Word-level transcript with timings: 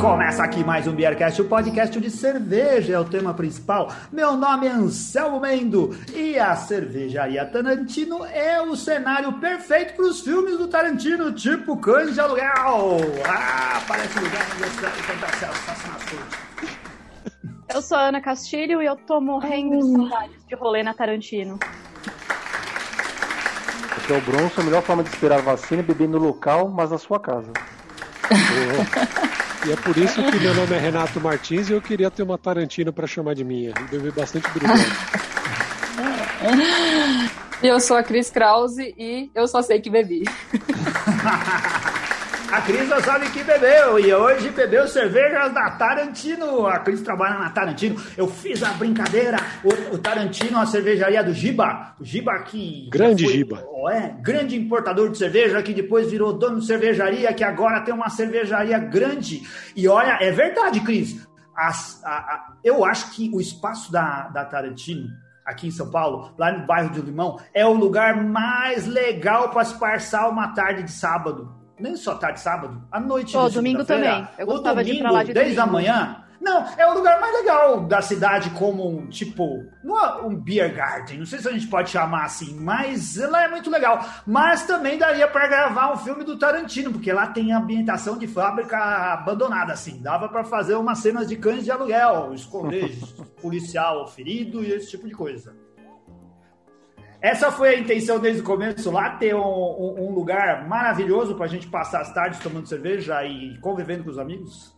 Começa 0.00 0.42
aqui 0.44 0.64
mais 0.64 0.86
um 0.86 0.92
Beercast, 0.92 1.42
o 1.42 1.44
podcast 1.44 2.00
de 2.00 2.08
cerveja 2.08 2.94
é 2.94 2.98
o 2.98 3.04
tema 3.04 3.34
principal. 3.34 3.92
Meu 4.10 4.34
nome 4.34 4.66
é 4.66 4.70
Anselmo 4.70 5.38
Mendo 5.40 5.94
e 6.14 6.38
a 6.38 6.56
cervejaria 6.56 7.44
Tarantino 7.44 8.24
é 8.24 8.62
o 8.62 8.74
cenário 8.74 9.34
perfeito 9.34 9.92
para 9.94 10.06
os 10.06 10.22
filmes 10.22 10.56
do 10.56 10.68
Tarantino, 10.68 11.30
tipo 11.32 11.76
Cães 11.76 12.14
de 12.14 12.20
Aluguel. 12.20 12.96
Ah, 13.26 13.82
parece 13.86 14.18
lugar 14.18 14.40
onde 14.54 14.62
eu 14.62 14.68
Eu 17.74 17.82
sou 17.82 17.98
a 17.98 18.08
Ana 18.08 18.22
Castilho 18.22 18.80
e 18.80 18.86
eu 18.86 18.96
tô 18.96 19.20
morrendo 19.20 19.76
de 19.76 19.92
saudades 19.92 20.46
de 20.46 20.54
rolê 20.54 20.82
na 20.82 20.94
Tarantino. 20.94 21.58
É 24.10 24.12
o 24.12 24.20
Bronson, 24.22 24.60
a 24.60 24.64
melhor 24.64 24.82
forma 24.82 25.04
de 25.04 25.08
esperar 25.10 25.38
a 25.38 25.42
vacina 25.42 25.82
é 25.82 25.84
beber 25.84 26.08
no 26.08 26.18
local, 26.18 26.68
mas 26.68 26.90
na 26.90 26.98
sua 26.98 27.20
casa. 27.20 27.52
E 29.64 29.70
é 29.70 29.76
por 29.76 29.96
isso 29.96 30.20
que 30.22 30.38
meu 30.40 30.52
nome 30.52 30.74
é 30.74 30.78
Renato 30.80 31.20
Martins 31.20 31.68
e 31.68 31.72
eu 31.72 31.80
queria 31.80 32.10
ter 32.10 32.24
uma 32.24 32.36
Tarantino 32.36 32.92
para 32.92 33.06
chamar 33.06 33.34
de 33.34 33.44
minha. 33.44 33.72
Eu 33.92 34.00
bebi 34.00 34.10
bastante 34.10 34.50
brilhante. 34.50 34.84
Eu 37.62 37.78
sou 37.78 37.96
a 37.96 38.02
Cris 38.02 38.30
Krause 38.30 38.94
e 38.98 39.30
eu 39.32 39.46
só 39.46 39.62
sei 39.62 39.80
que 39.80 39.90
bebi. 39.90 40.24
A 42.52 42.60
Cris 42.62 42.88
não 42.88 43.00
sabe 43.00 43.30
que 43.30 43.44
bebeu 43.44 43.96
e 44.00 44.12
hoje 44.12 44.50
bebeu 44.50 44.88
cervejas 44.88 45.54
da 45.54 45.70
Tarantino. 45.70 46.66
A 46.66 46.80
Cris 46.80 47.00
trabalha 47.00 47.38
na 47.38 47.50
Tarantino. 47.50 47.94
Eu 48.16 48.26
fiz 48.26 48.60
a 48.64 48.72
brincadeira. 48.72 49.36
O, 49.62 49.94
o 49.94 49.98
Tarantino, 49.98 50.58
a 50.58 50.66
cervejaria 50.66 51.22
do 51.22 51.32
Giba. 51.32 51.94
O 52.00 52.04
Giba 52.04 52.36
que. 52.40 52.88
Grande 52.90 53.22
foi, 53.22 53.32
Giba. 53.34 53.64
É, 53.92 54.08
grande 54.20 54.56
importador 54.56 55.10
de 55.10 55.18
cerveja 55.18 55.62
que 55.62 55.72
depois 55.72 56.10
virou 56.10 56.32
dono 56.32 56.58
de 56.58 56.66
cervejaria, 56.66 57.32
que 57.32 57.44
agora 57.44 57.82
tem 57.82 57.94
uma 57.94 58.10
cervejaria 58.10 58.80
grande. 58.80 59.42
E 59.76 59.86
olha, 59.86 60.18
é 60.20 60.32
verdade, 60.32 60.80
Cris. 60.80 61.24
As, 61.56 62.02
a, 62.04 62.10
a, 62.10 62.52
eu 62.64 62.84
acho 62.84 63.12
que 63.12 63.30
o 63.32 63.40
espaço 63.40 63.92
da, 63.92 64.28
da 64.28 64.44
Tarantino 64.44 65.08
aqui 65.46 65.68
em 65.68 65.72
São 65.72 65.88
Paulo, 65.88 66.34
lá 66.36 66.50
no 66.50 66.66
bairro 66.66 66.90
de 66.90 67.00
Limão, 67.00 67.38
é 67.54 67.64
o 67.64 67.74
lugar 67.74 68.24
mais 68.24 68.86
legal 68.86 69.50
para 69.50 69.64
se 69.64 69.78
passar 69.78 70.28
uma 70.28 70.48
tarde 70.48 70.82
de 70.82 70.90
sábado 70.90 71.59
nem 71.80 71.96
só 71.96 72.14
tarde, 72.14 72.40
sábado, 72.40 72.82
à 72.90 73.00
noite. 73.00 73.36
Oh, 73.36 73.48
domingo 73.48 73.84
também. 73.84 74.26
Eu 74.38 74.46
gostava 74.46 74.82
domingo, 74.82 74.92
de 74.92 74.98
ir 74.98 75.02
pra 75.02 75.10
lá 75.10 75.24
de 75.24 75.32
desde 75.32 75.56
domingo. 75.56 75.68
a 75.68 75.72
manhã. 75.72 76.24
Não, 76.40 76.64
é 76.78 76.86
o 76.86 76.94
lugar 76.94 77.20
mais 77.20 77.34
legal 77.34 77.82
da 77.82 78.00
cidade 78.00 78.48
como 78.50 78.88
um, 78.88 79.06
tipo, 79.08 79.62
não 79.84 80.02
é 80.02 80.22
um 80.22 80.34
beer 80.34 80.74
garden, 80.74 81.18
não 81.18 81.26
sei 81.26 81.38
se 81.38 81.46
a 81.46 81.52
gente 81.52 81.66
pode 81.66 81.90
chamar 81.90 82.24
assim, 82.24 82.58
mas 82.58 83.18
ela 83.18 83.44
é 83.44 83.48
muito 83.48 83.70
legal. 83.70 84.02
Mas 84.26 84.66
também 84.66 84.96
daria 84.96 85.28
para 85.28 85.46
gravar 85.48 85.92
um 85.92 85.98
filme 85.98 86.24
do 86.24 86.38
Tarantino, 86.38 86.92
porque 86.92 87.12
lá 87.12 87.26
tem 87.26 87.52
ambientação 87.52 88.16
de 88.16 88.26
fábrica 88.26 88.78
abandonada, 89.12 89.74
assim. 89.74 90.00
Dava 90.00 90.30
para 90.30 90.42
fazer 90.42 90.76
umas 90.76 90.98
cenas 91.00 91.28
de 91.28 91.36
cães 91.36 91.62
de 91.62 91.70
aluguel, 91.70 92.32
esconder 92.32 92.90
policial 93.42 94.08
ferido 94.08 94.64
e 94.64 94.72
esse 94.72 94.90
tipo 94.90 95.06
de 95.06 95.12
coisa. 95.14 95.54
Essa 97.22 97.52
foi 97.52 97.74
a 97.74 97.78
intenção 97.78 98.18
desde 98.18 98.40
o 98.40 98.44
começo 98.44 98.90
lá, 98.90 99.16
ter 99.16 99.34
um, 99.34 99.40
um, 99.40 100.08
um 100.08 100.14
lugar 100.14 100.66
maravilhoso 100.66 101.34
para 101.34 101.44
a 101.44 101.48
gente 101.48 101.68
passar 101.68 102.00
as 102.00 102.12
tardes 102.14 102.40
tomando 102.40 102.66
cerveja 102.66 103.22
e 103.24 103.58
convivendo 103.60 104.04
com 104.04 104.10
os 104.10 104.18
amigos? 104.18 104.74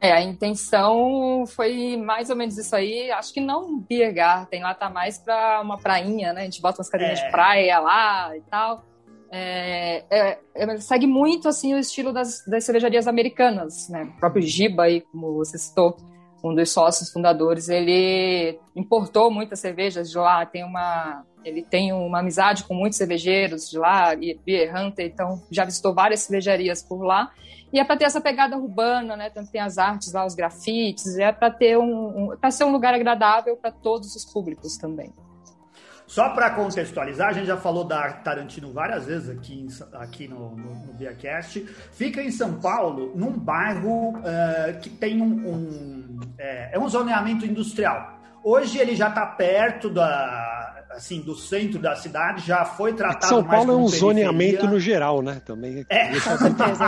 É, 0.00 0.12
a 0.12 0.22
intenção 0.22 1.44
foi 1.46 1.98
mais 1.98 2.30
ou 2.30 2.36
menos 2.36 2.56
isso 2.56 2.74
aí. 2.74 3.10
Acho 3.10 3.34
que 3.34 3.40
não 3.40 3.78
beer 3.78 4.14
garden, 4.14 4.62
lá 4.62 4.74
tá 4.74 4.88
mais 4.88 5.18
para 5.18 5.60
uma 5.60 5.76
prainha, 5.76 6.32
né? 6.32 6.40
A 6.40 6.44
gente 6.44 6.62
bota 6.62 6.78
umas 6.78 6.88
cadeirinhas 6.88 7.20
é. 7.20 7.26
de 7.26 7.30
praia 7.30 7.78
lá 7.78 8.34
e 8.34 8.40
tal. 8.42 8.82
É, 9.30 10.04
é, 10.10 10.38
é, 10.54 10.76
segue 10.78 11.06
muito 11.06 11.48
assim 11.48 11.74
o 11.74 11.78
estilo 11.78 12.12
das, 12.12 12.42
das 12.46 12.64
cervejarias 12.64 13.06
americanas, 13.06 13.88
né? 13.90 14.04
O 14.04 14.18
próprio 14.18 14.42
Giba 14.42 14.84
aí, 14.84 15.02
como 15.02 15.34
você 15.34 15.58
citou, 15.58 15.94
um 16.42 16.54
dos 16.54 16.70
sócios 16.70 17.12
fundadores, 17.12 17.68
ele 17.68 18.58
importou 18.74 19.30
muitas 19.30 19.60
cervejas 19.60 20.10
de 20.10 20.16
lá, 20.16 20.46
tem 20.46 20.64
uma 20.64 21.24
ele 21.44 21.62
tem 21.62 21.92
uma 21.92 22.20
amizade 22.20 22.64
com 22.64 22.74
muitos 22.74 22.98
cervejeiros 22.98 23.68
de 23.68 23.78
lá, 23.78 24.14
e 24.14 24.38
Beer 24.44 24.74
Hunter, 24.74 25.06
então 25.06 25.42
já 25.50 25.64
visitou 25.64 25.94
várias 25.94 26.20
cervejarias 26.20 26.82
por 26.82 27.02
lá. 27.02 27.30
E 27.72 27.78
é 27.78 27.84
para 27.84 27.96
ter 27.96 28.04
essa 28.04 28.20
pegada 28.20 28.56
urbana, 28.56 29.16
né? 29.16 29.30
Tanto 29.30 29.50
tem 29.50 29.60
as 29.60 29.78
artes 29.78 30.12
lá, 30.12 30.26
os 30.26 30.34
grafites, 30.34 31.16
é 31.18 31.30
para 31.30 31.50
ter 31.50 31.78
um, 31.78 32.32
um 32.32 32.36
para 32.36 32.50
ser 32.50 32.64
um 32.64 32.72
lugar 32.72 32.94
agradável 32.94 33.56
para 33.56 33.70
todos 33.70 34.14
os 34.16 34.24
públicos 34.24 34.76
também. 34.76 35.12
Só 36.10 36.30
para 36.30 36.50
contextualizar, 36.50 37.28
a 37.28 37.32
gente 37.32 37.46
já 37.46 37.56
falou 37.56 37.84
da 37.84 38.12
Tarantino 38.14 38.72
várias 38.72 39.06
vezes 39.06 39.28
aqui, 39.28 39.68
aqui 39.92 40.26
no, 40.26 40.56
no, 40.56 40.74
no. 40.74 40.98
Fica 41.92 42.20
em 42.20 42.32
São 42.32 42.60
Paulo, 42.60 43.12
num 43.14 43.30
bairro 43.30 44.16
uh, 44.16 44.80
que 44.82 44.90
tem 44.90 45.22
um, 45.22 45.48
um 45.48 46.20
é, 46.36 46.74
é 46.74 46.78
um 46.80 46.88
zoneamento 46.88 47.46
industrial. 47.46 48.18
Hoje 48.42 48.78
ele 48.78 48.96
já 48.96 49.08
está 49.08 49.24
perto 49.24 49.88
da 49.88 50.79
assim, 50.90 51.20
do 51.20 51.34
centro 51.34 51.78
da 51.78 51.94
cidade, 51.94 52.46
já 52.46 52.64
foi 52.64 52.92
tratado 52.92 53.26
São 53.26 53.44
Paulo 53.44 53.72
é 53.72 53.76
um 53.76 53.88
zoneamento 53.88 54.66
no 54.66 54.80
geral, 54.80 55.22
né? 55.22 55.40
Também. 55.44 55.84
É, 55.88 56.08
com 56.08 56.36
certeza. 56.36 56.84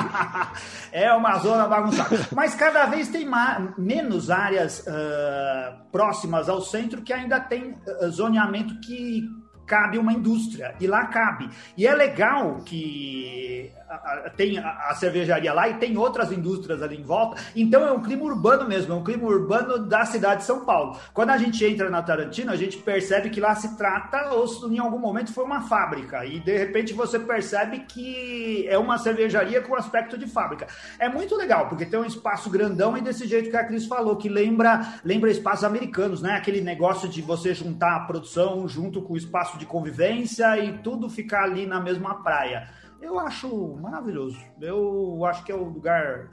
é 0.92 1.12
uma 1.12 1.38
zona 1.38 1.66
bagunçada. 1.66 2.28
Mas 2.32 2.54
cada 2.54 2.86
vez 2.86 3.08
tem 3.08 3.24
mais, 3.24 3.76
menos 3.78 4.30
áreas 4.30 4.80
uh, 4.80 5.90
próximas 5.90 6.48
ao 6.48 6.60
centro 6.60 7.02
que 7.02 7.12
ainda 7.12 7.40
tem 7.40 7.70
uh, 7.72 8.10
zoneamento 8.10 8.80
que 8.80 9.22
cabe 9.66 9.98
uma 9.98 10.12
indústria 10.12 10.74
e 10.80 10.86
lá 10.86 11.06
cabe. 11.06 11.48
E 11.76 11.86
é 11.86 11.94
legal 11.94 12.56
que 12.64 13.72
tem 14.36 14.58
a, 14.58 14.94
cervejaria 14.94 15.52
lá 15.52 15.68
e 15.68 15.74
tem 15.74 15.96
outras 15.96 16.32
indústrias 16.32 16.82
ali 16.82 16.96
em 16.96 17.02
volta. 17.02 17.40
Então 17.54 17.86
é 17.86 17.92
um 17.92 18.02
clima 18.02 18.24
urbano 18.24 18.68
mesmo, 18.68 18.92
é 18.92 18.96
um 18.96 19.04
clima 19.04 19.24
urbano 19.24 19.78
da 19.78 20.04
cidade 20.04 20.40
de 20.40 20.46
São 20.46 20.64
Paulo. 20.64 20.98
Quando 21.12 21.30
a 21.30 21.38
gente 21.38 21.64
entra 21.64 21.90
na 21.90 22.02
Tarantino, 22.02 22.52
a 22.52 22.56
gente 22.56 22.78
percebe 22.78 23.30
que 23.30 23.40
lá 23.40 23.54
se 23.54 23.76
trata, 23.76 24.32
ou 24.34 24.46
em 24.70 24.78
algum 24.78 24.98
momento 24.98 25.32
foi 25.32 25.44
uma 25.44 25.62
fábrica. 25.62 26.24
E 26.24 26.40
de 26.40 26.56
repente 26.56 26.92
você 26.92 27.18
percebe 27.18 27.80
que 27.80 28.66
é 28.68 28.78
uma 28.78 28.98
cervejaria 28.98 29.60
com 29.60 29.74
aspecto 29.74 30.16
de 30.16 30.26
fábrica. 30.26 30.66
É 30.98 31.08
muito 31.08 31.36
legal, 31.36 31.68
porque 31.68 31.86
tem 31.86 31.98
um 31.98 32.04
espaço 32.04 32.50
grandão 32.50 32.96
e 32.96 33.00
desse 33.00 33.26
jeito 33.26 33.50
que 33.50 33.56
a 33.56 33.64
Cris 33.64 33.86
falou, 33.86 34.16
que 34.16 34.28
lembra, 34.28 34.80
lembra 35.04 35.30
espaços 35.30 35.64
americanos, 35.64 36.22
né? 36.22 36.34
Aquele 36.34 36.60
negócio 36.60 37.08
de 37.08 37.22
você 37.22 37.54
juntar 37.54 37.96
a 37.96 38.00
produção 38.00 38.66
junto 38.68 39.02
com 39.02 39.14
o 39.14 39.16
espaço 39.16 39.58
de 39.58 39.66
convivência 39.66 40.58
e 40.58 40.78
tudo 40.78 41.08
ficar 41.08 41.44
ali 41.44 41.66
na 41.66 41.80
mesma 41.80 42.22
praia. 42.22 42.68
Eu 43.02 43.18
acho 43.18 43.76
maravilhoso. 43.78 44.38
Eu 44.60 45.24
acho 45.26 45.44
que 45.44 45.50
é 45.50 45.54
o 45.54 45.64
lugar. 45.64 46.30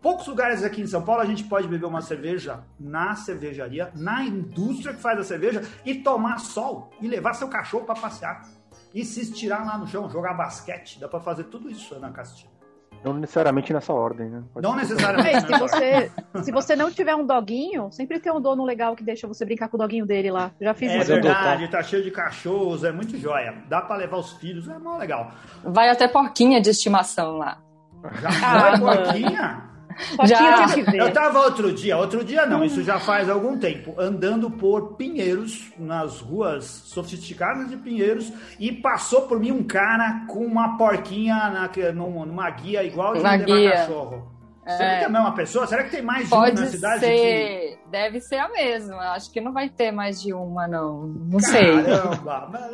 poucos 0.00 0.26
lugares 0.26 0.64
aqui 0.64 0.80
em 0.80 0.86
São 0.86 1.04
Paulo 1.04 1.20
a 1.20 1.26
gente 1.26 1.44
pode 1.44 1.68
beber 1.68 1.84
uma 1.84 2.00
cerveja 2.00 2.64
na 2.78 3.14
cervejaria, 3.14 3.92
na 3.94 4.24
indústria 4.24 4.94
que 4.94 5.00
faz 5.00 5.20
a 5.20 5.24
cerveja 5.24 5.62
e 5.84 5.96
tomar 5.96 6.38
sol 6.38 6.90
e 7.02 7.06
levar 7.06 7.34
seu 7.34 7.48
cachorro 7.48 7.84
para 7.84 8.00
passear 8.00 8.48
e 8.94 9.04
se 9.04 9.20
estirar 9.20 9.64
lá 9.66 9.76
no 9.76 9.86
chão, 9.86 10.08
jogar 10.08 10.32
basquete. 10.32 10.98
Dá 10.98 11.06
para 11.06 11.20
fazer 11.20 11.44
tudo 11.44 11.70
isso, 11.70 11.94
Ana 11.94 12.10
Castilho. 12.10 12.59
Não 13.02 13.14
necessariamente 13.14 13.72
nessa 13.72 13.92
ordem, 13.92 14.28
né? 14.28 14.42
Pode 14.52 14.66
não 14.66 14.76
necessariamente. 14.76 15.46
se, 15.46 15.58
você, 15.58 16.12
se 16.44 16.52
você 16.52 16.76
não 16.76 16.90
tiver 16.90 17.14
um 17.14 17.26
doguinho, 17.26 17.90
sempre 17.90 18.20
tem 18.20 18.32
um 18.32 18.40
dono 18.40 18.64
legal 18.64 18.94
que 18.94 19.02
deixa 19.02 19.26
você 19.26 19.44
brincar 19.44 19.68
com 19.68 19.76
o 19.76 19.80
doguinho 19.80 20.04
dele 20.04 20.30
lá. 20.30 20.50
Já 20.60 20.74
fiz 20.74 20.92
é 20.92 20.98
isso. 20.98 21.12
É 21.12 21.14
verdade, 21.14 21.68
tá 21.68 21.82
cheio 21.82 22.02
de 22.02 22.10
cachorros, 22.10 22.84
é 22.84 22.92
muito 22.92 23.16
joia. 23.16 23.54
Dá 23.68 23.80
para 23.80 23.96
levar 23.96 24.18
os 24.18 24.32
filhos, 24.32 24.68
é 24.68 24.78
mó 24.78 24.98
legal. 24.98 25.30
Vai 25.64 25.88
até 25.88 26.06
porquinha 26.08 26.60
de 26.60 26.70
estimação 26.70 27.38
lá. 27.38 27.58
Já 28.20 28.28
ah, 28.28 28.78
foi 28.78 28.96
porquinha? 28.96 29.69
Já. 30.24 30.66
Eu 30.94 31.12
tava 31.12 31.40
outro 31.40 31.72
dia, 31.72 31.96
outro 31.96 32.24
dia 32.24 32.46
não, 32.46 32.64
isso 32.64 32.82
já 32.82 32.98
faz 32.98 33.28
algum 33.28 33.58
tempo, 33.58 33.94
andando 33.98 34.50
por 34.50 34.94
Pinheiros, 34.94 35.70
nas 35.78 36.20
ruas 36.20 36.64
sofisticadas 36.64 37.68
de 37.68 37.76
Pinheiros, 37.76 38.32
e 38.58 38.72
passou 38.72 39.22
por 39.22 39.38
mim 39.38 39.50
um 39.50 39.62
cara 39.62 40.24
com 40.28 40.44
uma 40.44 40.76
porquinha 40.76 41.34
na, 41.34 41.70
numa 41.92 42.50
guia 42.50 42.82
igual 42.84 43.14
de 43.14 43.44
guia. 43.44 43.70
cachorro. 43.72 44.39
É... 44.70 44.76
Será 44.76 44.98
que 44.98 45.02
é 45.02 45.06
a 45.06 45.10
mesma 45.10 45.34
pessoa? 45.34 45.66
Será 45.66 45.84
que 45.84 45.90
tem 45.90 46.02
mais 46.02 46.28
de 46.28 46.34
uma 46.34 46.50
na 46.50 46.66
cidade? 46.66 47.00
Ser. 47.00 47.08
Que... 47.10 47.78
Deve 47.90 48.20
ser 48.20 48.36
a 48.36 48.48
mesma. 48.48 48.96
Acho 49.12 49.32
que 49.32 49.40
não 49.40 49.52
vai 49.52 49.68
ter 49.68 49.90
mais 49.90 50.20
de 50.22 50.32
uma, 50.32 50.68
não. 50.68 51.06
Não 51.06 51.40
sei. 51.40 51.70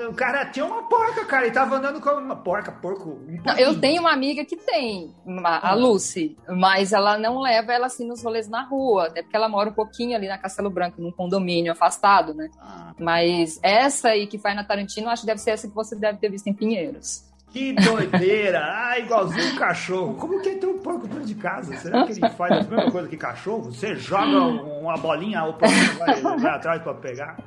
O 0.08 0.14
cara 0.14 0.46
tinha 0.46 0.64
uma 0.66 0.82
porca, 0.88 1.24
cara. 1.24 1.46
Ele 1.46 1.54
tava 1.54 1.76
andando 1.76 2.00
com 2.00 2.10
uma 2.10 2.36
porca, 2.36 2.70
porco. 2.70 3.10
Um 3.10 3.58
eu 3.58 3.80
tenho 3.80 4.00
uma 4.02 4.12
amiga 4.12 4.44
que 4.44 4.56
tem, 4.56 5.14
a 5.44 5.70
ah. 5.70 5.74
Lucy, 5.74 6.36
mas 6.48 6.92
ela 6.92 7.18
não 7.18 7.40
leva 7.40 7.72
ela 7.72 7.86
assim 7.86 8.06
nos 8.06 8.22
rolês 8.22 8.48
na 8.48 8.62
rua, 8.62 9.06
até 9.06 9.22
porque 9.22 9.36
ela 9.36 9.48
mora 9.48 9.70
um 9.70 9.74
pouquinho 9.74 10.16
ali 10.16 10.28
na 10.28 10.38
Castelo 10.38 10.70
Branco, 10.70 11.00
num 11.00 11.12
condomínio 11.12 11.72
afastado, 11.72 12.34
né? 12.34 12.48
Ah. 12.60 12.94
Mas 12.98 13.58
essa 13.62 14.08
aí 14.08 14.26
que 14.26 14.38
vai 14.38 14.54
na 14.54 14.64
Tarantino, 14.64 15.08
acho 15.08 15.22
que 15.22 15.26
deve 15.26 15.40
ser 15.40 15.50
essa 15.50 15.68
que 15.68 15.74
você 15.74 15.96
deve 15.96 16.18
ter 16.18 16.30
visto 16.30 16.46
em 16.46 16.54
Pinheiros. 16.54 17.25
Que 17.56 17.72
doideira! 17.72 18.60
Ah, 18.62 18.98
igualzinho 18.98 19.54
um 19.54 19.56
cachorro. 19.56 20.14
Como 20.16 20.42
que 20.42 20.50
é 20.50 20.54
ter 20.56 20.66
um 20.66 20.78
porco 20.78 21.08
dentro 21.08 21.24
de 21.24 21.34
casa? 21.36 21.74
Será 21.78 22.04
que 22.04 22.12
ele 22.12 22.28
faz 22.28 22.52
a 22.52 22.68
mesma 22.68 22.90
coisa 22.90 23.08
que 23.08 23.16
cachorro? 23.16 23.72
Você 23.72 23.96
joga 23.96 24.40
uma 24.40 24.94
bolinha, 24.98 25.42
o 25.42 25.54
porco 25.54 25.74
vai, 25.98 26.20
vai 26.20 26.54
atrás 26.54 26.82
para 26.82 26.92
pegar? 26.92 27.38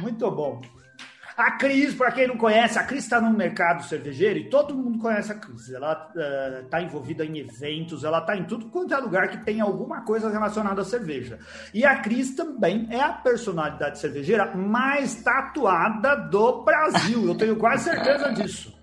Muito 0.00 0.30
bom. 0.30 0.62
A 1.36 1.50
Cris, 1.58 1.92
para 1.92 2.12
quem 2.12 2.28
não 2.28 2.36
conhece, 2.36 2.78
a 2.78 2.84
Cris 2.84 3.02
está 3.02 3.20
no 3.20 3.36
mercado 3.36 3.82
cervejeiro 3.82 4.38
e 4.38 4.48
todo 4.48 4.76
mundo 4.76 5.00
conhece 5.00 5.32
a 5.32 5.34
Cris. 5.34 5.72
Ela 5.72 6.12
está 6.62 6.80
envolvida 6.80 7.24
em 7.24 7.38
eventos, 7.38 8.04
ela 8.04 8.18
está 8.18 8.36
em 8.36 8.44
tudo 8.44 8.66
quanto 8.66 8.94
é 8.94 8.98
lugar 8.98 9.26
que 9.26 9.38
tem 9.38 9.60
alguma 9.60 10.02
coisa 10.02 10.30
relacionada 10.30 10.82
à 10.82 10.84
cerveja. 10.84 11.40
E 11.74 11.84
a 11.84 11.96
Cris 11.96 12.36
também 12.36 12.86
é 12.90 13.00
a 13.00 13.08
personalidade 13.08 13.98
cervejeira 13.98 14.54
mais 14.54 15.16
tatuada 15.16 16.14
do 16.14 16.62
Brasil. 16.62 17.26
Eu 17.26 17.34
tenho 17.34 17.56
quase 17.56 17.90
certeza 17.90 18.32
disso. 18.32 18.81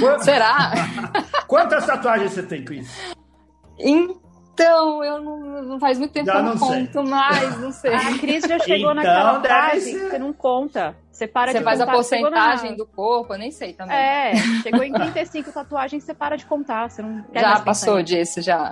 Quantas... 0.00 0.24
Será? 0.24 0.70
Quantas 1.46 1.86
tatuagens 1.86 2.32
você 2.32 2.42
tem, 2.42 2.64
Cris? 2.64 2.90
Então, 3.78 5.02
eu 5.02 5.20
não, 5.20 5.62
não 5.62 5.80
faz 5.80 5.98
muito 5.98 6.12
tempo 6.12 6.26
Já 6.26 6.32
que 6.32 6.38
eu 6.38 6.42
não 6.42 6.54
não 6.54 6.58
sei. 6.68 6.86
conto 6.86 7.02
mais, 7.08 7.58
não 7.60 7.72
sei. 7.72 7.94
A 7.94 8.18
Cris 8.18 8.44
já 8.44 8.58
chegou 8.58 8.92
Então, 8.92 8.94
naquela 8.94 9.40
fase 9.42 9.80
ser. 9.92 9.98
que 9.98 10.10
você 10.10 10.18
não 10.18 10.32
conta. 10.32 10.94
Você 11.10 11.26
para 11.26 11.52
Você 11.52 11.58
de 11.58 11.64
faz 11.64 11.80
a 11.80 11.84
contar. 11.84 11.92
na- 11.92 11.98
porcentagem 11.98 12.76
do 12.76 12.86
corpo, 12.86 13.34
eu 13.34 13.38
nem 13.38 13.50
sei 13.50 13.72
também. 13.74 13.96
É, 13.96 14.34
chegou 14.62 14.82
em 14.82 14.92
35 14.92 15.52
tatuagens, 15.52 16.04
você 16.04 16.14
para 16.14 16.36
de 16.36 16.46
contar. 16.46 16.90
Você 16.90 17.02
não 17.02 17.22
quer 17.24 17.40
já 17.40 17.60
passou 17.60 17.96
pensar 17.96 18.02
disso, 18.04 18.40
já. 18.42 18.70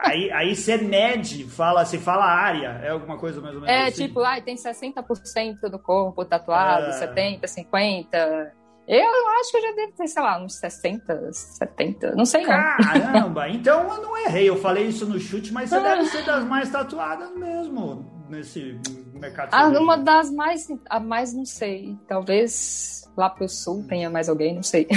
Aí, 0.00 0.30
aí 0.32 0.54
você 0.56 0.76
mede, 0.78 1.44
fala, 1.44 1.84
você 1.84 1.98
fala 1.98 2.24
área, 2.24 2.80
é 2.82 2.90
alguma 2.90 3.16
coisa 3.18 3.40
mais 3.40 3.54
ou 3.54 3.60
menos 3.60 3.74
É, 3.74 3.88
assim? 3.88 4.06
tipo, 4.06 4.20
ai, 4.20 4.40
tem 4.42 4.56
60% 4.56 5.68
do 5.70 5.78
corpo 5.78 6.24
tatuado, 6.24 6.86
É. 6.86 6.92
70, 6.92 7.46
50. 7.46 8.52
Eu 8.98 9.28
acho 9.40 9.52
que 9.52 9.56
eu 9.56 9.62
já 9.62 9.72
devo 9.72 9.92
ter, 9.92 10.08
sei 10.08 10.22
lá, 10.22 10.42
uns 10.42 10.54
60, 10.56 11.32
70, 11.32 12.16
não 12.16 12.24
sei 12.24 12.42
não. 12.42 12.48
Caramba, 12.48 13.46
então 13.50 13.94
eu 13.94 14.02
não 14.02 14.18
errei. 14.18 14.48
Eu 14.48 14.56
falei 14.56 14.88
isso 14.88 15.06
no 15.06 15.18
chute, 15.18 15.52
mas 15.52 15.70
você 15.70 15.80
deve 15.80 16.06
ser 16.06 16.24
das 16.24 16.44
mais 16.44 16.70
tatuadas 16.70 17.30
mesmo 17.36 18.24
nesse 18.28 18.80
mercado. 19.14 19.50
Ah, 19.52 19.68
uma 19.68 19.96
das 19.96 20.32
mais, 20.32 20.68
a 20.88 20.98
mais 20.98 21.32
não 21.32 21.44
sei. 21.44 21.96
Talvez 22.08 23.08
lá 23.16 23.30
pro 23.30 23.48
sul 23.48 23.84
tenha 23.88 24.10
mais 24.10 24.28
alguém, 24.28 24.56
não 24.56 24.62
sei. 24.62 24.88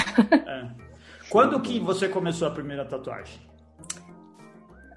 É. 0.47 0.67
Quando 1.29 1.59
que 1.61 1.79
você 1.79 2.09
começou 2.09 2.47
a 2.47 2.51
primeira 2.51 2.85
tatuagem? 2.85 3.39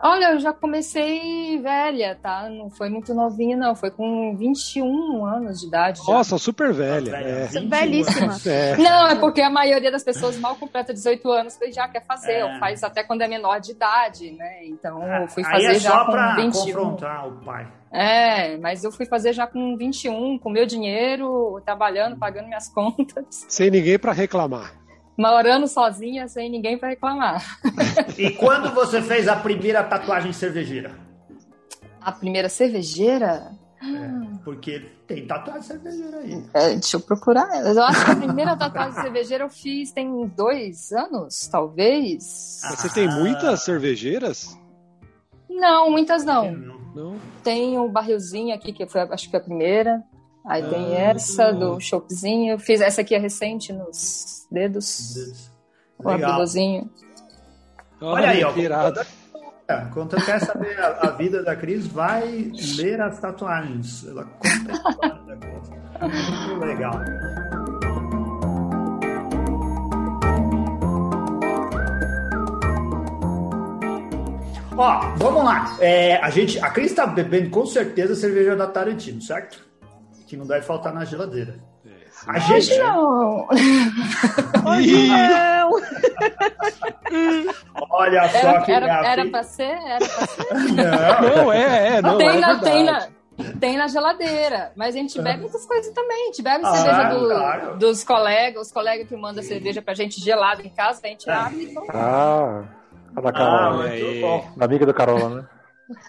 Olha, 0.07 0.33
eu 0.33 0.39
já 0.39 0.53
comecei 0.53 1.59
velha, 1.61 2.19
tá? 2.23 2.49
Não 2.49 2.71
foi 2.71 2.89
muito 2.89 3.13
novinha, 3.15 3.57
não. 3.57 3.75
Foi 3.75 3.91
com 3.91 4.37
21 4.37 5.25
anos 5.27 5.61
de 5.61 5.67
idade. 5.67 5.99
já. 6.07 6.13
Nossa, 6.13 6.39
super 6.39 6.73
velha. 6.73 7.11
Velha, 7.13 7.27
É. 7.29 7.47
21 7.47 7.69
Belíssima. 7.69 8.27
anos. 8.33 8.47
É. 8.47 8.77
Não, 8.77 9.07
é 9.09 9.15
porque 9.17 9.41
a 9.43 9.51
maioria 9.51 9.91
das 9.91 10.05
pessoas 10.05 10.39
mal 10.39 10.55
completa 10.57 10.93
18 10.95 11.31
anos 11.31 11.59
já 11.73 11.89
quer 11.89 12.05
fazer. 12.07 12.33
É. 12.35 12.45
Ou 12.45 12.59
faz 12.61 12.83
até 12.85 13.03
quando 13.03 13.23
é 13.23 13.29
menor 13.29 13.61
de 13.61 13.73
idade, 13.73 14.31
né? 14.33 14.65
Então 14.67 15.03
eu 15.03 15.29
fui 15.29 15.45
Aí 15.45 15.51
fazer 15.53 15.77
é 15.77 15.79
já 15.79 15.91
só 15.91 16.05
com 16.07 16.13
pra 16.13 16.37
21. 16.37 16.51
confrontar 16.53 17.29
o 17.29 17.33
pai. 17.45 17.67
É, 17.93 18.57
mas 18.59 18.85
eu 18.85 18.93
fui 18.93 19.07
fazer 19.07 19.33
já 19.33 19.47
com 19.47 19.77
21, 19.77 20.39
com 20.39 20.51
meu 20.51 20.67
dinheiro, 20.67 21.61
trabalhando, 21.65 22.17
pagando 22.19 22.47
minhas 22.47 22.69
contas, 22.73 23.47
Sem 23.49 23.71
ninguém 23.71 23.99
pra 23.99 24.13
reclamar. 24.13 24.73
Morando 25.17 25.67
sozinha, 25.67 26.29
sem 26.29 26.51
ninguém 26.51 26.79
pra 26.79 26.89
reclamar. 26.89 27.43
E 28.19 28.31
quando 28.31 28.73
você 28.75 29.03
fez 29.03 29.29
a 29.29 29.37
primeira 29.37 29.85
tatuagem 29.85 30.33
cervejeira? 30.33 30.97
A 32.01 32.11
primeira 32.13 32.49
cervejeira? 32.49 33.53
Porque 34.43 34.81
tem 35.07 35.27
tatuagem 35.27 35.63
cervejeira 35.63 36.19
aí. 36.19 36.45
É, 36.55 36.71
deixa 36.71 36.97
eu 36.97 37.01
procurar. 37.01 37.47
Eu 37.63 37.83
acho 37.83 38.05
que 38.05 38.11
a 38.11 38.17
primeira 38.17 38.57
tatuagem 38.57 39.03
cervejeira 39.03 39.45
eu 39.45 39.51
fiz 39.51 39.93
tem 39.93 40.27
dois 40.29 40.93
anos, 40.93 41.47
talvez. 41.47 42.61
Ah. 42.65 42.69
Mas 42.71 42.81
você 42.81 42.89
tem 42.89 43.09
muitas 43.09 43.65
cervejeiras? 43.65 44.59
Não, 45.49 45.91
muitas 45.91 46.25
não. 46.25 46.51
Não. 46.95 47.17
Tem 47.45 47.79
o 47.79 47.89
barrilzinho 47.89 48.55
aqui, 48.55 48.73
que 48.73 48.87
foi, 48.87 49.03
acho 49.03 49.25
que 49.25 49.31
foi 49.31 49.41
a 49.41 49.43
primeira. 49.43 50.03
Aí 50.47 50.63
tem 50.69 50.97
Ah. 50.97 51.01
essa 51.11 51.53
do 51.53 51.81
choppzinho. 51.81 52.53
Eu 52.53 52.59
fiz 52.59 52.81
essa 52.81 53.01
aqui 53.01 53.15
é 53.15 53.19
recente 53.19 53.73
nos 53.73 54.47
dedos. 54.51 55.17
O 55.99 56.09
Legal. 56.09 56.31
abrigozinho. 56.31 56.91
Olha 58.01 58.31
aí, 58.31 58.45
ó. 58.45 58.53
que 58.53 58.61
irado. 58.61 59.01
É, 59.69 59.79
Quando 59.93 60.15
quer 60.25 60.39
saber 60.41 60.79
a, 60.79 61.09
a 61.09 61.11
vida 61.11 61.43
da 61.43 61.57
Cris, 61.57 61.87
vai 61.89 62.53
ler 62.77 63.01
as 63.01 63.19
tatuagens. 63.19 64.07
Ela 64.07 64.25
conta 64.25 64.71
a 64.71 64.73
história 64.91 65.23
da 65.27 65.37
Cris. 65.37 66.49
Muito 66.49 66.65
legal. 66.65 66.93
Ó, 74.79 75.01
vamos 75.17 75.45
lá. 75.45 75.77
É, 75.81 76.17
a 76.17 76.29
gente, 76.31 76.59
a 76.61 76.71
Cris 76.71 76.93
tá 76.93 77.07
bebendo 77.07 77.49
com 77.51 77.65
certeza 77.65 78.13
a 78.13 78.17
cerveja 78.17 78.55
da 78.55 78.67
Tarantino, 78.67 79.23
certo? 79.23 79.66
Que 80.27 80.37
não 80.37 80.47
deve 80.47 80.63
faltar 80.67 80.93
na 80.93 81.05
geladeira. 81.05 81.59
A 82.27 82.39
gente, 82.39 82.77
Não. 82.79 83.47
Hoje 84.67 85.07
não! 85.09 85.71
olha 87.91 88.29
só 88.29 88.39
Era, 88.39 88.61
que 88.63 88.73
era, 88.73 89.07
era 89.07 89.27
pra 89.31 89.43
ser? 89.43 89.63
Era 89.65 89.99
pra 89.99 90.27
ser. 90.27 90.55
Não, 90.55 91.37
Não, 91.45 91.53
é, 91.53 91.89
é, 91.99 92.03
não, 92.03 92.19
tem, 92.19 92.29
é 92.29 92.41
na, 92.41 92.59
tem, 92.59 92.85
na, 92.85 93.09
tem 93.61 93.77
na 93.77 93.87
geladeira. 93.89 94.73
Mas 94.75 94.95
a 94.95 94.99
gente 94.99 95.21
bebe 95.21 95.45
outras 95.45 95.67
coisas 95.67 95.93
também. 95.93 96.23
A 96.23 96.27
gente 96.27 96.43
bebe 96.43 96.65
Ah, 96.65 96.75
cerveja 96.75 97.09
do- 97.11 97.27
claro. 97.29 97.77
dos 97.79 98.03
colegas, 98.03 98.67
os 98.67 98.73
colegas 98.73 99.07
que 99.09 99.17
mandam 99.17 99.43
cerveja 99.45 99.83
pra 99.83 99.95
gente 99.95 100.19
gelada 100.21 100.63
em 100.63 100.71
casa, 100.71 101.01
a 101.05 101.09
gente 101.09 101.29
abre 101.31 101.65
e 101.65 101.75
toma. 101.75 101.87
Ah, 101.93 102.63
a 103.15 103.21
da 103.21 103.29
Ah, 103.29 103.33
Carola. 103.33 103.87
muito 103.89 104.21
bom. 104.23 104.51
Da 104.57 104.65
amiga 104.65 104.87
do 104.87 104.95
Carola, 104.95 105.29
né? 105.29 105.45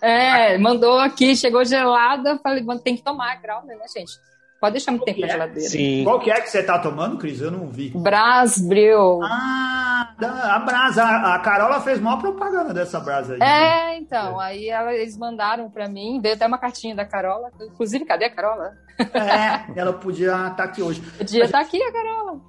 É, 0.01 0.57
mandou 0.57 0.99
aqui, 0.99 1.35
chegou 1.35 1.63
gelada, 1.65 2.37
falei, 2.43 2.63
"Mano, 2.63 2.79
tem 2.79 2.95
que 2.95 3.03
tomar, 3.03 3.35
grau, 3.41 3.63
né, 3.65 3.75
gente? 3.95 4.13
Pode 4.59 4.71
deixar 4.73 4.89
muito 4.89 5.05
tempo 5.05 5.19
na 5.21 5.27
É, 5.27 5.29
geladeira. 5.29 5.69
Sim. 5.69 6.03
Qual 6.03 6.19
que 6.19 6.31
é 6.31 6.41
que 6.41 6.49
você 6.49 6.63
tá 6.63 6.79
tomando, 6.79 7.17
Cris? 7.19 7.39
Eu 7.41 7.51
não 7.51 7.67
vi. 7.67 7.89
Brasbril. 7.95 9.19
Ah, 9.23 10.15
a 10.19 10.59
Brasa. 10.65 11.03
A 11.03 11.37
Carola 11.39 11.79
fez 11.81 11.99
maior 11.99 12.17
propaganda 12.17 12.73
dessa 12.73 12.99
Brasa 12.99 13.35
aí. 13.35 13.39
É, 13.39 13.97
então, 13.99 14.39
aí 14.39 14.67
ela- 14.67 14.93
eles 14.95 15.15
mandaram 15.15 15.69
pra 15.69 15.87
mim, 15.87 16.19
veio 16.19 16.33
até 16.33 16.47
uma 16.47 16.57
cartinha 16.57 16.95
da 16.95 17.05
Carola. 17.05 17.51
Inclusive, 17.61 18.03
cadê 18.03 18.25
a 18.25 18.33
Carola? 18.33 18.73
É, 19.13 19.79
ela 19.79 19.93
podia 19.93 20.31
estar 20.47 20.63
aqui 20.63 20.81
hoje. 20.81 21.01
Podia 21.01 21.43
estar 21.43 21.59
aqui 21.59 21.79
a 21.83 21.91
Carola. 21.93 22.39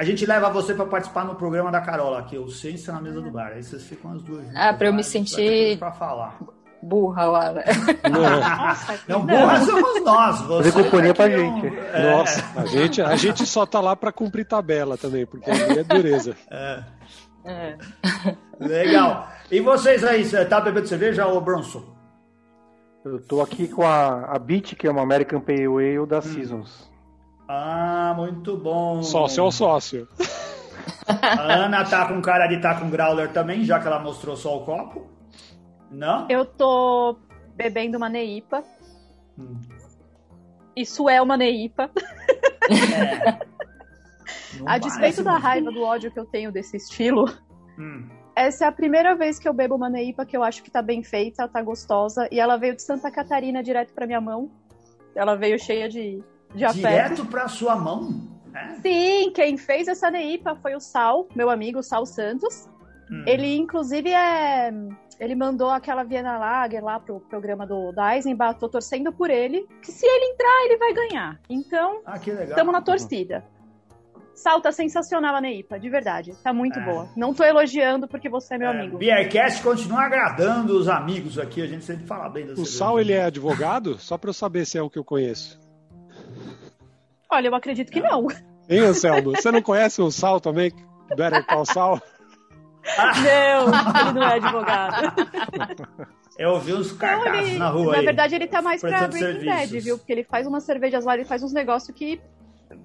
A 0.00 0.04
gente 0.04 0.24
leva 0.24 0.48
você 0.48 0.72
para 0.72 0.86
participar 0.86 1.26
no 1.26 1.34
programa 1.34 1.70
da 1.70 1.78
Carola, 1.82 2.22
que 2.22 2.34
é 2.34 2.38
o 2.38 2.48
Ciência 2.48 2.90
na 2.90 3.02
Mesa 3.02 3.20
do 3.20 3.30
Bar. 3.30 3.52
Aí 3.54 3.62
vocês 3.62 3.84
ficam 3.84 4.12
as 4.12 4.22
duas. 4.22 4.46
Ah, 4.56 4.72
pra 4.72 4.86
eu 4.86 4.94
me 4.94 5.04
sentir- 5.04 5.78
Pra 5.78 5.92
falar. 5.92 6.38
Burra 6.82 7.26
lá, 7.26 7.52
né? 7.52 7.64
Não. 9.06 9.26
Burra 9.26 9.60
somos 9.66 10.02
nós. 10.02 10.40
Você 10.40 10.72
Fazer 10.72 10.84
companhia 10.84 11.10
aqui 11.10 11.16
pra 11.22 11.30
é 11.30 11.38
um- 11.38 11.60
gente. 11.60 11.76
É, 11.92 12.10
Nossa, 12.16 12.44
a 12.58 12.64
gente, 12.64 13.02
a 13.02 13.14
gente 13.16 13.44
só 13.44 13.66
tá 13.66 13.78
lá 13.78 13.94
pra 13.94 14.10
cumprir 14.10 14.46
tabela 14.46 14.96
também, 14.96 15.26
porque 15.26 15.50
aí 15.50 15.78
é 15.78 15.84
dureza. 15.84 16.34
é. 16.50 16.82
É. 17.44 17.76
Legal. 18.58 19.28
E 19.50 19.60
vocês 19.60 20.02
aí, 20.04 20.24
você 20.24 20.44
tá 20.44 20.60
bebendo 20.60 20.86
cerveja 20.86 21.26
ou 21.26 21.40
Bronson? 21.40 21.82
Eu 23.02 23.18
tô 23.20 23.40
aqui 23.40 23.66
com 23.68 23.82
a, 23.82 24.26
a 24.34 24.38
Beat, 24.38 24.74
que 24.76 24.86
é 24.86 24.90
uma 24.90 25.00
American 25.02 25.40
Pale 25.40 25.64
Ale 25.66 26.06
da 26.06 26.20
Seasons. 26.20 26.89
Ah, 27.52 28.14
muito 28.16 28.56
bom. 28.56 29.02
Sócio 29.02 29.40
é 29.40 29.42
o 29.44 29.50
sócio. 29.50 30.06
A 31.08 31.64
Ana 31.64 31.84
tá 31.84 32.06
com 32.06 32.22
cara 32.22 32.46
de 32.46 32.60
tá 32.60 32.78
com 32.78 32.88
growler 32.88 33.32
também, 33.32 33.64
já 33.64 33.80
que 33.80 33.88
ela 33.88 33.98
mostrou 33.98 34.36
só 34.36 34.56
o 34.56 34.64
copo. 34.64 35.10
Não? 35.90 36.28
Eu 36.30 36.44
tô 36.44 37.18
bebendo 37.56 37.96
uma 37.98 38.08
neipa. 38.08 38.62
Hum. 39.36 39.60
Isso 40.76 41.08
é 41.08 41.20
uma 41.20 41.36
neipa. 41.36 41.90
Não 44.60 44.68
A 44.68 44.78
despeito 44.78 45.24
da 45.24 45.32
muito. 45.32 45.42
raiva, 45.42 45.72
do 45.72 45.82
ódio 45.82 46.10
que 46.12 46.20
eu 46.20 46.26
tenho 46.26 46.52
desse 46.52 46.76
estilo, 46.76 47.24
Hum. 47.76 48.08
essa 48.36 48.64
é 48.64 48.68
a 48.68 48.72
primeira 48.72 49.16
vez 49.16 49.40
que 49.40 49.48
eu 49.48 49.52
bebo 49.52 49.74
uma 49.74 49.90
neipa 49.90 50.24
que 50.24 50.36
eu 50.36 50.44
acho 50.44 50.62
que 50.62 50.70
tá 50.70 50.80
bem 50.82 51.02
feita, 51.02 51.48
tá 51.48 51.60
gostosa. 51.62 52.28
E 52.30 52.38
ela 52.38 52.56
veio 52.56 52.76
de 52.76 52.82
Santa 52.82 53.10
Catarina 53.10 53.60
direto 53.60 53.92
pra 53.92 54.06
minha 54.06 54.20
mão. 54.20 54.50
Ela 55.16 55.34
veio 55.34 55.58
cheia 55.58 55.88
de, 55.88 56.22
de 56.54 56.64
afeto. 56.64 56.76
Direto 56.80 57.26
pra 57.26 57.48
sua 57.48 57.76
mão? 57.76 58.28
É? 58.54 58.74
Sim, 58.82 59.30
quem 59.32 59.56
fez 59.56 59.86
essa 59.88 60.10
neipa 60.10 60.56
foi 60.56 60.74
o 60.74 60.80
Sal, 60.80 61.28
meu 61.34 61.48
amigo 61.50 61.82
Sal 61.82 62.04
Santos. 62.04 62.68
Hum. 63.10 63.24
Ele, 63.26 63.56
inclusive, 63.56 64.10
é. 64.12 64.72
Ele 65.18 65.34
mandou 65.34 65.68
aquela 65.70 66.02
Viena 66.02 66.38
Lager 66.38 66.82
lá 66.82 66.98
pro 66.98 67.20
programa 67.20 67.66
do 67.66 67.92
da 67.92 68.16
Eisenbach. 68.16 68.58
Tô 68.58 68.68
torcendo 68.68 69.12
por 69.12 69.28
ele. 69.30 69.66
Que 69.82 69.92
se 69.92 70.06
ele 70.06 70.32
entrar, 70.32 70.64
ele 70.64 70.76
vai 70.78 70.92
ganhar. 70.94 71.38
Então, 71.48 72.00
Ah, 72.06 72.16
estamos 72.16 72.72
na 72.72 72.80
torcida. 72.80 73.44
Sal, 74.34 74.60
tá 74.62 74.72
sensacional 74.72 75.36
a 75.36 75.40
Neipa, 75.40 75.78
de 75.78 75.90
verdade. 75.90 76.32
Tá 76.42 76.50
muito 76.54 76.78
É. 76.78 76.82
boa. 76.82 77.08
Não 77.14 77.34
tô 77.34 77.44
elogiando 77.44 78.08
porque 78.08 78.30
você 78.30 78.54
é 78.54 78.58
meu 78.58 78.70
amigo. 78.70 78.96
Beercast 78.96 79.62
continua 79.62 80.04
agradando 80.04 80.78
os 80.78 80.88
amigos 80.88 81.38
aqui, 81.38 81.60
a 81.60 81.66
gente 81.66 81.84
sempre 81.84 82.06
fala 82.06 82.26
bem 82.30 82.46
O. 82.52 82.64
Sal, 82.64 82.98
ele 82.98 83.12
é 83.12 83.24
advogado? 83.24 83.98
Só 83.98 84.16
pra 84.16 84.30
eu 84.30 84.34
saber 84.34 84.64
se 84.64 84.78
é 84.78 84.82
o 84.82 84.88
que 84.88 84.98
eu 84.98 85.04
conheço. 85.04 85.60
Olha, 87.30 87.48
eu 87.48 87.54
acredito 87.54 87.90
que 87.92 88.00
não. 88.00 88.26
Hein, 88.68 88.80
Anselmo? 88.80 89.30
Você 89.32 89.50
não 89.50 89.62
conhece 89.62 90.00
o 90.02 90.10
Sal 90.10 90.40
também? 90.40 90.72
Better 91.16 91.44
Call 91.46 91.64
Sal? 91.66 92.00
Não, 92.96 94.00
ele 94.00 94.12
não 94.12 94.22
é 94.22 94.34
advogado. 94.34 95.12
Eu 96.38 96.58
vi 96.60 96.72
uns 96.72 96.92
Não, 96.92 96.98
cartazes 96.98 97.50
ele, 97.50 97.58
na 97.58 97.68
rua 97.68 97.92
na 97.92 97.98
aí. 97.98 98.04
verdade, 98.06 98.34
ele 98.34 98.46
tá 98.46 98.62
mais 98.62 98.80
pra 98.80 99.06
Breaking. 99.08 99.44
Bad, 99.44 99.80
viu? 99.80 99.98
Porque 99.98 100.12
ele 100.12 100.24
faz 100.24 100.46
umas 100.46 100.64
cervejas 100.64 101.04
lá, 101.04 101.14
ele 101.14 101.24
faz 101.24 101.42
uns 101.42 101.52
negócios 101.52 101.94
que 101.94 102.20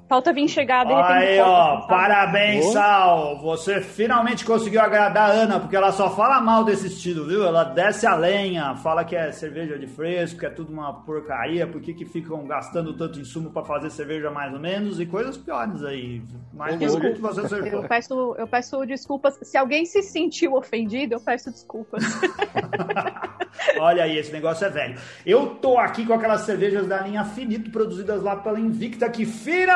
Falta 0.10 0.34
vir 0.34 0.48
chegar 0.48 0.84
de 0.86 0.94
repente. 0.94 1.12
Aí, 1.12 1.40
ó, 1.40 1.76
sabe? 1.76 1.88
parabéns. 1.88 2.66
Sal. 2.72 3.38
Você 3.40 3.82
finalmente 3.82 4.44
conseguiu 4.44 4.82
agradar 4.82 5.30
a 5.30 5.34
Ana, 5.34 5.60
porque 5.60 5.76
ela 5.76 5.92
só 5.92 6.10
fala 6.10 6.42
mal 6.42 6.64
desse 6.64 6.88
estilo, 6.88 7.28
viu? 7.28 7.46
Ela 7.46 7.64
desce 7.64 8.08
a 8.08 8.16
lenha, 8.16 8.76
fala 8.78 9.04
que 9.04 9.16
é 9.16 9.32
cerveja 9.32 9.78
de 9.78 9.86
fresco, 9.86 10.40
que 10.40 10.46
é 10.46 10.50
tudo 10.50 10.74
uma 10.74 10.92
porcaria, 10.94 11.68
por 11.68 11.82
que 11.82 11.94
que 11.94 12.06
ficam 12.06 12.46
gastando 12.46 12.94
tanto 12.94 13.20
insumo 13.20 13.52
pra 13.52 13.64
fazer 13.64 13.90
cerveja 13.92 14.32
mais 14.32 14.54
ou 14.54 14.60
menos 14.60 15.00
e 15.00 15.06
coisas 15.06 15.38
piores 15.38 15.84
aí. 15.84 16.22
Mas 16.54 16.76
Ô, 16.76 17.00
que 17.00 17.22
você 17.22 17.42
Eu 17.72 17.84
peço, 17.84 18.36
eu 18.38 18.48
peço 18.48 18.86
desculpas. 18.86 19.38
Se 19.42 19.58
alguém 19.58 19.86
se 19.86 20.02
sentiu 20.02 20.56
ofendido, 20.56 21.14
eu 21.14 21.20
peço 21.20 21.52
desculpas. 21.52 22.04
Olha 23.80 24.04
aí, 24.04 24.18
esse 24.18 24.32
negócio 24.32 24.66
é 24.66 24.70
velho. 24.70 24.98
Eu 25.26 25.48
tô 25.56 25.78
aqui 25.78 26.06
com 26.06 26.14
aquelas 26.14 26.42
cervejas 26.42 26.88
da 26.88 27.02
linha 27.02 27.24
Finito, 27.24 27.72
produzidas 27.72 28.22
lá 28.22 28.36
pela 28.36 28.60
Invicta, 28.60 29.10
que 29.10 29.26
finalmente 29.26 29.75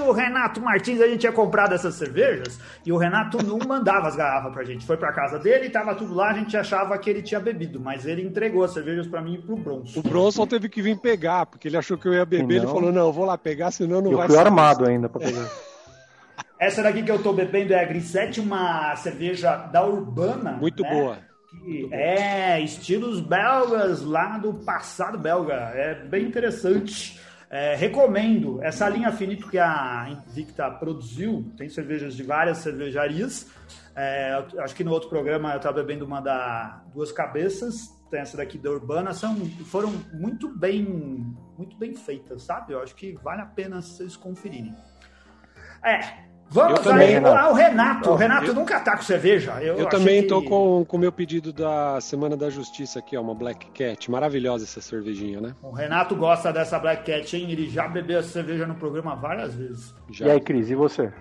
o 0.00 0.12
Renato 0.12 0.60
Martins, 0.60 1.00
a 1.00 1.06
gente 1.06 1.20
tinha 1.20 1.32
comprado 1.32 1.74
essas 1.74 1.94
cervejas, 1.94 2.58
e 2.84 2.92
o 2.92 2.96
Renato 2.96 3.44
não 3.44 3.58
mandava 3.66 4.08
as 4.08 4.16
garrafas 4.16 4.52
pra 4.52 4.64
gente. 4.64 4.86
Foi 4.86 4.96
pra 4.96 5.12
casa 5.12 5.38
dele, 5.38 5.70
tava 5.70 5.94
tudo 5.94 6.14
lá, 6.14 6.30
a 6.30 6.34
gente 6.34 6.56
achava 6.56 6.96
que 6.98 7.08
ele 7.10 7.22
tinha 7.22 7.40
bebido, 7.40 7.80
mas 7.80 8.06
ele 8.06 8.22
entregou 8.22 8.64
as 8.64 8.72
cervejas 8.72 9.06
pra 9.06 9.20
mim 9.20 9.34
e 9.34 9.38
pro 9.42 9.56
Bronson. 9.56 10.00
O 10.00 10.02
Bronson 10.02 10.46
teve 10.46 10.68
que 10.68 10.82
vir 10.82 10.98
pegar, 10.98 11.46
porque 11.46 11.68
ele 11.68 11.76
achou 11.76 11.96
que 11.98 12.06
eu 12.06 12.14
ia 12.14 12.24
beber. 12.26 12.56
Ele 12.56 12.66
Não. 12.66 12.72
falou: 12.74 12.92
Não, 12.92 13.06
eu 13.06 13.12
vou 13.12 13.24
lá 13.24 13.36
pegar, 13.38 13.70
senão 13.70 14.00
não 14.00 14.10
Eu 14.12 14.18
vai 14.18 14.26
fui 14.26 14.36
sair." 14.36 14.46
armado 14.46 14.86
ainda 14.86 15.08
pra 15.08 15.20
pegar. 15.20 15.48
Essa 16.58 16.82
daqui 16.82 17.02
que 17.02 17.10
eu 17.10 17.22
tô 17.22 17.32
bebendo 17.34 17.74
é 17.74 17.82
a 17.82 17.84
Grisette, 17.84 18.40
uma 18.40 18.96
cerveja 18.96 19.56
da 19.56 19.84
Urbana. 19.84 20.52
Muito 20.52 20.82
né? 20.82 20.90
boa. 20.90 21.18
É, 21.90 22.60
estilos 22.60 23.20
belgas 23.20 24.02
lá 24.02 24.38
do 24.38 24.54
passado 24.54 25.18
belga. 25.18 25.54
É 25.74 25.94
bem 25.94 26.24
interessante. 26.24 27.20
É, 27.58 27.74
recomendo. 27.74 28.62
Essa 28.62 28.86
linha 28.86 29.10
Finito 29.10 29.48
que 29.48 29.58
a 29.58 30.06
Invicta 30.10 30.70
produziu, 30.72 31.50
tem 31.56 31.70
cervejas 31.70 32.14
de 32.14 32.22
várias 32.22 32.58
cervejarias. 32.58 33.50
É, 33.94 34.44
acho 34.58 34.74
que 34.74 34.84
no 34.84 34.92
outro 34.92 35.08
programa 35.08 35.52
eu 35.52 35.56
estava 35.56 35.82
bebendo 35.82 36.04
uma 36.04 36.20
da 36.20 36.84
Duas 36.92 37.10
Cabeças, 37.10 37.88
tem 38.10 38.20
essa 38.20 38.36
daqui 38.36 38.58
da 38.58 38.68
Urbana, 38.68 39.14
são, 39.14 39.34
foram 39.70 39.90
muito 40.12 40.54
bem, 40.54 40.84
muito 41.56 41.78
bem 41.78 41.94
feitas, 41.94 42.42
sabe? 42.42 42.74
Eu 42.74 42.82
acho 42.82 42.94
que 42.94 43.14
vale 43.22 43.40
a 43.40 43.46
pena 43.46 43.80
vocês 43.80 44.18
conferirem. 44.18 44.76
É, 45.82 46.26
vamos 46.48 46.78
Eu 46.78 46.84
também, 46.84 47.06
aí 47.08 47.14
Renato. 47.14 47.36
ao 47.38 47.52
Renato. 47.54 48.10
O 48.10 48.14
Renato 48.14 48.46
eu- 48.46 48.54
nunca 48.54 48.80
tá 48.80 48.96
com 48.96 49.02
cerveja. 49.02 49.58
Eu, 49.62 49.76
Eu 49.76 49.88
também 49.88 50.22
que- 50.22 50.28
tô 50.28 50.42
com 50.42 50.86
o 50.90 50.98
meu 50.98 51.12
pedido 51.12 51.52
da 51.52 52.00
Semana 52.00 52.36
da 52.36 52.48
Justiça 52.50 52.98
aqui, 52.98 53.16
ó, 53.16 53.20
uma 53.20 53.34
Black 53.34 53.66
Cat. 53.72 54.10
Maravilhosa 54.10 54.64
essa 54.64 54.80
cervejinha, 54.80 55.40
né? 55.40 55.54
O 55.62 55.70
Renato 55.72 56.14
gosta 56.16 56.52
dessa 56.52 56.78
Black 56.78 57.04
Cat, 57.10 57.36
hein? 57.36 57.50
Ele 57.50 57.68
já 57.68 57.86
bebeu 57.88 58.18
essa 58.20 58.28
cerveja 58.28 58.66
no 58.66 58.74
programa 58.74 59.14
várias 59.16 59.54
vezes. 59.54 59.94
Já. 60.10 60.26
E 60.26 60.30
aí, 60.32 60.40
Cris, 60.40 60.70
e 60.70 60.74
você? 60.74 61.12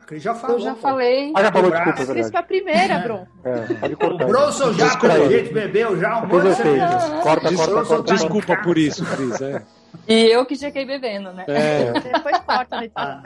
A 0.00 0.04
Cris 0.08 0.22
já 0.22 0.34
falou. 0.34 0.56
Eu 0.56 0.62
já 0.62 0.74
pô. 0.74 0.80
falei. 0.80 1.32
Ah, 1.36 1.42
já 1.42 1.52
falou, 1.52 1.70
desculpa, 1.70 2.02
é 2.02 2.06
Cris 2.06 2.30
foi 2.30 2.40
a 2.40 2.42
primeira, 2.42 2.98
Bron. 3.00 3.26
É, 3.44 3.74
pode 3.74 3.94
O 3.94 3.96
cortar. 3.98 4.26
Bronson 4.26 4.72
já, 4.72 4.84
Desculpa 4.86 5.14
pelo 5.14 5.28
jeito, 5.30 5.52
bebeu 5.54 5.98
já 6.00 6.18
um 6.18 6.26
monte 6.26 6.42
de 6.48 6.54
cerveja. 6.54 6.86
Corta, 7.22 7.54
corta, 7.54 7.84
corta. 7.84 8.12
Desculpa 8.14 8.56
por 8.62 8.78
isso, 8.78 9.04
Cris. 9.04 9.40
É. 9.42 9.62
E 10.06 10.26
eu 10.26 10.44
que 10.46 10.56
cheguei 10.56 10.84
bebendo, 10.84 11.32
né? 11.32 11.44
É. 11.48 11.92
Depois 11.92 12.38
corta, 12.38 12.80
né? 12.80 12.90
Ah. 12.96 13.22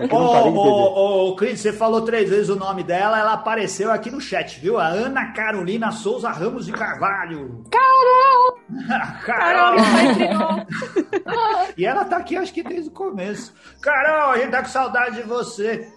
É 0.00 0.08
que 0.08 0.14
Ô, 0.14 0.18
ô, 0.18 1.28
ô, 1.30 1.36
Cris, 1.36 1.60
você 1.60 1.72
falou 1.72 2.02
três 2.02 2.28
vezes 2.28 2.48
o 2.48 2.56
nome 2.56 2.82
dela, 2.82 3.16
ela 3.18 3.34
apareceu 3.34 3.92
aqui 3.92 4.10
no 4.10 4.20
chat, 4.20 4.58
viu? 4.58 4.76
A 4.78 4.86
Ana 4.88 5.32
Carolina 5.32 5.92
Souza 5.92 6.30
Ramos 6.30 6.66
de 6.66 6.72
Carvalho. 6.72 7.62
Carol! 7.70 8.58
Carol, 9.24 9.76
Carol! 9.76 10.56
nós. 10.56 10.66
E 11.78 11.86
ela 11.86 12.04
tá 12.04 12.16
aqui, 12.16 12.36
acho 12.36 12.52
que 12.52 12.62
desde 12.62 12.88
o 12.88 12.92
começo. 12.92 13.54
Carol, 13.80 14.32
a 14.32 14.38
gente 14.38 14.50
tá 14.50 14.62
com 14.62 14.68
saudade 14.68 15.16
de 15.16 15.22
você. 15.22 15.88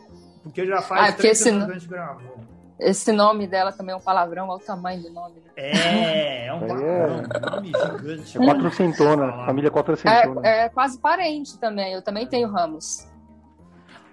Porque 0.43 0.65
já 0.65 0.81
faz 0.81 1.09
Ah, 1.09 1.13
três 1.13 1.45
não- 1.45 1.65
que 1.65 1.71
a 1.71 1.73
gente 1.73 1.87
gravou. 1.87 2.37
Esse 2.79 3.11
nome 3.11 3.47
dela 3.47 3.71
também 3.71 3.93
é 3.93 3.97
um 3.97 4.01
palavrão, 4.01 4.47
olha 4.49 4.57
o 4.57 4.59
tamanho 4.59 5.01
do 5.01 5.11
nome. 5.11 5.35
né? 5.35 5.51
É, 5.55 6.45
é 6.47 6.53
um 6.53 6.57
Aí 6.61 6.67
palavrão, 6.67 6.89
é- 6.89 7.07
um 7.07 7.55
nome 7.55 7.67
gigante. 7.67 8.37
É 8.37 8.45
quatrocentona, 8.45 9.45
família 9.45 9.71
quatrocentona. 9.71 10.41
É, 10.47 10.65
é 10.65 10.69
quase 10.69 10.99
parente 10.99 11.57
também. 11.59 11.93
Eu 11.93 12.01
também 12.01 12.27
tenho 12.27 12.47
Ramos. 12.49 13.07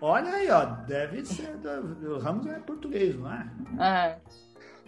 Olha 0.00 0.30
aí, 0.30 0.50
ó, 0.50 0.64
deve 0.86 1.24
ser. 1.24 1.58
O 2.06 2.18
Ramos 2.18 2.46
é 2.46 2.58
português, 2.58 3.16
não 3.18 3.32
é? 3.32 3.46
É. 3.80 4.16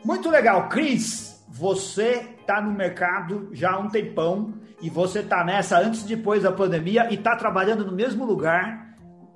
Muito 0.05 0.29
legal. 0.31 0.69
Cris, 0.69 1.45
você 1.49 2.29
tá 2.47 2.61
no 2.61 2.71
mercado 2.73 3.49
já 3.53 3.73
há 3.73 3.79
um 3.79 3.89
tempão 3.89 4.55
e 4.81 4.91
você 4.91 5.23
tá 5.23 5.43
nessa 5.45 5.79
antes 5.79 6.03
e 6.05 6.09
depois 6.09 6.43
da 6.43 6.53
pandemia 6.53 7.13
e 7.13 7.17
tá 7.17 7.35
trabalhando 7.37 7.85
no 7.85 7.93
mesmo 7.93 8.25
lugar 8.25 8.86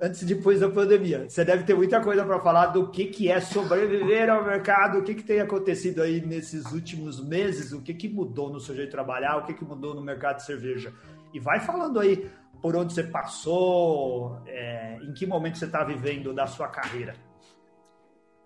antes 0.01 0.23
e 0.23 0.25
depois 0.25 0.59
da 0.59 0.69
pandemia. 0.69 1.29
Você 1.29 1.45
deve 1.45 1.63
ter 1.63 1.75
muita 1.75 2.01
coisa 2.01 2.25
para 2.25 2.39
falar 2.39 2.67
do 2.67 2.89
que, 2.89 3.05
que 3.05 3.29
é 3.29 3.39
sobreviver 3.39 4.29
ao 4.29 4.43
mercado, 4.43 4.97
o 4.97 5.03
que, 5.03 5.13
que 5.13 5.23
tem 5.23 5.39
acontecido 5.39 6.01
aí 6.01 6.19
nesses 6.25 6.65
últimos 6.71 7.23
meses, 7.23 7.71
o 7.71 7.81
que, 7.81 7.93
que 7.93 8.09
mudou 8.09 8.49
no 8.49 8.59
seu 8.59 8.73
jeito 8.75 8.87
de 8.87 8.91
trabalhar, 8.91 9.37
o 9.37 9.45
que, 9.45 9.53
que 9.53 9.63
mudou 9.63 9.93
no 9.93 10.01
mercado 10.01 10.37
de 10.37 10.45
cerveja. 10.45 10.91
E 11.31 11.39
vai 11.39 11.59
falando 11.59 11.99
aí 11.99 12.27
por 12.61 12.75
onde 12.75 12.93
você 12.93 13.03
passou, 13.03 14.41
é, 14.47 14.97
em 15.01 15.13
que 15.13 15.25
momento 15.25 15.57
você 15.57 15.65
está 15.65 15.83
vivendo 15.83 16.33
da 16.33 16.47
sua 16.47 16.67
carreira. 16.67 17.15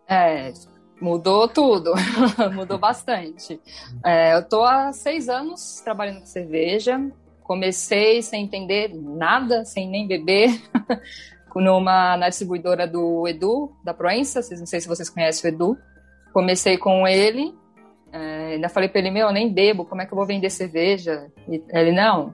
É, 0.07 0.51
mudou 0.99 1.47
tudo, 1.47 1.93
mudou 2.53 2.77
bastante. 2.77 3.59
É, 4.03 4.35
eu 4.35 4.47
tô 4.47 4.63
há 4.63 4.91
seis 4.91 5.29
anos 5.29 5.81
trabalhando 5.81 6.19
com 6.19 6.25
cerveja. 6.25 6.99
Comecei 7.43 8.21
sem 8.23 8.43
entender 8.43 8.91
nada, 8.93 9.63
sem 9.65 9.87
nem 9.87 10.07
beber, 10.07 10.49
numa 11.61 12.15
na 12.17 12.29
distribuidora 12.29 12.87
do 12.87 13.27
Edu, 13.27 13.71
da 13.83 13.93
Proença. 13.93 14.41
Vocês- 14.41 14.59
Não 14.59 14.67
sei 14.67 14.81
se 14.81 14.87
vocês 14.87 15.09
conhecem 15.09 15.49
o 15.49 15.53
Edu. 15.53 15.77
Comecei 16.33 16.77
com 16.77 17.07
ele. 17.07 17.53
é, 18.11 18.53
ainda 18.55 18.69
falei 18.69 18.87
para 18.87 18.99
ele, 18.99 19.11
meu, 19.11 19.27
eu 19.27 19.33
nem 19.33 19.51
bebo, 19.51 19.83
como 19.85 20.01
é 20.01 20.05
que 20.05 20.13
eu 20.13 20.15
vou 20.15 20.25
vender 20.25 20.49
cerveja? 20.49 21.27
E 21.49 21.61
ele, 21.69 21.91
não. 21.91 22.33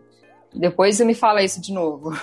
Depois 0.53 0.99
me 0.99 1.13
fala 1.15 1.41
isso 1.41 1.59
de 1.61 1.73
novo. 1.73 2.11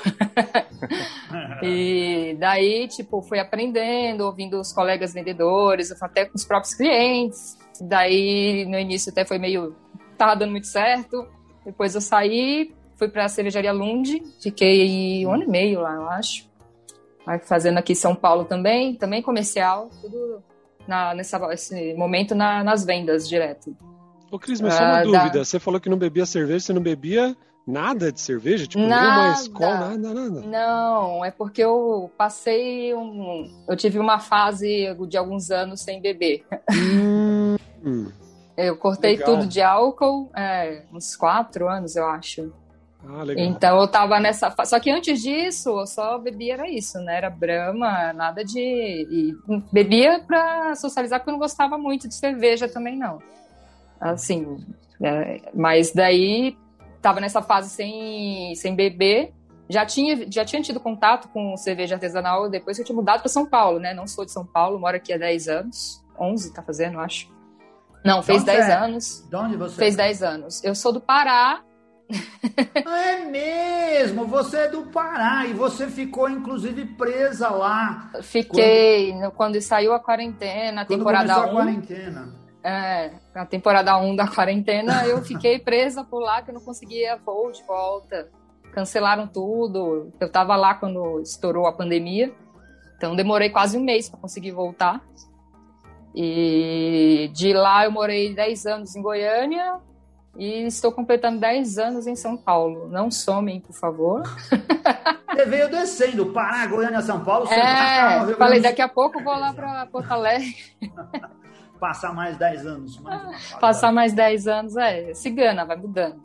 E 1.62 2.36
daí, 2.38 2.86
tipo, 2.88 3.20
fui 3.22 3.38
aprendendo, 3.38 4.22
ouvindo 4.24 4.60
os 4.60 4.72
colegas 4.72 5.12
vendedores, 5.12 5.90
até 6.00 6.24
com 6.24 6.36
os 6.36 6.44
próprios 6.44 6.74
clientes. 6.74 7.58
Daí, 7.80 8.64
no 8.66 8.78
início 8.78 9.10
até 9.10 9.24
foi 9.24 9.38
meio... 9.38 9.74
Tava 10.16 10.34
dando 10.36 10.50
muito 10.52 10.66
certo. 10.66 11.26
Depois 11.64 11.94
eu 11.94 12.00
saí, 12.00 12.72
fui 12.96 13.08
pra 13.08 13.28
cervejaria 13.28 13.72
Lund. 13.72 14.22
Fiquei 14.42 15.26
um 15.26 15.32
ano 15.34 15.44
e 15.44 15.48
meio 15.48 15.80
lá, 15.80 15.94
eu 15.94 16.08
acho. 16.08 16.47
Fazendo 17.44 17.78
aqui 17.78 17.92
em 17.92 17.96
São 17.96 18.14
Paulo 18.14 18.44
também, 18.44 18.94
também 18.94 19.20
comercial. 19.22 19.90
Tudo 20.00 20.42
na, 20.86 21.14
nessa, 21.14 21.38
nesse 21.48 21.94
momento 21.94 22.34
na- 22.34 22.62
nas 22.64 22.84
vendas 22.84 23.28
direto. 23.28 23.76
Ô, 24.30 24.38
Cris, 24.38 24.60
mas 24.60 24.74
só 24.74 24.82
uma 24.84 24.98
Ah, 24.98 25.02
dúvida. 25.02 25.30
dá. 25.38 25.44
Você 25.44 25.58
falou 25.58 25.80
que 25.80 25.88
não 25.88 25.98
bebia 25.98 26.24
cerveja, 26.26 26.60
você 26.60 26.72
não 26.72 26.82
bebia 26.82 27.36
nada 27.66 28.10
de 28.12 28.20
cerveja? 28.20 28.66
Tipo, 28.66 28.82
Nada. 28.84 29.20
uma 29.20 29.32
escola, 29.32 29.96
nada, 29.96 30.14
nada. 30.14 30.40
Não, 30.46 31.24
é 31.24 31.30
porque 31.30 31.62
eu 31.62 32.10
passei 32.16 32.94
um. 32.94 33.50
Eu 33.68 33.76
tive 33.76 33.98
uma 33.98 34.18
fase 34.18 34.94
de 35.08 35.16
alguns 35.16 35.50
anos 35.50 35.80
sem 35.80 36.00
beber. 36.00 36.44
Hum. 36.72 37.56
Eu 38.56 38.76
cortei 38.76 39.12
Legal. 39.12 39.36
tudo 39.36 39.46
de 39.46 39.62
álcool, 39.62 40.28
é, 40.36 40.82
uns 40.92 41.14
quatro 41.14 41.68
anos, 41.68 41.94
eu 41.94 42.04
acho. 42.08 42.52
Ah, 43.06 43.22
legal. 43.22 43.44
Então 43.46 43.80
eu 43.80 43.88
tava 43.88 44.18
nessa. 44.20 44.50
fa- 44.50 44.64
Só 44.64 44.78
que 44.80 44.90
antes 44.90 45.20
disso, 45.22 45.70
eu 45.70 45.86
só 45.86 46.18
bebia 46.18 46.54
era 46.54 46.68
isso, 46.68 46.98
né? 47.00 47.16
Era 47.16 47.30
brama, 47.30 48.12
nada 48.12 48.44
de. 48.44 48.58
E 48.60 49.34
bebia 49.72 50.20
pra 50.26 50.74
socializar, 50.74 51.20
porque 51.20 51.30
eu 51.30 51.32
não 51.32 51.38
gostava 51.40 51.78
muito 51.78 52.08
de 52.08 52.14
cerveja 52.14 52.68
também, 52.68 52.96
não. 52.96 53.18
Assim. 54.00 54.58
é, 55.02 55.40
mas 55.54 55.92
daí 55.92 56.56
tava 57.00 57.20
nessa 57.20 57.40
fase 57.42 57.70
sem, 57.70 58.54
sem 58.56 58.74
beber. 58.74 59.32
Já 59.70 59.84
tinha, 59.84 60.26
já 60.30 60.44
tinha 60.44 60.62
tido 60.62 60.80
contato 60.80 61.28
com 61.28 61.54
cerveja 61.56 61.94
artesanal 61.94 62.48
depois 62.48 62.76
que 62.76 62.82
eu 62.82 62.86
tinha 62.86 62.96
mudado 62.96 63.20
para 63.20 63.28
São 63.28 63.44
Paulo, 63.46 63.78
né? 63.78 63.92
Não 63.94 64.06
sou 64.06 64.24
de 64.24 64.32
São 64.32 64.44
Paulo, 64.44 64.78
moro 64.78 64.96
aqui 64.96 65.12
há 65.12 65.18
10 65.18 65.46
anos. 65.48 66.02
11 66.18 66.52
tá 66.52 66.62
fazendo, 66.62 66.98
acho. 66.98 67.30
Não, 68.04 68.22
fez 68.22 68.38
Onde 68.42 68.46
10 68.52 68.68
é? 68.68 68.72
anos. 68.72 69.26
De 69.28 69.36
onde 69.36 69.56
você 69.56 69.76
Fez 69.76 69.94
é? 69.94 69.98
10 69.98 70.22
anos. 70.22 70.64
Eu 70.64 70.74
sou 70.74 70.92
do 70.92 71.00
Pará, 71.00 71.60
É 72.86 73.24
mesmo, 73.24 74.26
você 74.26 74.58
é 74.60 74.68
do 74.68 74.86
Pará 74.86 75.46
e 75.46 75.52
você 75.52 75.88
ficou 75.88 76.28
inclusive 76.28 76.84
presa 76.96 77.48
lá 77.50 78.10
Fiquei 78.22 79.14
no- 79.14 79.30
quando 79.30 79.60
saiu 79.60 79.92
a 79.92 80.00
quarentena, 80.00 80.82
a 80.82 80.84
quando 80.86 80.98
temporada 81.00 81.34
começou 81.34 81.50
a 81.50 81.52
1. 81.52 81.64
quarentena. 81.64 82.34
É, 82.64 83.12
a 83.34 83.46
temporada 83.46 83.96
1 83.98 84.16
da 84.16 84.26
quarentena, 84.26 85.06
eu 85.06 85.20
fiquei 85.22 85.58
presa 85.58 86.02
por 86.04 86.20
lá 86.20 86.42
que 86.42 86.50
eu 86.50 86.54
não 86.54 86.60
conseguia 86.62 87.16
voo 87.24 87.52
de 87.52 87.62
volta. 87.64 88.28
Cancelaram 88.72 89.26
tudo. 89.26 90.12
Eu 90.20 90.30
tava 90.30 90.54
lá 90.56 90.74
quando 90.74 91.20
estourou 91.20 91.66
a 91.66 91.72
pandemia. 91.72 92.32
Então 92.96 93.14
demorei 93.16 93.48
quase 93.50 93.76
um 93.78 93.82
mês 93.82 94.08
para 94.08 94.18
conseguir 94.20 94.50
voltar. 94.52 95.02
E 96.14 97.30
de 97.32 97.52
lá 97.52 97.84
eu 97.84 97.90
morei 97.92 98.34
10 98.34 98.66
anos 98.66 98.96
em 98.96 99.02
Goiânia. 99.02 99.78
E 100.38 100.62
estou 100.66 100.92
completando 100.92 101.40
10 101.40 101.76
anos 101.78 102.06
em 102.06 102.14
São 102.16 102.36
Paulo. 102.36 102.88
Não 102.88 103.10
somem, 103.10 103.60
por 103.60 103.74
favor. 103.74 104.22
Você 105.30 105.44
veio 105.44 105.68
descendo, 105.70 106.26
Pará, 106.32 106.66
Goiânia, 106.66 107.02
São 107.02 107.22
Paulo. 107.24 107.46
Você 107.46 107.54
É, 107.54 107.60
vai- 108.24 108.34
falei, 108.34 108.60
daqui 108.60 108.80
a 108.82 108.88
pouco 108.88 109.22
vou 109.22 109.34
lá 109.38 109.52
para 109.52 109.86
Porto 109.86 110.10
Alegre, 110.12 110.54
Passar 111.78 112.12
mais 112.12 112.36
10 112.36 112.66
anos. 112.66 112.98
mais- 112.98 113.52
passar 113.60 113.92
mais 113.92 114.12
10 114.12 114.48
anos. 114.48 114.76
É, 114.76 115.14
cigana, 115.14 115.64
vai 115.64 115.76
mudando. 115.76 116.20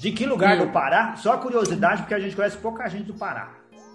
De 0.00 0.12
que 0.12 0.24
lugar 0.24 0.56
do 0.58 0.68
Pará? 0.68 1.16
Só 1.16 1.36
curiosidade, 1.38 2.02
porque 2.02 2.14
a 2.14 2.20
gente 2.20 2.36
conhece 2.36 2.56
pouca 2.58 2.88
gente 2.88 3.04
do 3.06 3.14
Pará. 3.14 3.50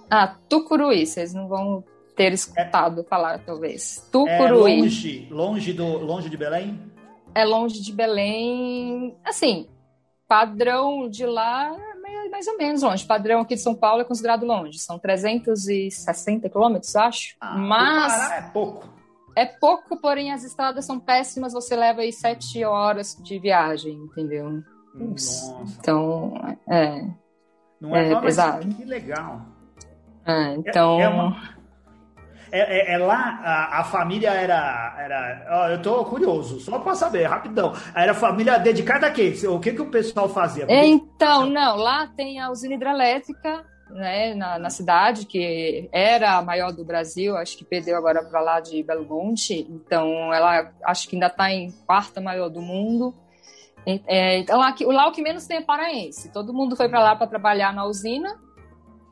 Ah, 0.10 0.36
Tucuruí, 0.50 1.06
vocês 1.06 1.34
não 1.34 1.48
vão 1.48 1.82
ter 2.18 2.34
escutado 2.34 3.01
falar, 3.10 3.39
talvez. 3.39 4.06
É 4.06 4.12
Tucuruí. 4.12 4.82
longe, 4.82 5.27
longe, 5.32 5.72
do, 5.74 5.86
longe 6.00 6.30
de 6.30 6.36
Belém? 6.36 6.77
É 7.34 7.44
longe 7.46 7.82
de 7.82 7.92
Belém. 7.94 9.16
Assim, 9.24 9.68
padrão 10.28 11.10
de 11.10 11.26
lá 11.26 11.76
é 11.76 12.30
mais- 12.30 12.48
ou 12.48 12.58
menos 12.58 12.82
longe. 12.82 13.06
Padrão 13.06 13.42
aqui 13.42 13.56
de 13.56 13.62
São 13.62 13.76
Paulo 13.76 14.02
é 14.02 14.06
considerado 14.06 14.46
longe. 14.46 14.80
São 14.80 14.98
360 14.98 16.50
quilômetros, 16.50 16.96
acho. 16.96 17.36
Ah, 17.40 17.58
Mas 17.58 18.32
é 18.32 18.42
pouco. 18.54 18.88
é 19.36 19.46
pouco, 19.46 19.98
porém 20.00 20.32
as 20.32 20.44
estradas 20.44 20.86
são 20.86 21.00
péssimas. 21.00 21.54
Você 21.54 21.76
leva 21.76 22.02
aí 22.02 22.12
sete 22.14 22.64
horas 22.64 23.16
de 23.22 23.40
viagem, 23.40 23.94
entendeu? 23.94 24.62
Nossa, 24.94 25.56
Então, 25.80 26.34
é. 26.70 27.06
não 27.80 27.96
é, 27.96 28.12
É 28.12 28.20
pesado. 28.22 28.68
Que 28.76 28.84
legal. 28.84 29.42
é, 30.26 30.54
então, 30.56 31.00
É, 31.00 31.04
é 31.04 31.10
uma- 31.10 31.61
É, 32.51 32.93
é- 32.93 32.96
é 32.96 32.98
lá, 32.98 33.39
a, 33.43 33.79
a 33.79 33.84
família 33.84 34.31
era. 34.31 34.96
era 34.98 35.48
ó, 35.50 35.67
eu 35.70 35.81
tô 35.81 36.03
curioso, 36.05 36.60
só 36.60 36.79
para 36.79 36.96
saber, 36.96 37.24
rapidão. 37.24 37.74
Era 37.96 38.13
família 38.13 38.58
dedicada 38.58 39.08
a 39.08 39.12
quê? 39.12 39.34
O 39.48 39.60
que, 39.60 39.72
que 39.74 39.81
o 39.81 39.89
pessoal 39.89 40.27
fazia? 40.27 40.65
Então, 40.70 41.46
não, 41.46 41.77
lá 41.77 42.08
tem 42.08 42.39
a 42.39 42.50
usina 42.51 42.75
hidrelétrica, 42.75 43.65
né, 43.89 44.34
na, 44.34 44.60
na 44.60 44.70
cidade, 44.70 45.25
que 45.25 45.89
era 45.91 46.38
a 46.38 46.41
maior 46.41 46.72
do 46.72 46.84
Brasil, 46.84 47.36
acho 47.38 47.58
que 47.58 47.65
perdeu 47.65 47.98
agora 47.98 48.24
para 48.24 48.39
lá 48.41 48.60
de 48.60 48.81
Belo 48.84 49.05
Monte, 49.05 49.67
então 49.70 50.34
ela 50.34 50.72
acho 50.86 51.08
que 51.08 51.15
ainda 51.15 51.27
está 51.27 51.51
em 51.51 51.72
quarta 51.86 52.22
maior 52.22 52.50
do 52.50 52.62
mundo. 52.62 53.13
É, 53.86 54.38
então, 54.38 54.60
lá, 54.60 54.75
lá 54.79 55.08
o 55.08 55.12
que 55.12 55.22
menos 55.24 55.48
tem 55.48 55.58
é 55.58 55.62
paraense. 55.62 56.31
Todo 56.31 56.53
mundo 56.53 56.75
foi 56.75 56.88
para 56.88 57.01
lá 57.01 57.15
para 57.15 57.25
trabalhar 57.27 57.74
na 57.74 57.84
usina. 57.86 58.39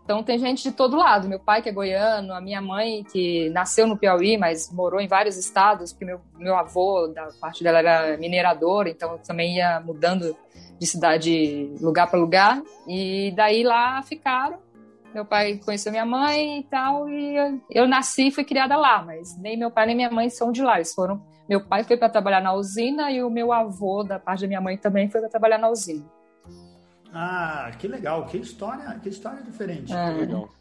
Então 0.10 0.24
tem 0.24 0.40
gente 0.40 0.64
de 0.64 0.72
todo 0.72 0.98
lado. 0.98 1.30
Meu 1.30 1.40
pai 1.40 1.62
que 1.62 1.70
é 1.70 1.72
goiano, 1.72 2.34
a 2.34 2.42
minha 2.42 2.60
mãe 2.60 3.04
que 3.04 3.48
nasceu 3.52 3.86
no 3.86 3.96
Piauí, 3.96 4.40
mas 4.40 4.74
morou 4.74 5.00
em 5.00 5.08
vários 5.08 5.38
estados, 5.38 5.94
porque 5.94 6.04
meu, 6.04 6.20
meu 6.36 6.56
avô, 6.56 7.06
da 7.06 7.28
parte 7.40 7.64
dela 7.64 7.78
era 7.78 8.18
minerador, 8.18 8.88
então 8.88 9.20
também 9.20 9.58
ia 9.58 9.80
mudando 9.80 10.36
de 10.80 10.88
cidade, 10.88 11.72
lugar 11.80 12.10
para 12.10 12.18
lugar. 12.18 12.60
E 12.88 13.32
daí 13.36 13.62
lá 13.62 14.02
ficaram. 14.02 14.58
Meu 15.14 15.26
pai 15.26 15.60
conheceu 15.64 15.92
minha 15.92 16.08
mãe 16.08 16.62
e 16.62 16.64
tal, 16.64 17.08
e 17.08 17.36
eu, 17.36 17.62
eu 17.70 17.88
nasci 17.88 18.30
e 18.30 18.32
fui 18.32 18.44
criada 18.44 18.76
lá, 18.76 19.04
mas 19.04 19.38
nem 19.38 19.56
meu 19.56 19.70
pai 19.70 19.86
nem 19.86 19.96
minha 19.96 20.10
mãe 20.10 20.28
são 20.28 20.52
de 20.52 20.64
lá. 20.64 20.78
Eles 20.78 20.92
foram. 20.92 21.22
Meu 21.48 21.64
pai 21.64 21.84
foi 21.84 21.98
para 21.98 22.10
trabalhar 22.10 22.42
na 22.42 22.54
usina 22.54 23.12
e 23.12 23.22
o 23.22 23.30
meu 23.30 23.54
avô, 23.54 24.04
da 24.04 24.18
parte 24.18 24.42
da 24.42 24.48
minha 24.48 24.62
mãe, 24.62 24.76
também 24.76 25.08
foi 25.08 25.22
para 25.22 25.30
trabalhar 25.30 25.60
na 25.60 25.70
usina. 25.70 26.04
Ah, 27.14 27.72
que 27.78 27.88
legal, 27.88 28.26
que 28.26 28.38
história, 28.38 29.00
que 29.02 29.10
história 29.10 29.42
diferente. 29.42 29.92
É. 29.94 30.14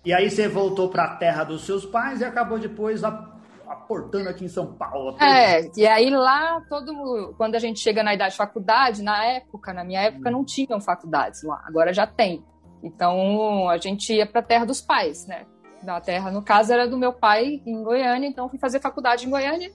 E 0.04 0.12
aí 0.14 0.30
você 0.30 0.48
voltou 0.48 0.88
para 0.88 1.04
a 1.04 1.16
terra 1.16 1.44
dos 1.44 1.64
seus 1.64 1.84
pais 1.84 2.20
e 2.20 2.24
acabou 2.24 2.58
depois 2.58 3.04
aportando 3.04 4.28
aqui 4.28 4.46
em 4.46 4.48
São 4.48 4.72
Paulo. 4.72 5.16
É, 5.20 5.70
e 5.76 5.86
aí 5.86 6.08
lá, 6.08 6.60
todo 6.68 6.94
mundo, 6.94 7.34
quando 7.36 7.54
a 7.54 7.58
gente 7.58 7.80
chega 7.80 8.02
na 8.02 8.14
idade 8.14 8.32
de 8.32 8.38
faculdade, 8.38 9.02
na 9.02 9.24
época, 9.24 9.74
na 9.74 9.84
minha 9.84 10.00
época, 10.00 10.30
não 10.30 10.44
tinham 10.44 10.80
faculdades 10.80 11.42
lá, 11.42 11.62
agora 11.66 11.92
já 11.92 12.06
tem. 12.06 12.42
Então 12.82 13.68
a 13.68 13.76
gente 13.76 14.12
ia 14.14 14.26
para 14.26 14.40
a 14.40 14.44
terra 14.44 14.64
dos 14.64 14.80
pais, 14.80 15.26
né? 15.26 15.44
Da 15.82 16.00
terra, 16.00 16.30
no 16.30 16.42
caso, 16.42 16.72
era 16.72 16.88
do 16.88 16.96
meu 16.96 17.12
pai 17.12 17.60
em 17.66 17.82
Goiânia, 17.82 18.26
então 18.26 18.48
fui 18.48 18.58
fazer 18.58 18.80
faculdade 18.80 19.26
em 19.26 19.30
Goiânia 19.30 19.70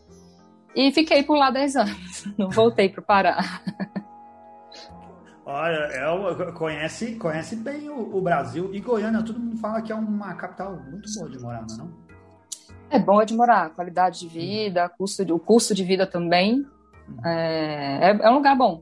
e 0.76 0.92
fiquei 0.92 1.24
por 1.24 1.38
lá 1.38 1.52
10 1.52 1.76
anos. 1.76 2.26
Não 2.38 2.50
voltei 2.50 2.90
para 2.90 3.02
o 3.02 3.06
Pará. 3.06 3.38
Olha, 5.46 5.90
é 5.92 6.52
conhece, 6.54 7.16
conhece 7.16 7.56
bem 7.56 7.90
o, 7.90 8.16
o 8.18 8.22
Brasil 8.22 8.74
e 8.74 8.80
Goiânia. 8.80 9.24
Todo 9.24 9.40
mundo 9.40 9.58
fala 9.58 9.82
que 9.82 9.92
é 9.92 9.96
uma 9.96 10.34
capital 10.36 10.76
muito 10.76 11.10
boa 11.16 11.30
de 11.30 11.40
morar, 11.40 11.66
não 11.78 11.86
é? 12.90 12.96
É 12.96 13.00
bom 13.00 13.22
é 13.22 13.26
de 13.26 13.36
morar, 13.36 13.72
qualidade 13.72 14.20
de 14.20 14.28
vida, 14.28 14.88
custo 14.88 15.26
de- 15.26 15.34
o 15.34 15.40
custo 15.40 15.74
de 15.74 15.84
vida 15.84 16.06
também. 16.08 16.66
É, 17.26 18.12
é, 18.12 18.20
é 18.22 18.30
um 18.30 18.36
lugar 18.36 18.56
bom. 18.56 18.82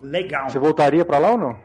Legal. 0.00 0.50
Você 0.50 0.58
voltaria 0.58 1.04
pra 1.04 1.18
lá 1.18 1.30
ou 1.32 1.38
não? 1.38 1.56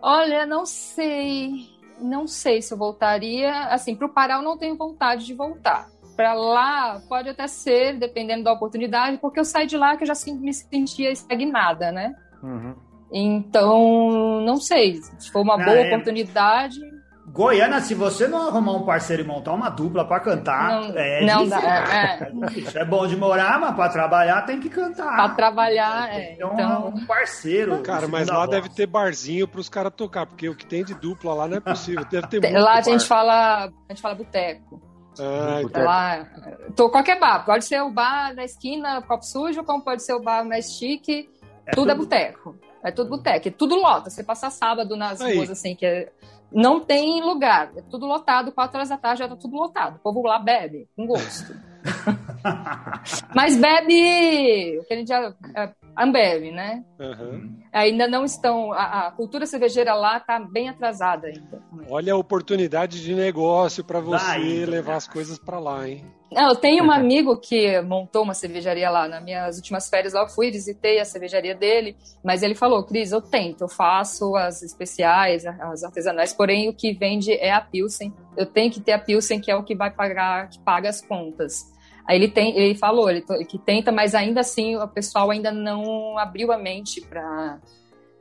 Olha, 0.00 0.46
não 0.46 0.64
sei. 0.64 1.70
Não 2.00 2.26
sei 2.26 2.62
se 2.62 2.72
eu 2.72 2.78
voltaria. 2.78 3.66
Assim, 3.66 3.94
para 3.94 4.06
o 4.06 4.10
Pará 4.12 4.34
eu 4.36 4.42
não 4.42 4.56
tenho 4.56 4.76
vontade 4.76 5.26
de 5.26 5.34
voltar. 5.34 5.88
Para 6.22 6.34
lá 6.34 7.00
pode 7.08 7.28
até 7.28 7.46
ser, 7.48 7.98
dependendo 7.98 8.44
da 8.44 8.52
oportunidade, 8.52 9.18
porque 9.18 9.40
eu 9.40 9.44
saí 9.44 9.66
de 9.66 9.76
lá 9.76 9.96
que 9.96 10.04
eu 10.04 10.06
já 10.06 10.14
me 10.38 10.52
sentia 10.54 11.10
estagnada, 11.10 11.90
né? 11.90 12.14
Uhum. 12.42 12.74
Então, 13.12 14.40
não 14.44 14.56
sei. 14.56 14.96
Se 15.18 15.30
for 15.30 15.40
uma 15.42 15.54
Ah, 15.54 15.64
boa 15.64 15.76
é. 15.78 15.86
oportunidade, 15.92 16.78
Goiânia, 17.24 17.80
se 17.80 17.94
você 17.94 18.26
não 18.28 18.48
arrumar 18.48 18.72
um 18.72 18.84
parceiro 18.84 19.22
e 19.22 19.26
montar 19.26 19.52
uma 19.52 19.70
dupla 19.70 20.04
para 20.04 20.20
cantar, 20.20 20.68
Não- 20.82 20.98
é 20.98 21.24
não 21.24 21.44
difícil. 21.44 21.60
dá, 21.62 21.94
é, 21.94 22.22
É 22.24 22.30
difícil. 22.46 22.80
É 22.80 22.84
bom 22.84 23.06
de 23.06 23.16
morar, 23.16 23.60
mas 23.60 23.74
para 23.76 23.88
trabalhar 23.90 24.42
tem 24.42 24.58
que 24.60 24.68
cantar. 24.68 25.14
para 25.16 25.28
trabalhar, 25.30 26.12
é, 26.12 26.36
um- 26.44 26.52
então. 26.52 26.88
um 26.88 27.06
parceiro. 27.06 27.80
Cara, 27.82 28.06
mas 28.08 28.28
lá 28.28 28.38
voz. 28.38 28.50
deve 28.50 28.68
ter 28.70 28.86
barzinho 28.86 29.46
pros 29.48 29.68
caras 29.68 29.92
tocar, 29.96 30.26
porque 30.26 30.48
o 30.48 30.54
que 30.54 30.66
tem 30.66 30.84
de 30.84 30.94
dupla 30.94 31.32
lá 31.32 31.48
não 31.48 31.56
é 31.56 31.60
possível. 31.60 32.04
Deve 32.04 32.26
ter 32.26 32.52
Lá 32.52 32.74
a 32.74 32.80
gente 32.82 33.00
bar. 33.00 33.06
fala, 33.06 33.64
a 33.66 33.70
gente 33.92 34.02
fala 34.02 34.14
boteco. 34.16 34.91
Ah, 35.18 35.60
então. 35.62 35.84
Lá, 35.84 36.26
tô 36.74 36.88
qualquer 36.90 37.18
bar. 37.18 37.44
Pode 37.44 37.64
ser 37.64 37.82
o 37.82 37.90
bar 37.90 38.34
da 38.34 38.44
esquina, 38.44 39.02
copo 39.02 39.24
sujo, 39.24 39.62
como 39.64 39.82
pode 39.82 40.02
ser 40.02 40.14
o 40.14 40.20
bar 40.22 40.44
mais 40.44 40.72
chique. 40.72 41.28
tudo 41.74 41.90
é 41.90 41.94
boteco. 41.94 42.56
É 42.82 42.90
tudo 42.90 43.10
boteco. 43.10 43.48
É 43.48 43.50
tudo 43.50 43.76
lota. 43.76 44.10
Você 44.10 44.24
passar 44.24 44.50
sábado 44.50 44.96
nas 44.96 45.20
Aí. 45.20 45.36
ruas, 45.36 45.50
assim, 45.50 45.74
que 45.76 45.86
é- 45.86 46.10
não 46.50 46.80
tem 46.80 47.22
lugar. 47.22 47.70
É 47.76 47.82
tudo 47.82 48.06
lotado. 48.06 48.50
Quatro 48.52 48.76
horas 48.78 48.88
da 48.88 48.98
tarde 48.98 49.20
já 49.20 49.28
tá 49.28 49.36
tudo 49.36 49.56
lotado. 49.56 49.96
O 49.96 49.98
povo 50.00 50.22
lá 50.22 50.38
bebe, 50.38 50.88
com 50.96 51.06
gosto. 51.06 51.54
Mas 53.34 53.56
bebe 53.56 54.78
o 54.78 54.84
que 54.84 54.94
a 54.94 54.96
gente 54.96 55.08
já. 55.08 55.34
É, 55.56 55.70
Ambev, 55.96 56.50
né? 56.52 56.84
Aham. 56.98 57.50
Ainda 57.72 58.08
não 58.08 58.24
estão. 58.24 58.72
A, 58.72 59.08
a 59.08 59.10
cultura 59.10 59.46
cervejeira 59.46 59.94
lá 59.94 60.20
tá 60.20 60.38
bem 60.38 60.68
atrasada 60.68 61.26
ainda. 61.26 61.62
Olha 61.88 62.12
a 62.14 62.16
oportunidade 62.16 63.02
de 63.02 63.14
negócio 63.14 63.84
pra 63.84 64.00
você 64.00 64.24
Vai. 64.24 64.64
levar 64.64 64.96
as 64.96 65.06
coisas 65.06 65.38
pra 65.38 65.58
lá, 65.58 65.86
hein? 65.88 66.04
Não, 66.30 66.48
eu 66.48 66.56
tenho 66.56 66.84
um 66.84 66.90
amigo 66.92 67.36
que 67.36 67.80
montou 67.82 68.22
uma 68.22 68.32
cervejaria 68.34 68.90
lá. 68.90 69.06
Nas 69.06 69.22
minhas 69.22 69.56
últimas 69.56 69.88
férias 69.88 70.14
lá 70.14 70.22
eu 70.22 70.28
fui, 70.28 70.50
visitei 70.50 70.98
a 70.98 71.04
cervejaria 71.04 71.54
dele, 71.54 71.96
mas 72.24 72.42
ele 72.42 72.54
falou, 72.54 72.82
Cris, 72.84 73.12
eu 73.12 73.20
tento, 73.20 73.62
eu 73.62 73.68
faço 73.68 74.34
as 74.36 74.62
especiais, 74.62 75.44
as 75.44 75.84
artesanais, 75.84 76.32
porém 76.32 76.68
o 76.70 76.74
que 76.74 76.94
vende 76.94 77.32
é 77.32 77.52
a 77.52 77.60
Pilsen. 77.60 78.12
Eu 78.36 78.46
tenho 78.46 78.70
que 78.72 78.80
ter 78.80 78.92
a 78.92 78.98
Pilsen, 78.98 79.40
que 79.40 79.50
é 79.50 79.56
o 79.56 79.62
que 79.62 79.74
vai 79.74 79.90
pagar, 79.90 80.48
que 80.48 80.58
paga 80.60 80.88
as 80.88 81.02
contas. 81.02 81.71
Aí 82.06 82.16
ele 82.16 82.28
tem, 82.28 82.56
ele 82.58 82.74
falou, 82.74 83.08
ele 83.08 83.22
que 83.46 83.58
tenta, 83.58 83.92
mas 83.92 84.14
ainda 84.14 84.40
assim 84.40 84.76
o 84.76 84.88
pessoal 84.88 85.30
ainda 85.30 85.52
não 85.52 86.18
abriu 86.18 86.50
a 86.52 86.58
mente 86.58 87.00
para 87.00 87.58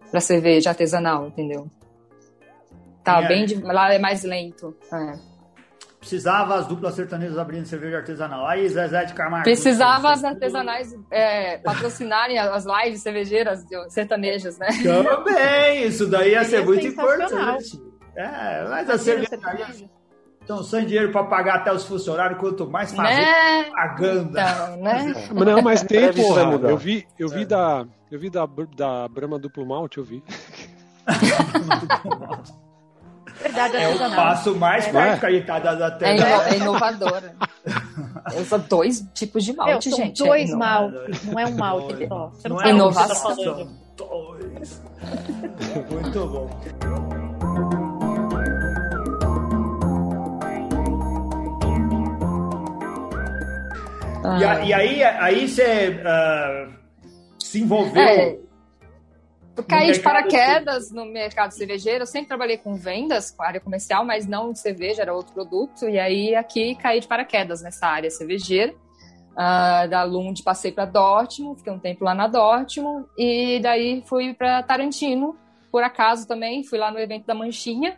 para 0.09 0.19
cerveja 0.19 0.69
artesanal, 0.71 1.27
entendeu? 1.27 1.69
Tá 3.03 3.21
É. 3.23 3.27
bem, 3.27 3.45
de- 3.45 3.55
lá 3.61 3.93
é 3.93 3.97
mais 3.99 4.23
lento. 4.23 4.75
é. 4.93 5.31
Precisava 5.99 6.55
as 6.55 6.65
duplas 6.65 6.95
sertanejas 6.95 7.37
abrindo 7.37 7.65
cerveja 7.67 7.97
artesanal. 7.97 8.47
Aí, 8.47 8.67
Zezé 8.67 9.05
de 9.05 9.13
Camargo. 9.13 9.43
Precisava 9.43 10.11
as 10.11 10.23
artesanais 10.23 10.91
é, 11.11 11.59
patrocinarem 11.59 12.39
as 12.39 12.65
lives 12.65 13.03
cervejeiras 13.03 13.63
sertanejas, 13.89 14.57
né? 14.57 14.67
Também, 14.83 15.83
isso 15.85 16.07
daí 16.09 16.31
ia 16.31 16.43
ser 16.43 16.65
muito 16.65 16.87
importante. 16.87 17.79
É, 18.15 18.63
mas 18.67 18.89
a 18.89 18.97
cervejaria 18.97 19.67
estão 20.51 20.63
sem 20.63 20.85
dinheiro 20.85 21.11
para 21.11 21.23
pagar 21.23 21.55
até 21.55 21.73
os 21.73 21.85
funcionários, 21.85 22.39
quanto 22.39 22.69
mais 22.69 22.93
fazer 22.93 23.15
Né? 23.15 23.63
propaganda. 23.63 24.41
Então, 24.41 24.77
né? 24.77 25.13
Não, 25.45 25.61
mas 25.61 25.81
tem, 25.83 26.11
porra. 26.13 26.41
Eu 26.41 26.77
vi, 26.77 27.07
eu 27.17 27.29
vi 27.29 27.45
da. 27.45 27.85
Eu 28.11 28.19
vi 28.19 28.29
da, 28.29 28.47
da 28.75 29.07
Brahma 29.07 29.39
Duplo 29.39 29.65
Malte, 29.65 29.97
eu 29.97 30.03
vi. 30.03 30.21
Verdade, 33.41 33.77
É 33.77 33.87
o 33.89 33.97
passo 34.15 34.55
mais 34.55 34.85
É. 34.87 34.91
perto 34.91 35.19
que 35.21 35.25
a 35.25 35.31
gente 35.31 35.45
tá 35.47 35.59
dando 35.59 35.81
É, 35.83 35.85
até. 35.87 36.15
ino- 36.15 36.25
é 36.25 36.57
inovadora. 36.57 37.35
Usa 38.39 38.57
dois 38.59 39.01
tipos 39.13 39.43
de 39.43 39.53
Meu, 39.53 39.65
malte, 39.65 39.89
são 39.89 39.97
gente. 39.97 40.23
dois 40.23 40.49
é 40.51 40.55
maltes, 40.55 41.23
não 41.25 41.39
é 41.39 41.45
um 41.45 41.55
malte 41.57 42.07
não, 42.07 42.17
Não 42.17 42.25
é 42.25 42.29
o 42.29 42.31
que 42.31 42.45
você 42.45 42.63
tá 42.63 42.69
inovação. 42.69 43.35
falando. 43.35 43.69
Dois. 43.97 44.81
Muito 45.91 46.27
bom. 46.27 46.49
E, 54.23 54.43
a- 54.45 54.51
Ah, 54.53 54.65
e 54.65 54.73
aí, 54.73 55.03
aí 55.03 55.47
você. 55.47 55.99
ah, 56.05 56.67
se 57.39 57.61
envolveu. 57.61 58.01
É, 58.01 58.37
eu 59.57 59.63
caí 59.63 59.91
de 59.91 59.99
paraquedas 59.99 60.91
no 60.91 61.05
mercado 61.05 61.51
cervejeiro. 61.51 62.03
Eu 62.03 62.07
sempre 62.07 62.27
trabalhei 62.27 62.57
com 62.57 62.75
vendas, 62.75 63.31
com 63.31 63.43
área 63.43 63.59
comercial, 63.59 64.05
mas 64.05 64.27
não 64.27 64.51
de 64.53 64.59
cerveja, 64.59 65.01
era 65.01 65.13
outro 65.13 65.33
produto. 65.33 65.87
E 65.89 65.99
aí 65.99 66.35
aqui 66.35 66.75
caí 66.75 66.99
de 66.99 67.07
paraquedas 67.07 67.61
nessa 67.61 67.87
área 67.87 68.09
cervejeira. 68.09 68.73
Ah, 69.35 69.87
da 69.87 70.03
Lund 70.03 70.43
passei 70.43 70.71
para 70.71 70.85
Dortmund, 70.85 71.57
fiquei 71.59 71.71
um 71.73 71.79
tempo 71.79 72.03
lá 72.03 72.13
na 72.13 72.27
Dortmund. 72.27 73.07
E 73.17 73.59
daí 73.61 74.03
fui 74.05 74.33
para 74.33 74.61
Tarantino, 74.61 75.35
por 75.71 75.83
acaso 75.83 76.27
também. 76.27 76.63
Fui 76.63 76.77
lá 76.77 76.91
no 76.91 76.99
evento 76.99 77.25
da 77.25 77.33
Manchinha. 77.33 77.97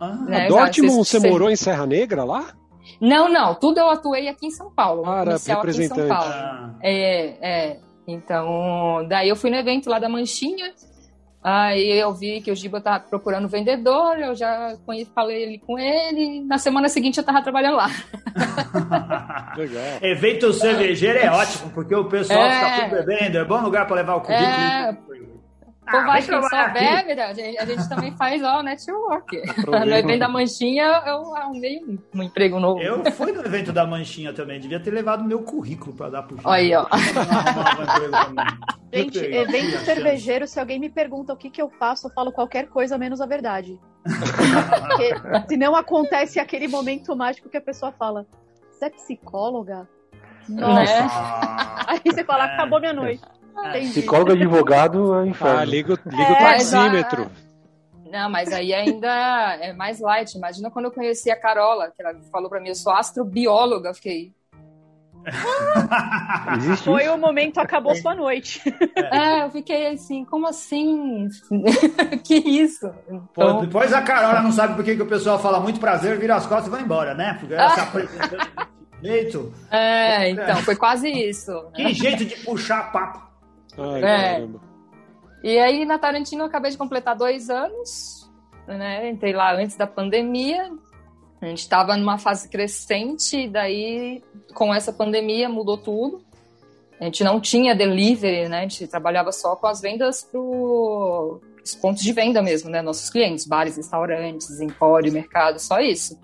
Ah, 0.00 0.14
né, 0.14 0.46
Dortmund, 0.48 0.94
você 1.04 1.20
cê- 1.20 1.28
morou 1.28 1.50
em 1.50 1.56
Serra 1.56 1.86
Negra 1.86 2.24
lá? 2.24 2.52
Não, 3.00 3.28
não. 3.28 3.54
Tudo 3.54 3.78
eu 3.78 3.90
atuei 3.90 4.28
aqui 4.28 4.46
em 4.46 4.50
São 4.50 4.70
Paulo. 4.70 5.04
Ah, 5.06 5.16
era 5.20 5.24
comercial 5.24 5.60
aqui 5.62 5.82
em 5.82 5.88
São. 5.88 6.08
Paulo. 6.08 6.30
ah, 6.32 6.70
É, 6.82 7.26
é. 7.70 7.76
Então, 8.06 9.06
daí 9.08 9.28
eu 9.28 9.36
fui 9.36 9.50
no 9.50 9.56
evento 9.56 9.88
lá 9.90 9.98
da 9.98 10.08
Manchinha. 10.08 10.72
Aí 11.42 11.98
eu 12.00 12.12
vi 12.12 12.40
que 12.40 12.50
o 12.50 12.56
Giba 12.56 12.80
tava 12.80 13.00
procurando 13.00 13.46
vendedor, 13.48 14.18
eu 14.18 14.34
já 14.34 14.76
conheci, 14.84 15.10
falei 15.14 15.44
ali 15.44 15.58
com 15.58 15.78
ele. 15.78 16.42
Na 16.44 16.58
semana 16.58 16.88
seguinte 16.88 17.18
eu 17.18 17.24
tava 17.24 17.40
trabalhando 17.42 17.76
lá. 17.76 17.86
Legal. 19.56 19.82
Evento 20.02 20.52
cervejeiro 20.52 21.18
é 21.18 21.30
ótimo, 21.30 21.70
porque 21.70 21.94
o 21.94 22.04
pessoal 22.06 22.40
É. 22.40 22.50
fica 22.74 22.88
tudo 22.88 23.06
bebendo, 23.06 23.38
é 23.38 23.44
bom 23.44 23.60
lugar 23.60 23.86
para 23.86 23.96
levar 23.96 24.16
o 24.16 24.20
currículo. 24.20 24.46
É. 24.48 24.96
Ah, 25.88 25.90
Pô, 25.90 26.06
vai 26.06 26.20
vem 26.20 26.40
que 26.40 26.48
só 26.48 26.68
bebe, 26.68 27.14
né? 27.14 27.22
a 27.24 27.32
gente, 27.32 27.58
a 27.58 27.64
gente 27.64 27.88
também 27.88 28.14
faz 28.16 28.42
ó, 28.42 28.62
network. 28.62 29.38
Aproveita. 29.50 29.78
No 29.88 29.94
evento 29.94 30.18
da 30.18 30.28
Manchinha 30.28 31.02
eu 31.06 31.34
arrumei 31.34 31.78
um, 31.82 31.98
um 32.14 32.22
emprego 32.22 32.60
novo. 32.60 32.80
Eu 32.82 33.10
fui 33.12 33.32
no 33.32 33.40
evento 33.40 33.72
da 33.72 33.86
Manchinha 33.86 34.32
também, 34.34 34.60
devia 34.60 34.78
ter 34.78 34.90
levado 34.90 35.24
meu 35.24 35.42
currículo 35.42 35.96
para 35.96 36.10
dar 36.10 36.22
pro 36.24 36.36
Gil. 36.36 36.50
Aí, 36.50 36.74
ó. 36.74 36.86
Gente, 38.92 39.18
evento 39.18 39.78
cervejeiro, 39.78 40.46
se 40.46 40.60
alguém 40.60 40.78
me 40.78 40.90
pergunta 40.90 41.32
o 41.32 41.36
que, 41.36 41.48
que 41.50 41.60
eu 41.60 41.70
faço, 41.70 42.08
eu 42.08 42.12
falo 42.12 42.30
qualquer 42.32 42.68
coisa 42.68 42.98
menos 42.98 43.20
a 43.20 43.26
verdade. 43.26 43.78
Porque 44.04 45.48
se 45.48 45.56
não 45.56 45.74
acontece 45.74 46.38
aquele 46.38 46.68
momento 46.68 47.16
mágico 47.16 47.48
que 47.48 47.56
a 47.56 47.60
pessoa 47.62 47.92
fala, 47.92 48.26
você 48.70 48.86
é 48.86 48.90
psicóloga? 48.90 49.88
Nossa. 50.48 51.02
Né? 51.02 51.08
Aí 51.86 52.00
você 52.04 52.24
fala, 52.24 52.50
É. 52.50 52.54
acabou 52.54 52.80
minha 52.80 52.92
noite. 52.92 53.22
Entendi. 53.66 53.88
Psicólogo 53.90 54.32
advogado 54.32 55.14
é 55.20 55.26
inferno. 55.28 55.58
Ah, 55.60 55.64
liga, 55.64 55.94
o- 55.94 56.08
liga 56.10 56.32
o 56.32 56.36
É, 56.36 56.38
taxímetro. 56.52 57.30
Não, 58.10 58.30
mas 58.30 58.52
aí 58.52 58.72
ainda 58.72 59.08
é 59.60 59.72
mais 59.74 60.00
light. 60.00 60.34
Imagina 60.34 60.70
quando 60.70 60.86
eu 60.86 60.90
conheci 60.90 61.30
a 61.30 61.38
Carola, 61.38 61.90
que 61.94 62.02
ela 62.02 62.14
falou 62.32 62.48
pra 62.48 62.60
mim, 62.60 62.68
eu 62.68 62.74
sou 62.74 62.92
astrobióloga. 62.92 63.90
Eu 63.90 63.94
fiquei, 63.94 64.32
Existe 66.56 66.84
Foi 66.84 67.04
isso? 67.04 67.12
o 67.12 67.18
momento, 67.18 67.58
acabou 67.58 67.94
sua 67.96 68.14
noite. 68.14 68.62
É, 69.10 69.42
eu 69.44 69.50
fiquei 69.50 69.88
assim, 69.88 70.24
como 70.24 70.46
assim? 70.46 71.28
que 72.24 72.34
isso? 72.36 72.88
Pô, 73.34 73.42
Então, 73.42 73.60
depois 73.60 73.92
a 73.92 74.02
Carola 74.02 74.42
não 74.42 74.52
sabe 74.52 74.74
por 74.74 74.84
que, 74.84 74.96
que 74.96 75.02
o 75.02 75.06
pessoal 75.06 75.38
fala 75.38 75.60
muito 75.60 75.80
prazer, 75.80 76.18
vira 76.18 76.34
as 76.36 76.46
costas 76.46 76.66
e 76.66 76.70
vai 76.70 76.82
embora, 76.82 77.14
né? 77.14 77.36
Porque 77.38 77.54
ela 77.54 77.70
se 77.70 77.80
apresentando 77.80 78.36
desse 79.00 79.02
jeito. 79.02 79.52
é, 79.70 80.30
então, 80.30 80.56
foi 80.58 80.76
quase 80.76 81.08
isso. 81.10 81.52
Que 81.74 81.92
jeito 81.94 82.24
de 82.24 82.36
puxar 82.36 82.90
papo. 82.92 83.27
Ai, 83.78 84.02
É. 84.02 84.34
caramba. 84.34 84.60
E 85.42 85.58
aí, 85.58 85.84
na 85.84 85.98
Tarantino, 85.98 86.42
eu 86.42 86.46
acabei 86.46 86.70
de 86.70 86.76
completar 86.76 87.16
dois 87.16 87.48
anos, 87.48 88.28
né? 88.66 89.08
Entrei 89.08 89.32
lá 89.32 89.54
antes 89.54 89.76
da 89.76 89.86
pandemia. 89.86 90.70
A 91.40 91.46
gente 91.46 91.60
estava 91.60 91.96
numa 91.96 92.18
fase 92.18 92.48
crescente, 92.48 93.44
e 93.44 93.48
daí, 93.48 94.22
com 94.54 94.74
essa 94.74 94.92
pandemia, 94.92 95.48
mudou 95.48 95.78
tudo. 95.78 96.24
A 97.00 97.04
gente 97.04 97.22
não 97.22 97.40
tinha 97.40 97.76
delivery, 97.76 98.48
né? 98.48 98.58
A 98.58 98.62
gente 98.62 98.88
trabalhava 98.88 99.30
só 99.30 99.54
com 99.54 99.68
as 99.68 99.80
vendas 99.80 100.24
para 100.24 100.40
os 100.40 101.74
pontos 101.80 102.02
de 102.02 102.12
venda 102.12 102.42
mesmo, 102.42 102.68
né? 102.68 102.82
Nossos 102.82 103.08
clientes, 103.08 103.46
bares, 103.46 103.76
restaurantes, 103.76 104.60
empório, 104.60 105.12
mercado, 105.12 105.60
só 105.60 105.78
isso. 105.78 106.18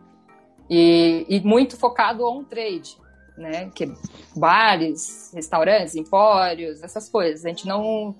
E, 0.69 1.25
e 1.29 1.40
muito 1.43 1.77
focado 1.77 2.27
on 2.27 2.43
trade, 2.43 2.97
né? 3.37 3.70
Que 3.75 3.92
bares, 4.35 5.33
restaurantes, 5.35 5.94
empórios, 5.94 6.83
essas 6.83 7.09
coisas. 7.09 7.44
A 7.44 7.49
gente 7.49 7.66
não 7.66 8.14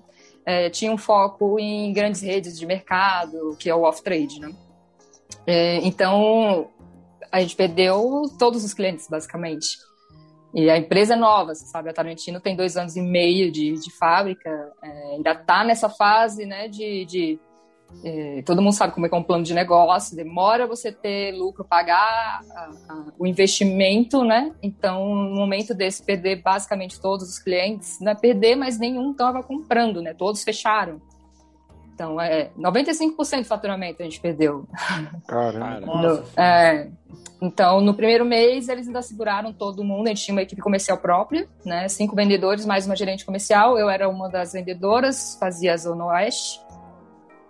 é, 0.45 0.69
tinha 0.69 0.91
um 0.91 0.97
foco 0.97 1.59
em 1.59 1.91
grandes 1.93 2.21
redes 2.21 2.57
de 2.57 2.65
mercado, 2.65 3.55
que 3.59 3.69
é 3.69 3.75
o 3.75 3.83
off-trade, 3.83 4.39
né? 4.39 4.53
É, 5.47 5.77
então, 5.77 6.69
a 7.31 7.39
gente 7.41 7.55
perdeu 7.55 8.23
todos 8.37 8.63
os 8.63 8.73
clientes, 8.73 9.07
basicamente. 9.09 9.77
E 10.53 10.69
a 10.69 10.77
empresa 10.77 11.13
é 11.13 11.17
nova, 11.17 11.53
você 11.53 11.65
sabe, 11.65 11.89
a 11.89 11.93
Tarantino 11.93 12.39
tem 12.39 12.55
dois 12.55 12.77
anos 12.77 12.95
e 12.95 13.01
meio 13.01 13.51
de, 13.51 13.73
de 13.73 13.91
fábrica, 13.97 14.49
é, 14.81 15.15
ainda 15.15 15.33
está 15.33 15.63
nessa 15.63 15.89
fase, 15.89 16.45
né, 16.45 16.67
de... 16.67 17.05
de 17.05 17.39
é, 18.03 18.43
todo 18.45 18.61
mundo 18.61 18.73
sabe 18.73 18.93
como 18.93 19.05
é 19.05 19.09
que 19.09 19.15
é 19.15 19.17
um 19.17 19.23
plano 19.23 19.43
de 19.43 19.53
negócio, 19.53 20.15
demora 20.15 20.67
você 20.67 20.91
ter 20.91 21.31
lucro, 21.31 21.63
pagar 21.63 22.41
a- 22.55 22.69
a- 22.89 23.05
o 23.17 23.25
investimento, 23.25 24.23
né? 24.23 24.51
Então, 24.61 25.13
no 25.15 25.35
momento 25.35 25.73
desse, 25.73 26.03
perder 26.03 26.41
basicamente 26.41 26.99
todos 27.01 27.27
os 27.29 27.39
clientes, 27.39 27.99
não 27.99 28.11
é 28.11 28.15
perder, 28.15 28.55
mas 28.55 28.77
nenhum 28.77 29.11
estava 29.11 29.41
comprando, 29.41 30.01
né? 30.01 30.13
Todos 30.13 30.43
fecharam. 30.43 31.01
Então, 31.93 32.19
é 32.19 32.49
95% 32.57 33.43
do 33.43 33.47
faturamento 33.47 34.01
a 34.01 34.05
gente 34.05 34.19
perdeu. 34.19 34.67
Caramba. 35.25 35.79
No- 35.85 36.23
é, 36.35 36.89
então, 37.41 37.79
no 37.79 37.93
primeiro 37.93 38.25
mês, 38.25 38.67
eles 38.67 38.85
ainda 38.87 39.01
seguraram 39.01 39.53
todo 39.53 39.81
mundo. 39.83 40.07
A 40.07 40.09
gente 40.09 40.25
tinha 40.25 40.35
uma 40.35 40.41
equipe 40.41 40.61
comercial 40.61 40.97
própria, 40.97 41.47
né? 41.65 41.87
Cinco 41.87 42.13
vendedores, 42.13 42.65
mais 42.65 42.85
uma 42.85 42.95
gerente 42.97 43.25
comercial. 43.25 43.79
Eu 43.79 43.89
era 43.89 44.09
uma 44.09 44.27
das 44.29 44.51
vendedoras, 44.53 45.37
fazia 45.39 45.73
a 45.73 45.77
Zona 45.77 46.05
Oeste. 46.07 46.59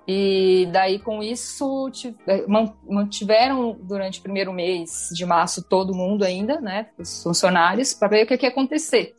E 0.07 0.67
daí, 0.71 0.99
com 0.99 1.23
isso, 1.23 1.89
eh, 2.27 2.45
man- 2.47 2.73
mantiveram 2.87 3.75
durante 3.81 4.19
o 4.19 4.21
primeiro 4.21 4.53
mês 4.53 5.09
de 5.11 5.25
março 5.25 5.63
todo 5.63 5.95
mundo 5.95 6.23
ainda, 6.23 6.61
né? 6.61 6.87
Os 6.97 7.23
funcionários, 7.23 7.93
para 7.93 8.09
ver 8.09 8.23
o 8.23 8.27
que, 8.27 8.45
ia 8.45 8.49
acontecer. 8.49 9.15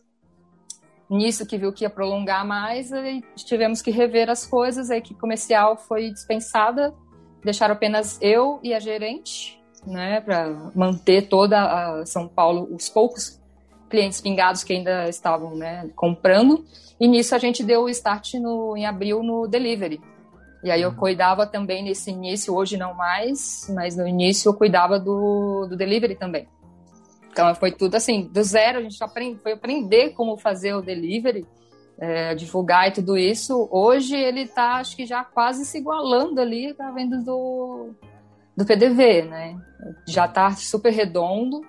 Nisso 1.11 1.45
que 1.45 1.59
viu 1.59 1.73
que 1.73 1.85
ia 1.85 1.91
prolongar 1.91 2.47
mais, 2.47 2.93
aí 2.93 3.23
tivemos 3.35 3.83
que 3.83 3.91
rever 3.91 4.31
as 4.31 4.47
coisas. 4.47 4.91
A 4.91 4.97
equipe 4.97 5.19
comercial 5.19 5.77
foi 5.77 6.11
dispensada, 6.11 6.95
deixaram 7.43 7.75
apenas 7.75 8.19
eu 8.21 8.61
e 8.63 8.73
a 8.73 8.79
gerente, 8.79 9.61
né, 9.85 10.21
para 10.21 10.71
manter 10.75 11.29
toda 11.29 12.05
São 12.05 12.29
Paulo, 12.29 12.69
os 12.73 12.89
poucos 12.89 13.41
clientes 13.89 14.21
pingados 14.21 14.65
que 14.65 14.73
ainda 14.73 15.09
estavam, 15.09 15.55
né, 15.57 15.89
comprando. 15.95 16.65
E 16.99 17.07
nisso 17.07 17.35
a 17.35 17.39
gente 17.39 17.63
deu 17.63 17.83
o 17.83 17.89
start 17.89 18.35
no, 18.35 18.77
em 18.77 18.87
abril 18.87 19.23
no 19.23 19.47
delivery. 19.47 20.01
E 20.67 20.71
aí 20.73 20.83
eu 20.83 20.93
cuidava 20.93 21.47
também 21.47 21.85
nesse 21.85 22.11
início, 22.11 22.53
hoje 22.53 22.77
não 22.77 22.93
mais, 22.93 23.73
mas 23.73 23.97
no 23.97 24.05
início 24.05 24.49
eu 24.49 24.53
cuidava 24.53 24.99
do, 24.99 25.65
do 25.71 25.77
delivery 25.77 26.17
também. 26.17 26.49
Então 27.31 27.55
foi 27.55 27.71
tudo 27.71 27.95
assim, 27.95 28.29
do 28.33 28.43
zero, 28.43 28.79
a 28.79 28.83
gente 28.83 29.01
aprende, 29.01 29.39
foi 29.41 29.53
aprender 29.53 30.11
como 30.15 30.37
fazer 30.37 30.75
o 30.75 30.83
delivery, 30.83 31.47
é, 31.97 32.35
divulgar 32.35 32.89
e 32.89 32.91
tudo 32.91 33.17
isso. 33.17 33.69
Hoje 33.71 34.17
ele 34.17 34.41
está, 34.41 34.79
acho 34.79 34.97
que 34.97 35.07
já 35.07 35.23
quase 35.23 35.65
se 35.65 35.79
igualando 35.79 36.41
ali 36.41 36.75
a 36.81 36.91
venda 36.91 37.19
do, 37.19 37.91
do 38.57 38.67
PDV, 38.67 39.23
né? 39.23 39.57
Já 40.05 40.25
está 40.25 40.51
super 40.51 40.93
redondo, 40.93 41.65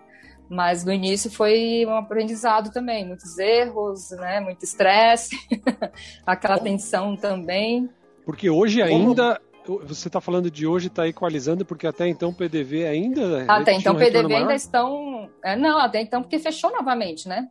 mas 0.50 0.84
no 0.84 0.92
início 0.92 1.30
foi 1.30 1.86
um 1.86 1.94
aprendizado 1.94 2.72
também, 2.72 3.06
muitos 3.06 3.38
erros, 3.38 4.10
né? 4.10 4.40
Muito 4.40 4.64
estresse, 4.64 5.38
aquela 6.26 6.58
tensão 6.58 7.16
também. 7.16 7.88
Porque 8.28 8.50
hoje 8.50 8.82
ainda. 8.82 9.40
Você 9.86 10.08
está 10.10 10.20
falando 10.20 10.52
de 10.52 10.68
hoje 10.68 10.88
está 10.88 11.08
equalizando, 11.08 11.66
porque 11.66 11.88
até 11.88 12.08
então 12.10 12.30
o 12.30 12.34
PDV 12.34 12.86
ainda. 12.86 13.46
Até 13.48 13.74
então 13.74 13.94
o 13.94 13.98
PDV 13.98 14.18
ainda 14.18 14.46
maior? 14.46 14.52
estão. 14.52 15.30
é, 15.42 15.56
não, 15.56 15.80
até 15.80 16.02
então 16.02 16.22
porque 16.22 16.38
fechou 16.38 16.70
novamente, 16.72 17.26
né? 17.28 17.48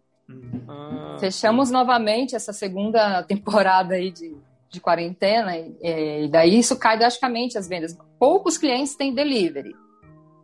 Ah, 0.68 1.16
Fechamos 1.18 1.70
novamente 1.70 2.36
essa 2.36 2.52
segunda 2.52 3.22
temporada 3.28 3.94
aí 3.94 4.10
de, 4.10 4.36
de 4.68 4.80
quarentena, 4.80 5.56
e, 5.56 6.24
e 6.24 6.28
daí 6.28 6.58
isso 6.58 6.78
cai 6.78 6.98
drasticamente 6.98 7.56
as 7.56 7.66
vendas. 7.66 7.96
Poucos 8.18 8.58
clientes 8.58 8.94
têm 8.96 9.14
delivery. 9.14 9.74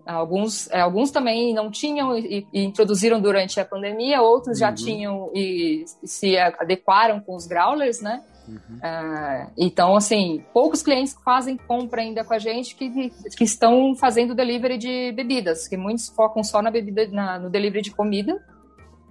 Alguns, 0.07 0.71
é, 0.71 0.81
alguns 0.81 1.11
também 1.11 1.55
não 1.55 1.71
tinham 1.71 2.17
e, 2.19 2.47
e 2.53 2.65
introduziram 2.65 3.21
durante 3.21 3.61
a 3.61 3.65
pandemia, 3.67 4.21
outros 4.23 4.59
já 4.59 4.71
Uhum. 4.71 4.75
tinham 4.75 5.31
e, 5.35 5.85
e 6.03 6.09
se 6.09 6.37
adequaram 6.39 7.21
com 7.21 7.35
os 7.37 7.47
growlers, 7.47 8.01
né? 8.01 8.23
Uhum. 8.49 8.79
Ah, 8.83 9.51
então, 9.57 9.95
assim, 9.97 10.45
poucos 10.53 10.83
clientes 10.83 11.17
fazem 11.25 11.57
compra 11.57 12.03
ainda 12.03 12.25
com 12.25 12.35
a 12.35 12.39
gente 12.39 12.75
que, 12.75 13.11
que 13.37 13.45
estão 13.45 13.95
fazendo 13.95 14.35
delivery 14.35 14.79
de 14.79 15.13
bebidas, 15.13 15.69
que 15.69 15.77
muitos 15.77 16.09
focam 16.09 16.43
só 16.43 16.61
na 16.61 16.71
bebida, 16.71 17.07
na- 17.09 17.39
no 17.39 17.49
delivery 17.51 17.83
de 17.83 17.91
comida. 17.91 18.43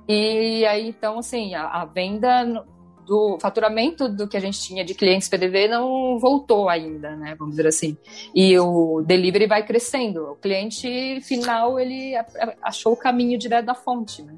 E 0.07 0.65
aí, 0.65 0.89
então, 0.89 1.19
assim, 1.19 1.53
a, 1.55 1.67
a 1.67 1.85
venda 1.85 2.65
do 3.05 3.37
faturamento 3.41 4.07
do 4.07 4.27
que 4.27 4.37
a 4.37 4.39
gente 4.39 4.61
tinha 4.61 4.85
de 4.85 4.93
clientes 4.93 5.27
PDV 5.27 5.67
não 5.67 6.17
voltou 6.19 6.69
ainda, 6.69 7.15
né? 7.15 7.35
Vamos 7.37 7.55
dizer 7.55 7.67
assim. 7.67 7.97
E 8.33 8.57
o 8.59 9.01
delivery 9.05 9.47
vai 9.47 9.65
crescendo. 9.65 10.31
O 10.31 10.35
cliente 10.35 11.19
final, 11.21 11.79
ele 11.79 12.13
achou 12.61 12.93
o 12.93 12.97
caminho 12.97 13.37
direto 13.37 13.65
da 13.65 13.75
fonte, 13.75 14.21
né? 14.21 14.33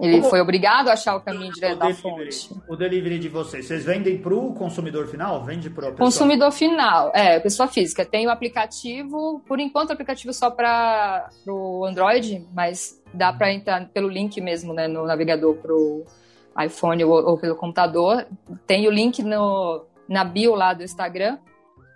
Ele 0.00 0.22
foi 0.22 0.40
obrigado 0.40 0.88
a 0.88 0.94
achar 0.94 1.14
o 1.14 1.20
caminho 1.20 1.52
direto 1.52 1.78
da 1.78 1.86
delivery, 1.86 2.32
fonte. 2.32 2.62
O 2.68 2.76
delivery 2.76 3.18
de 3.18 3.28
vocês, 3.28 3.66
vocês 3.66 3.84
vendem 3.84 4.16
para 4.18 4.34
o 4.34 4.54
consumidor 4.54 5.06
final? 5.06 5.44
Vende 5.44 5.68
para 5.68 5.90
o 5.90 5.92
Consumidor 5.94 6.50
final, 6.52 7.12
é, 7.14 7.38
pessoa 7.38 7.68
física. 7.68 8.04
Tem 8.04 8.26
o 8.26 8.30
aplicativo, 8.30 9.42
por 9.46 9.60
enquanto 9.60 9.90
o 9.90 9.92
aplicativo 9.92 10.32
só 10.32 10.50
para 10.50 11.28
o 11.46 11.84
Android, 11.84 12.46
mas 12.54 13.00
dá 13.12 13.32
para 13.32 13.52
entrar 13.52 13.86
pelo 13.88 14.08
link 14.08 14.40
mesmo, 14.40 14.72
né, 14.72 14.88
no 14.88 15.06
navegador 15.06 15.54
para 15.56 15.72
o 15.72 16.04
iPhone 16.64 17.04
ou, 17.04 17.12
ou, 17.12 17.38
pelo 17.38 17.56
computador. 17.56 18.26
Tem 18.66 18.88
o 18.88 18.90
link 18.90 19.22
no, 19.22 19.84
na 20.08 20.24
bio 20.24 20.54
lá 20.54 20.72
do 20.72 20.82
Instagram. 20.82 21.38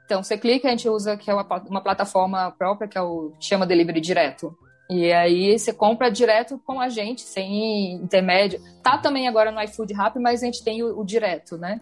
Então 0.04 0.22
você 0.22 0.36
clica, 0.36 0.68
a 0.68 0.70
gente 0.70 0.88
usa 0.88 1.16
que 1.16 1.30
é 1.30 1.34
uma, 1.34 1.46
uma 1.66 1.80
plataforma 1.80 2.50
própria 2.50 2.86
que 2.86 2.98
é 2.98 3.02
o 3.02 3.32
chama 3.40 3.66
Delivery 3.66 4.00
Direto. 4.00 4.56
E 4.88 5.12
aí 5.12 5.58
você 5.58 5.72
compra 5.72 6.10
direto 6.10 6.60
com 6.64 6.80
a 6.80 6.88
gente, 6.88 7.22
sem 7.22 7.94
intermédio. 7.94 8.60
Tá 8.82 8.98
também 8.98 9.26
agora 9.26 9.50
no 9.50 9.60
iFood 9.62 9.94
Rap, 9.94 10.18
mas 10.18 10.42
a 10.42 10.46
gente 10.46 10.62
tem 10.62 10.82
o, 10.82 11.00
o, 11.00 11.04
direto, 11.04 11.56
né? 11.56 11.80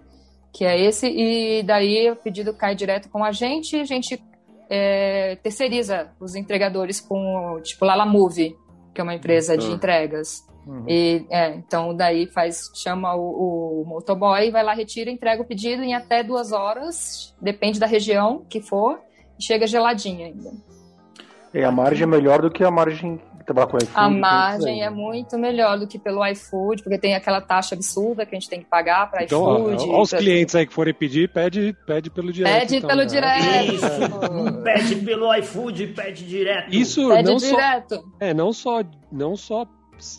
Que 0.52 0.64
é 0.64 0.80
esse, 0.80 1.08
e 1.08 1.62
daí 1.62 2.10
o 2.10 2.16
pedido 2.16 2.54
cai 2.54 2.74
direto 2.74 3.08
com 3.08 3.24
a 3.24 3.32
gente, 3.32 3.76
a 3.76 3.84
gente 3.84 4.22
é, 4.70 5.36
terceiriza 5.42 6.12
os 6.20 6.34
entregadores 6.34 7.00
com, 7.00 7.58
tipo, 7.62 7.84
Lala 7.84 8.06
Move, 8.06 8.56
que 8.94 9.00
é 9.00 9.04
uma 9.04 9.14
empresa 9.14 9.56
de 9.56 9.66
entregas. 9.66 10.46
Uhum. 10.66 10.84
E, 10.86 11.26
é, 11.28 11.54
então 11.56 11.96
daí 11.96 12.26
faz, 12.26 12.70
chama 12.74 13.14
o, 13.16 13.82
o 13.82 13.84
motoboy, 13.84 14.50
vai 14.50 14.62
lá, 14.62 14.74
retira, 14.74 15.10
entrega 15.10 15.42
o 15.42 15.44
pedido 15.44 15.82
em 15.82 15.94
até 15.94 16.22
duas 16.22 16.52
horas, 16.52 17.34
depende 17.40 17.80
da 17.80 17.86
região 17.86 18.44
que 18.48 18.60
for, 18.60 19.00
e 19.38 19.42
chega 19.42 19.66
geladinho 19.66 20.24
ainda. 20.24 20.52
E 21.54 21.62
a 21.62 21.70
margem 21.70 22.04
é 22.04 22.06
melhor 22.06 22.40
do 22.40 22.50
que 22.50 22.64
a 22.64 22.70
margem 22.70 23.20
que 23.42 23.44
trabalha 23.44 23.66
com 23.66 23.76
iFood. 23.76 23.92
A 23.94 24.08
margem 24.08 24.82
é 24.82 24.88
muito 24.88 25.36
melhor 25.36 25.78
do 25.78 25.86
que 25.86 25.98
pelo 25.98 26.24
iFood, 26.26 26.82
porque 26.82 26.98
tem 26.98 27.14
aquela 27.14 27.40
taxa 27.40 27.74
absurda 27.74 28.24
que 28.24 28.34
a 28.34 28.38
gente 28.38 28.48
tem 28.48 28.60
que 28.60 28.66
pagar 28.66 29.10
para 29.10 29.24
então, 29.24 29.72
iFood. 29.74 29.90
Olha 29.90 30.00
os 30.00 30.10
pra... 30.10 30.18
clientes 30.18 30.54
aí 30.54 30.66
que 30.66 30.72
forem 30.72 30.94
pedir, 30.94 31.28
pede, 31.28 31.76
pede 31.86 32.10
pelo 32.10 32.32
direto. 32.32 32.60
Pede 32.60 32.76
então, 32.76 32.88
pelo 32.88 33.00
né? 33.02 33.06
direto. 33.06 33.74
Isso. 33.74 34.62
pede 34.62 34.96
pelo 34.96 35.34
iFood, 35.34 35.86
pede 35.88 36.26
direto. 36.26 36.74
Isso 36.74 37.08
pede 37.08 37.30
não 37.30 37.36
direto. 37.36 37.94
Só, 37.96 38.02
é, 38.20 38.32
não 38.32 38.52
só, 38.52 38.82
não 39.10 39.36
só 39.36 39.66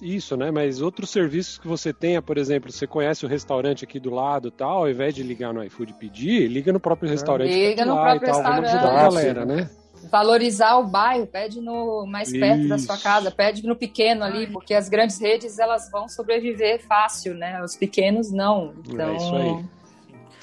isso, 0.02 0.38
né? 0.38 0.52
Mas 0.52 0.82
outros 0.82 1.10
serviços 1.10 1.58
que 1.58 1.67
você 1.67 1.91
tenha, 1.91 2.22
por 2.22 2.38
exemplo, 2.38 2.72
você 2.72 2.86
conhece 2.86 3.26
o 3.26 3.30
restaurante 3.30 3.84
aqui 3.84 4.00
do 4.00 4.12
lado 4.12 4.52
tal, 4.52 4.80
ao 4.80 4.89
invés 4.89 5.13
de 5.15 5.24
ligar 5.24 5.54
no 5.54 5.63
iFood 5.63 5.91
e 5.91 5.96
pedir, 5.96 6.48
liga 6.48 6.72
no 6.72 6.80
próprio 6.80 7.10
restaurante. 7.10 7.52
Liga 7.52 7.86
no 7.86 7.96
próprio 7.96 8.22
tal. 8.22 8.36
restaurante. 8.36 8.65
Vamos 8.65 8.69
ajudar 8.69 8.91
a 8.91 9.04
galera, 9.04 9.46
né? 9.46 9.69
Valorizar 10.12 10.78
o 10.78 10.86
bairro, 10.86 11.26
pede 11.28 11.62
no 11.62 12.06
mais 12.06 12.32
perto 12.32 12.60
isso. 12.62 12.70
da 12.70 12.78
sua 12.78 12.98
casa, 12.98 13.32
pede 13.32 13.66
no 13.66 13.76
pequeno 13.76 14.24
ali, 14.24 14.48
porque 14.48 14.74
as 14.74 14.89
grandes 14.89 15.20
redes 15.20 15.60
elas 15.60 15.89
vão 15.92 16.08
sobreviver 16.08 16.86
fácil, 16.86 17.34
né? 17.34 17.62
Os 17.63 17.76
pequenos 17.76 18.32
não. 18.32 18.74
Então, 18.88 19.10
é 19.10 19.16
isso 19.16 19.36
aí. 19.36 19.66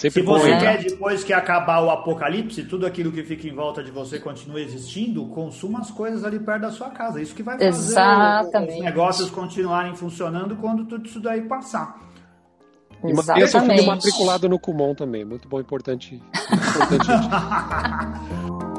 Sempre 0.01 0.23
Se 0.23 0.27
você 0.27 0.57
quer, 0.57 0.83
depois 0.83 1.23
que 1.23 1.31
acabar 1.31 1.83
o 1.83 1.90
apocalipse, 1.90 2.64
tudo 2.64 2.87
aquilo 2.87 3.12
que 3.12 3.23
fica 3.23 3.46
em 3.46 3.55
volta 3.55 3.85
de 3.85 3.90
você 3.90 4.18
continua 4.18 4.59
existindo, 4.59 5.27
consuma 5.27 5.81
as 5.81 5.90
coisas 5.90 6.25
ali 6.25 6.38
perto 6.40 6.62
da 6.62 6.70
sua 6.70 6.88
casa. 6.88 7.20
Isso 7.20 7.35
que 7.35 7.42
vai 7.42 7.57
fazer 7.59 7.68
Exatamente. 7.68 8.79
os 8.79 8.81
negócios 8.81 9.29
continuarem 9.29 9.94
funcionando 9.94 10.57
quando 10.57 10.87
tudo 10.87 11.07
isso 11.07 11.20
daí 11.20 11.42
passar. 11.42 12.01
E 13.05 13.12
manter 13.12 13.46
seu 13.46 13.61
filho 13.61 13.87
matriculado 13.87 14.49
no 14.49 14.59
Kumon 14.59 14.94
também. 14.94 15.23
Muito 15.23 15.46
bom, 15.46 15.61
importante. 15.61 16.14
importante 16.14 17.07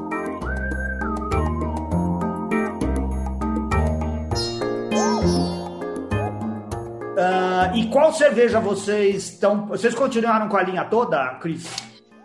Uh, 7.22 7.78
e 7.78 7.88
qual 7.88 8.12
cerveja 8.12 8.60
vocês 8.60 9.34
estão. 9.34 9.68
Vocês 9.68 9.94
continuaram 9.94 10.50
com 10.50 10.58
a 10.58 10.64
linha 10.64 10.84
toda, 10.86 11.36
Cris? 11.36 11.70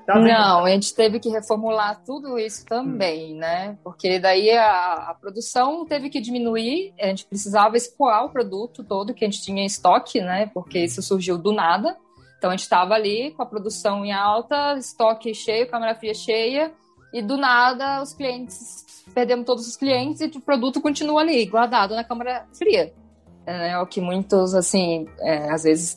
Tá 0.07 0.19
Não, 0.19 0.65
a 0.65 0.71
gente 0.71 0.95
teve 0.95 1.19
que 1.19 1.29
reformular 1.29 2.01
tudo 2.07 2.39
isso 2.39 2.65
também, 2.65 3.35
hum. 3.35 3.39
né? 3.39 3.77
Porque 3.85 4.19
daí 4.19 4.51
a, 4.53 5.11
a, 5.11 5.15
produção 5.21 5.85
teve 5.85 6.09
que 6.09 6.21
diminuir, 6.21 6.95
a 6.99 7.09
gente 7.09 7.27
precisava 7.27 7.77
escoar 7.77 8.25
o 8.25 8.31
produto 8.31 8.85
todo 8.85 9.13
que 9.13 9.25
a 9.25 9.29
gente 9.29 9.43
tinha 9.43 9.63
em 9.63 9.67
estoque, 9.67 10.21
né? 10.21 10.51
Porque 10.55 10.79
isso 10.79 11.03
surgiu 11.03 11.37
do 11.37 11.53
nada. 11.53 11.97
Então 12.39 12.51
a 12.51 12.55
gente 12.55 12.63
estava 12.63 12.95
ali 12.95 13.33
com 13.33 13.43
a 13.43 13.47
produção 13.47 14.05
em 14.05 14.13
alta, 14.13 14.79
estoque 14.79 15.35
cheio, 15.35 15.69
câmera 15.69 15.95
fria 15.95 16.15
cheia, 16.15 16.73
e 17.13 17.21
do 17.21 17.37
nada 17.37 18.01
os 18.01 18.15
clientes, 18.15 19.05
perdemos 19.13 19.45
todos 19.45 19.67
os 19.67 19.77
clientes 19.77 20.21
e 20.21 20.27
o 20.27 20.41
produto 20.41 20.81
continua 20.81 21.21
ali, 21.21 21.45
guardado 21.47 21.95
na 21.95 22.05
câmera 22.05 22.47
fria 22.57 22.95
é 23.47 23.79
o 23.79 23.87
que 23.87 24.01
muitos, 24.01 24.55
assim, 24.55 25.07
é, 25.21 25.49
às 25.51 25.63
vezes 25.63 25.95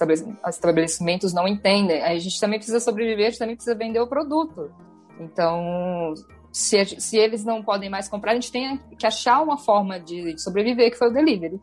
estabelecimentos 0.48 1.34
não 1.34 1.48
entendem. 1.48 2.02
A 2.04 2.16
gente 2.20 2.40
também 2.40 2.60
precisa 2.60 2.80
sobreviver, 2.80 3.26
a 3.26 3.30
gente 3.32 3.40
também 3.40 3.56
precisa 3.56 3.76
vender 3.76 4.00
o 4.00 4.08
produto. 4.08 4.72
Então, 5.20 6.14
se, 6.52 6.86
se 6.86 7.18
eles 7.18 7.44
não 7.44 7.64
podem 7.64 7.90
mais 7.90 8.08
comprar, 8.08 8.32
a 8.32 8.36
gente 8.36 8.52
tem 8.52 8.80
que 8.98 9.06
achar 9.06 9.42
uma 9.42 9.58
forma 9.58 10.00
de, 10.00 10.40
sobreviver, 10.40 10.92
que 10.92 10.98
foi 10.98 11.10
o 11.10 11.14
delivery. 11.14 11.60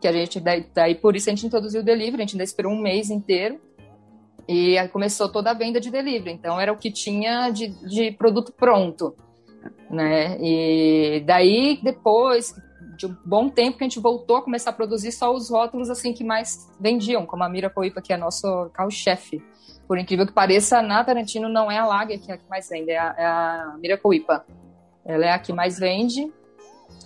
Que 0.00 0.08
a 0.08 0.12
gente, 0.12 0.40
daí, 0.40 0.66
daí, 0.74 0.94
por 0.96 1.14
isso 1.14 1.30
a 1.30 1.34
gente 1.34 1.46
introduziu 1.46 1.82
o 1.82 1.84
delivery, 1.84 2.16
a 2.16 2.26
gente 2.26 2.34
ainda 2.34 2.44
esperou 2.44 2.72
um 2.72 2.80
mês 2.80 3.08
inteiro. 3.08 3.60
E 4.48 4.76
começou 4.88 5.30
toda 5.30 5.50
a 5.50 5.54
venda 5.54 5.78
de 5.78 5.90
delivery. 5.90 6.32
Então, 6.32 6.60
era 6.60 6.72
o 6.72 6.76
que 6.76 6.90
tinha 6.90 7.50
de, 7.50 7.68
de 7.86 8.10
produto 8.12 8.52
pronto. 8.52 9.14
Né? 9.90 10.38
E 10.40 11.20
daí, 11.26 11.78
depois 11.82 12.54
de 12.98 13.06
um 13.06 13.16
bom 13.24 13.48
tempo 13.48 13.78
que 13.78 13.84
a 13.84 13.88
gente 13.88 14.00
voltou 14.00 14.36
a 14.36 14.42
começar 14.42 14.70
a 14.70 14.72
produzir 14.72 15.12
só 15.12 15.32
os 15.32 15.48
rótulos 15.48 15.88
assim 15.88 16.12
que 16.12 16.24
mais 16.24 16.68
vendiam, 16.80 17.24
como 17.24 17.44
a 17.44 17.48
Miracoipa, 17.48 18.02
que 18.02 18.12
é 18.12 18.16
nosso 18.16 18.68
carro-chefe. 18.74 19.40
Por 19.86 19.96
incrível 19.96 20.26
que 20.26 20.32
pareça, 20.32 20.82
na 20.82 21.02
Tarantino 21.04 21.48
não 21.48 21.70
é 21.70 21.78
a 21.78 21.86
Lager 21.86 22.20
que 22.20 22.30
é 22.30 22.34
a 22.34 22.38
que 22.38 22.48
mais 22.50 22.68
vende, 22.68 22.90
é 22.90 22.98
a, 22.98 23.14
é 23.16 23.24
a 23.24 23.76
Miracoipa. 23.78 24.44
Ela 25.04 25.26
é 25.26 25.30
a 25.30 25.38
que 25.38 25.52
mais 25.52 25.78
vende. 25.78 26.30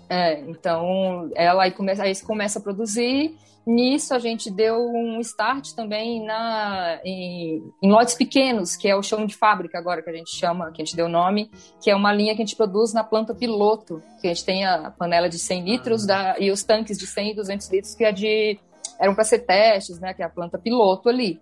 É, 0.09 0.41
então, 0.41 1.31
ela 1.35 1.65
aí 1.65 1.71
começa, 1.71 2.03
aí 2.03 2.19
começa 2.23 2.59
a 2.59 2.63
produzir 2.63 3.37
Nisso 3.65 4.13
a 4.13 4.19
gente 4.19 4.51
deu 4.51 4.77
um 4.77 5.21
start 5.21 5.73
também 5.75 6.25
na, 6.25 6.99
em, 7.05 7.63
em, 7.81 7.91
lotes 7.93 8.15
pequenos, 8.15 8.75
que 8.75 8.89
é 8.89 8.97
o 8.97 9.03
chão 9.03 9.25
de 9.25 9.37
fábrica 9.37 9.79
agora 9.79 10.03
que 10.03 10.11
a 10.11 10.13
gente 10.13 10.35
chama, 10.35 10.73
que 10.73 10.83
a 10.83 10.85
gente 10.85 10.97
deu 10.97 11.09
nome, 11.09 11.49
que 11.81 11.89
é 11.89 11.95
uma 11.95 12.13
linha 12.13 12.35
que 12.35 12.43
a 12.43 12.45
gente 12.45 12.57
produz 12.57 12.93
na 12.93 13.05
planta 13.05 13.33
piloto, 13.33 14.03
que 14.21 14.27
a 14.27 14.35
gente 14.35 14.45
tem 14.45 14.65
a 14.65 14.91
panela 14.91 15.29
de 15.29 15.39
100 15.39 15.65
litros 15.65 16.05
da, 16.05 16.37
e 16.41 16.51
os 16.51 16.65
tanques 16.65 16.99
de 16.99 17.07
100 17.07 17.31
e 17.31 17.35
200 17.35 17.71
litros 17.71 17.95
que 17.95 18.05
é 18.05 18.11
de 18.11 18.59
eram 18.99 19.15
para 19.15 19.25
ser 19.25 19.41
testes, 19.41 20.01
né, 20.01 20.13
que 20.13 20.23
é 20.23 20.25
a 20.27 20.31
planta 20.31 20.59
piloto 20.59 21.09
ali. 21.09 21.41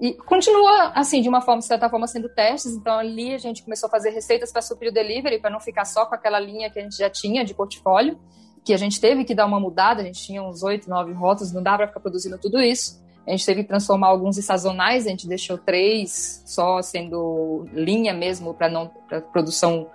E 0.00 0.12
continua 0.14 0.92
assim, 0.94 1.22
de 1.22 1.28
uma 1.28 1.40
forma, 1.40 1.60
de 1.60 1.66
certa 1.66 1.88
forma, 1.88 2.06
sendo 2.06 2.28
testes. 2.28 2.72
Então 2.72 2.98
ali 2.98 3.32
a 3.32 3.38
gente 3.38 3.62
começou 3.62 3.86
a 3.86 3.90
fazer 3.90 4.10
receitas 4.10 4.52
para 4.52 4.60
suprir 4.60 4.90
o 4.90 4.94
delivery, 4.94 5.38
para 5.38 5.50
não 5.50 5.60
ficar 5.60 5.84
só 5.84 6.04
com 6.04 6.14
aquela 6.14 6.40
linha 6.40 6.68
que 6.68 6.78
a 6.78 6.82
gente 6.82 6.96
já 6.96 7.08
tinha 7.08 7.44
de 7.44 7.54
portfólio 7.54 8.18
que 8.66 8.74
a 8.74 8.76
gente 8.76 9.00
teve 9.00 9.24
que 9.24 9.32
dar 9.32 9.46
uma 9.46 9.60
mudada, 9.60 10.02
a 10.02 10.04
gente 10.04 10.20
tinha 10.20 10.42
uns 10.42 10.64
oito, 10.64 10.90
nove 10.90 11.12
rótulos, 11.12 11.52
não 11.52 11.62
dá 11.62 11.76
para 11.76 11.86
ficar 11.86 12.00
produzindo 12.00 12.36
tudo 12.36 12.60
isso. 12.60 13.00
A 13.24 13.30
gente 13.30 13.46
teve 13.46 13.62
que 13.62 13.68
transformar 13.68 14.08
alguns 14.08 14.36
em 14.38 14.42
sazonais, 14.42 15.06
a 15.06 15.10
gente 15.10 15.28
deixou 15.28 15.56
três 15.56 16.42
só 16.44 16.82
sendo 16.82 17.64
linha 17.72 18.12
mesmo 18.12 18.52
para 18.52 18.68
não 18.68 18.88
pra 19.08 19.20
produção 19.20 19.88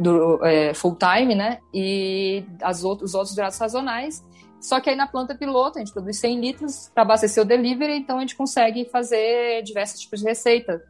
do, 0.00 0.42
é, 0.42 0.72
full 0.72 0.96
time, 0.96 1.34
né? 1.34 1.58
E 1.72 2.44
as 2.62 2.82
outros, 2.82 3.10
os 3.10 3.14
outros 3.14 3.34
virados 3.34 3.56
sazonais. 3.56 4.24
Só 4.58 4.80
que 4.80 4.88
aí 4.88 4.96
na 4.96 5.06
planta 5.06 5.34
piloto 5.34 5.78
a 5.78 5.80
gente 5.84 5.92
produz 5.92 6.18
100 6.18 6.40
litros 6.40 6.90
para 6.94 7.02
abastecer 7.02 7.42
o 7.42 7.46
delivery, 7.46 7.98
então 7.98 8.16
a 8.16 8.20
gente 8.20 8.36
consegue 8.36 8.86
fazer 8.86 9.62
diversos 9.64 10.00
tipos 10.00 10.20
de 10.20 10.26
receita. 10.26 10.82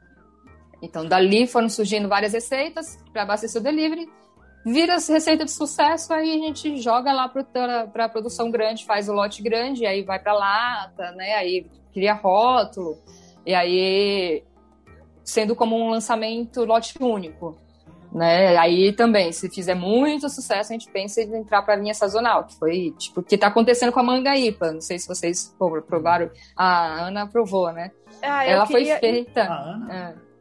Então 0.81 1.05
dali 1.05 1.49
foram 1.49 1.69
surgindo 1.69 2.09
várias 2.09 2.33
receitas 2.33 2.97
para 3.13 3.23
abastecer 3.23 3.61
o 3.61 3.65
delivery 3.65 4.09
vira 4.65 4.95
receita 4.95 5.45
de 5.45 5.51
sucesso, 5.51 6.13
aí 6.13 6.31
a 6.31 6.47
gente 6.47 6.81
joga 6.81 7.13
lá 7.13 7.29
para 7.29 8.05
a 8.05 8.09
produção 8.09 8.51
grande, 8.51 8.85
faz 8.85 9.09
o 9.09 9.13
lote 9.13 9.43
grande, 9.43 9.87
aí 9.87 10.03
vai 10.03 10.19
para 10.19 10.33
lata, 10.33 11.13
né? 11.13 11.35
Aí 11.35 11.67
cria 11.93 12.15
rótulo, 12.15 12.99
e 13.45 13.55
aí 13.55 14.43
sendo 15.25 15.55
como 15.55 15.77
um 15.77 15.91
lançamento 15.91 16.65
lote 16.65 16.95
único. 17.01 17.57
Né? 18.13 18.59
Aí 18.59 18.93
também, 18.93 19.33
se 19.33 19.49
fizer 19.49 19.75
muito 19.75 20.29
sucesso, 20.29 20.71
a 20.71 20.75
gente 20.75 20.91
pensa 20.91 21.23
em 21.23 21.35
entrar 21.35 21.63
para 21.63 21.75
a 21.75 21.77
linha 21.79 21.95
sazonal, 21.95 22.45
que 22.45 22.55
foi 22.57 22.95
tipo 22.99 23.21
o 23.21 23.23
que 23.23 23.37
está 23.37 23.47
acontecendo 23.47 23.91
com 23.91 24.01
a 24.01 24.03
Mangaípa. 24.03 24.71
Não 24.71 24.83
sei 24.83 24.99
se 24.99 25.09
vocês 25.09 25.57
provaram. 25.87 26.31
A 26.55 27.07
Ana 27.07 27.23
aprovou, 27.23 27.73
né? 27.73 27.91
Ah, 28.21 28.45
Ela 28.45 28.67
queria... 28.67 28.99
foi 28.99 29.11
feita. 29.11 29.47
Ah, 29.49 30.15
é. 30.19 30.32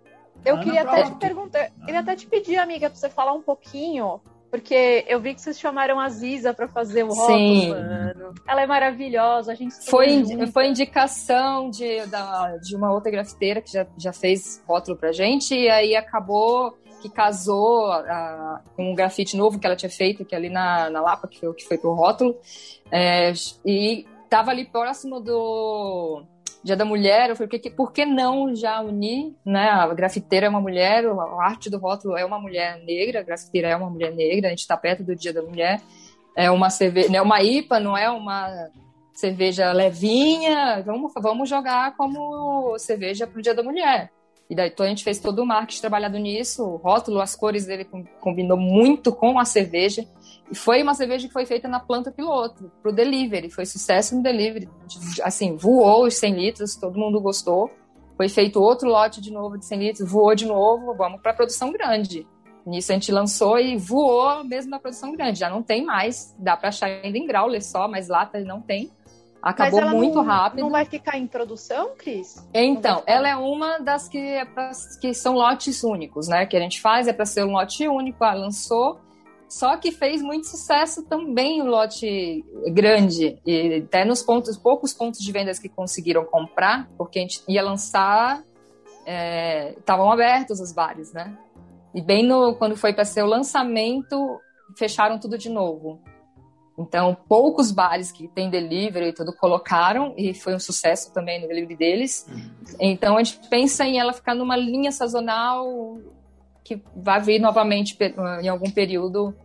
Eu 0.46 0.56
Ana 0.56 0.64
queria 0.64 0.82
até 0.82 1.04
te 1.04 1.16
perguntar, 1.16 1.72
queria 1.86 2.00
até 2.00 2.16
te 2.16 2.28
pedir, 2.28 2.58
amiga, 2.58 2.90
para 2.90 2.98
você 2.98 3.10
falar 3.10 3.34
um 3.34 3.42
pouquinho, 3.42 4.20
porque 4.50 5.06
eu 5.08 5.20
vi 5.20 5.34
que 5.34 5.42
vocês 5.42 5.60
chamaram 5.60 6.00
a 6.00 6.10
Ziza 6.10 6.54
para 6.54 6.68
fazer 6.68 7.04
o 7.04 7.14
rótulo, 7.14 7.38
Sim. 7.38 7.70
mano. 7.70 8.34
Ela 8.48 8.62
é 8.62 8.68
maravilhosa, 8.68 9.52
a 9.52 9.56
gente 9.56 9.74
foi 9.90 10.24
foi 10.52 10.68
indicação 10.68 11.70
de, 11.70 12.06
da, 12.08 12.58
de 12.58 12.76
uma 12.76 12.92
outra 12.92 13.12
grafiteira 13.12 13.62
que 13.62 13.72
já, 13.72 13.88
já 13.98 14.12
fez 14.12 14.62
rótulo 14.68 14.98
pra 14.98 15.12
gente 15.12 15.56
e 15.56 15.70
aí 15.70 15.96
acabou 15.96 16.78
que 17.02 17.10
casou 17.10 17.92
a, 17.92 18.62
com 18.76 18.92
um 18.92 18.96
grafite 18.96 19.36
novo 19.36 19.60
que 19.60 19.66
ela 19.66 19.76
tinha 19.76 19.90
feito, 19.90 20.24
que 20.24 20.36
é 20.36 20.38
ali 20.38 20.50
na, 20.50 20.90
na 20.90 21.02
Lapa, 21.02 21.28
que 21.28 21.40
foi 21.40 21.50
o 21.50 21.54
que 21.54 21.66
foi 21.66 21.78
pro 21.78 21.94
rótulo. 21.94 22.36
É, 22.92 23.34
e 23.66 24.06
tava 24.30 24.52
ali 24.52 24.66
próximo 24.66 25.20
do 25.20 26.24
Dia 26.64 26.76
da 26.76 26.86
Mulher, 26.86 27.30
eu 27.30 27.36
falei, 27.36 27.50
por 27.50 27.60
que, 27.60 27.70
por 27.72 27.92
que 27.92 28.06
não 28.06 28.56
já 28.56 28.80
unir, 28.82 29.36
né? 29.44 29.70
A 29.70 29.92
grafiteira 29.94 30.46
é 30.46 30.50
uma 30.50 30.62
mulher, 30.62 31.06
a 31.06 31.44
arte 31.44 31.70
do 31.70 31.80
rótulo 31.80 32.16
é 32.16 32.24
uma 32.24 32.40
mulher 32.40 32.80
negra, 32.84 33.20
a 33.20 33.24
grafiteira 33.24 33.70
é 33.70 33.76
uma 33.76 33.90
mulher 33.90 34.14
negra, 34.14 34.48
a 34.48 34.50
gente 34.52 34.60
está 34.60 34.78
perto 34.78 35.04
do 35.04 35.16
Dia 35.16 35.34
da 35.34 35.42
Mulher. 35.42 35.82
É 36.36 36.52
uma 36.52 36.70
cerveja, 36.70 37.10
não 37.10 37.18
é 37.18 37.22
uma 37.22 37.42
IPA, 37.42 37.80
não 37.80 37.98
é 37.98 38.10
uma 38.10 38.70
cerveja 39.14 39.72
levinha, 39.72 40.82
vamos, 40.86 41.12
vamos 41.16 41.50
jogar 41.50 41.96
como 41.98 42.78
cerveja 42.78 43.26
para 43.26 43.40
o 43.40 43.42
Dia 43.42 43.56
da 43.56 43.64
Mulher. 43.64 44.12
E 44.52 44.56
daí 44.56 44.68
então 44.68 44.86
a 44.86 44.90
gente 44.90 45.06
fez 45.06 45.18
todo 45.18 45.40
o 45.40 45.46
marketing 45.46 45.80
trabalhado 45.80 46.18
nisso, 46.18 46.62
o 46.62 46.76
rótulo, 46.76 47.22
as 47.22 47.34
cores 47.34 47.66
dele 47.66 47.88
combinou 48.20 48.58
muito 48.58 49.10
com 49.14 49.40
a 49.40 49.46
cerveja. 49.46 50.06
E 50.52 50.54
foi 50.54 50.84
uma 50.84 50.94
cerveja 50.94 51.26
que 51.26 51.32
foi 51.32 51.46
feita 51.46 51.70
na 51.70 51.80
planta 51.80 52.12
piloto, 52.12 52.70
pro 52.82 52.92
delivery, 52.92 53.50
foi 53.50 53.66
sucesso 53.66 54.14
no 54.14 54.22
delivery. 54.22 54.68
Assim, 55.24 55.56
voou 55.56 56.04
os 56.06 56.16
100 56.16 56.34
litros, 56.34 56.76
todo 56.76 57.00
mundo 57.00 57.22
gostou. 57.22 57.72
Foi 58.18 58.28
feito 58.28 58.62
outro 58.62 58.90
lote 58.90 59.22
de 59.22 59.32
novo 59.32 59.58
de 59.58 59.66
100 59.66 59.80
litros, 59.80 60.12
voou 60.12 60.36
de 60.36 60.46
novo, 60.46 60.94
vamos 60.96 61.22
para 61.22 61.34
produção 61.34 61.72
grande. 61.72 62.28
Nisso 62.66 62.92
a 62.92 62.96
gente 62.96 63.10
lançou 63.10 63.58
e 63.58 63.78
voou 63.78 64.44
mesmo 64.44 64.70
na 64.70 64.80
produção 64.80 65.14
grande. 65.14 65.40
Já 65.40 65.50
não 65.50 65.64
tem 65.64 65.86
mais, 65.86 66.36
dá 66.38 66.58
para 66.58 66.68
achar 66.68 66.88
ainda 66.88 67.18
em 67.18 67.26
grauler 67.26 67.64
só, 67.64 67.88
mas 67.88 68.10
lata 68.10 68.38
não 68.42 68.60
tem. 68.60 68.92
Acabou 69.42 69.82
muito 69.90 70.16
não, 70.16 70.24
rápido. 70.24 70.62
Não 70.62 70.70
vai 70.70 70.86
ficar 70.86 71.18
em 71.18 71.26
produção, 71.26 71.92
Cris? 71.98 72.48
Então, 72.54 73.02
ela 73.08 73.28
é 73.28 73.36
uma 73.36 73.80
das 73.80 74.08
que, 74.08 74.18
é 74.18 74.46
pra, 74.46 74.72
que 75.00 75.14
são 75.14 75.34
lotes 75.34 75.84
únicos, 75.84 76.28
né? 76.28 76.46
Que 76.46 76.56
a 76.56 76.60
gente 76.60 76.80
faz, 76.80 77.08
é 77.08 77.14
para 77.14 77.26
ser 77.26 77.44
um 77.44 77.52
lote 77.52 77.88
único, 77.88 78.24
ela 78.24 78.36
lançou. 78.36 79.00
Só 79.50 79.76
que 79.78 79.92
fez 79.92 80.22
muito 80.22 80.48
sucesso 80.48 81.04
também 81.04 81.62
o 81.62 81.66
lote 81.66 82.46
grande. 82.68 83.38
E 83.46 83.84
até 83.86 84.06
nos 84.06 84.22
pontos, 84.22 84.58
poucos 84.58 84.94
pontos 84.94 85.20
de 85.20 85.32
vendas 85.32 85.60
que 85.60 85.68
conseguiram 85.68 86.24
comprar, 86.24 86.88
porque 86.98 87.20
a 87.20 87.22
gente 87.24 87.44
ia 87.50 87.64
lançar, 87.64 88.44
estavam 89.78 90.10
é, 90.10 90.14
abertos 90.14 90.60
os 90.60 90.72
bares, 90.72 91.12
né? 91.12 91.36
E 91.94 92.02
bem 92.02 92.26
no, 92.26 92.56
quando 92.56 92.78
foi 92.78 92.94
para 92.94 93.04
ser 93.04 93.24
o 93.24 93.28
lançamento, 93.28 94.40
fecharam 94.78 95.20
tudo 95.20 95.38
de 95.38 95.50
novo. 95.50 96.00
Então, 96.82 97.16
poucos 97.28 97.72
bares 97.72 98.12
que 98.12 98.28
tem 98.28 98.50
delivery 98.50 99.10
e 99.10 99.14
tudo 99.14 99.34
colocaram, 99.34 100.14
e 100.18 100.34
foi 100.34 100.56
um 100.56 100.60
sucesso 100.60 101.14
também 101.14 101.42
no 101.42 101.48
delivery 101.48 101.76
deles. 101.76 102.28
Então, 102.80 103.18
a 103.18 103.24
gente 103.24 103.48
pensa 103.50 103.86
em 103.86 104.00
ela 104.00 104.14
ficar 104.14 104.36
numa 104.36 104.56
linha 104.56 104.92
sazonal 104.92 105.98
que 106.64 106.82
vai 106.96 107.22
vir 107.22 107.40
novamente 107.40 107.98
em 108.42 108.48
algum 108.48 108.70
período, 108.70 109.36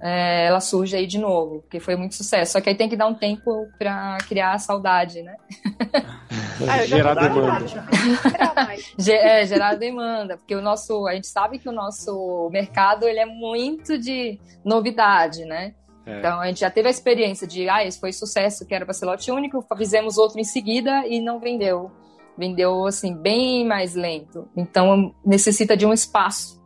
é, 0.00 0.46
ela 0.46 0.60
surge 0.60 0.94
aí 0.94 1.06
de 1.06 1.18
novo, 1.18 1.60
porque 1.62 1.80
foi 1.80 1.96
muito 1.96 2.14
sucesso. 2.14 2.52
Só 2.52 2.60
que 2.60 2.68
aí 2.68 2.74
tem 2.74 2.88
que 2.88 2.96
dar 2.96 3.06
um 3.06 3.14
tempo 3.14 3.66
para 3.78 4.18
criar 4.28 4.52
a 4.52 4.58
saudade, 4.58 5.22
né? 5.22 5.36
ah, 6.68 6.84
gerar 6.84 7.14
demanda. 7.14 7.86
é, 9.08 9.46
gerar 9.46 9.74
demanda, 9.76 10.36
porque 10.36 10.54
o 10.54 10.60
nosso, 10.60 11.06
a 11.06 11.14
gente 11.14 11.26
sabe 11.26 11.58
que 11.58 11.68
o 11.68 11.72
nosso 11.72 12.50
mercado 12.52 13.08
ele 13.08 13.18
é 13.18 13.24
muito 13.24 13.96
de 13.96 14.38
novidade, 14.62 15.46
né? 15.46 15.74
É. 16.06 16.18
Então 16.18 16.40
a 16.40 16.46
gente 16.46 16.60
já 16.60 16.70
teve 16.70 16.88
a 16.88 16.90
experiência 16.90 17.46
de, 17.46 17.68
ah, 17.68 17.84
esse 17.84 17.98
foi 17.98 18.12
sucesso, 18.12 18.66
que 18.66 18.74
era 18.74 18.84
para 18.84 18.94
ser 18.94 19.06
lote 19.06 19.30
único, 19.30 19.64
fizemos 19.76 20.18
outro 20.18 20.38
em 20.38 20.44
seguida 20.44 21.06
e 21.06 21.20
não 21.20 21.40
vendeu. 21.40 21.90
Vendeu 22.36 22.86
assim 22.86 23.14
bem 23.14 23.66
mais 23.66 23.94
lento. 23.94 24.48
Então 24.56 25.14
necessita 25.24 25.76
de 25.76 25.86
um 25.86 25.92
espaço 25.92 26.62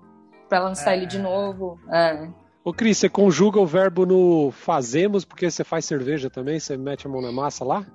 para 0.48 0.61
lançar 0.61 0.92
é. 0.92 0.96
ele 0.96 1.07
de 1.07 1.18
novo. 1.18 1.79
É. 1.90 2.29
Ô 2.64 2.72
Cris, 2.72 2.98
você 2.98 3.09
conjuga 3.09 3.61
o 3.61 3.66
verbo 3.66 4.05
no 4.05 4.51
fazemos 4.51 5.24
porque 5.24 5.51
você 5.51 5.64
faz 5.64 5.85
cerveja 5.85 6.29
também? 6.29 6.59
Você 6.59 6.77
mete 6.77 7.07
a 7.07 7.11
mão 7.11 7.20
na 7.20 7.33
massa 7.33 7.64
lá? 7.64 7.87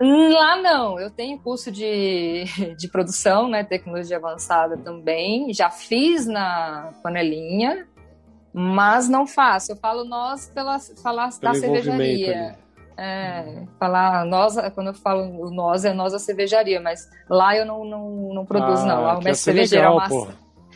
Lá 0.00 0.62
não, 0.62 0.98
eu 1.00 1.10
tenho 1.10 1.38
curso 1.40 1.72
de, 1.72 2.44
de 2.78 2.88
produção, 2.88 3.48
né, 3.48 3.64
tecnologia 3.64 4.16
avançada 4.16 4.76
também, 4.76 5.52
já 5.52 5.70
fiz 5.70 6.26
na 6.26 6.92
panelinha, 7.02 7.86
mas 8.58 9.08
não 9.08 9.24
faço. 9.24 9.70
Eu 9.72 9.76
falo 9.76 10.04
nós 10.04 10.50
pela 10.52 10.80
falar 11.00 11.30
da 11.40 11.54
cervejaria. 11.54 12.58
É, 13.00 13.62
falar 13.78 14.24
nós, 14.24 14.56
quando 14.74 14.88
eu 14.88 14.94
falo 14.94 15.48
nós, 15.52 15.84
é 15.84 15.92
nós 15.92 16.12
a 16.12 16.18
cervejaria, 16.18 16.80
mas 16.80 17.08
lá 17.30 17.56
eu 17.56 17.64
não, 17.64 17.84
não, 17.84 18.34
não 18.34 18.44
produzo, 18.44 18.82
ah, 18.82 18.86
não. 18.86 19.02
Lá 19.04 19.18
o 19.18 19.22
mestre 19.22 19.44
cervejeiro 19.44 19.86
é 19.86 19.90
uma. 19.90 20.08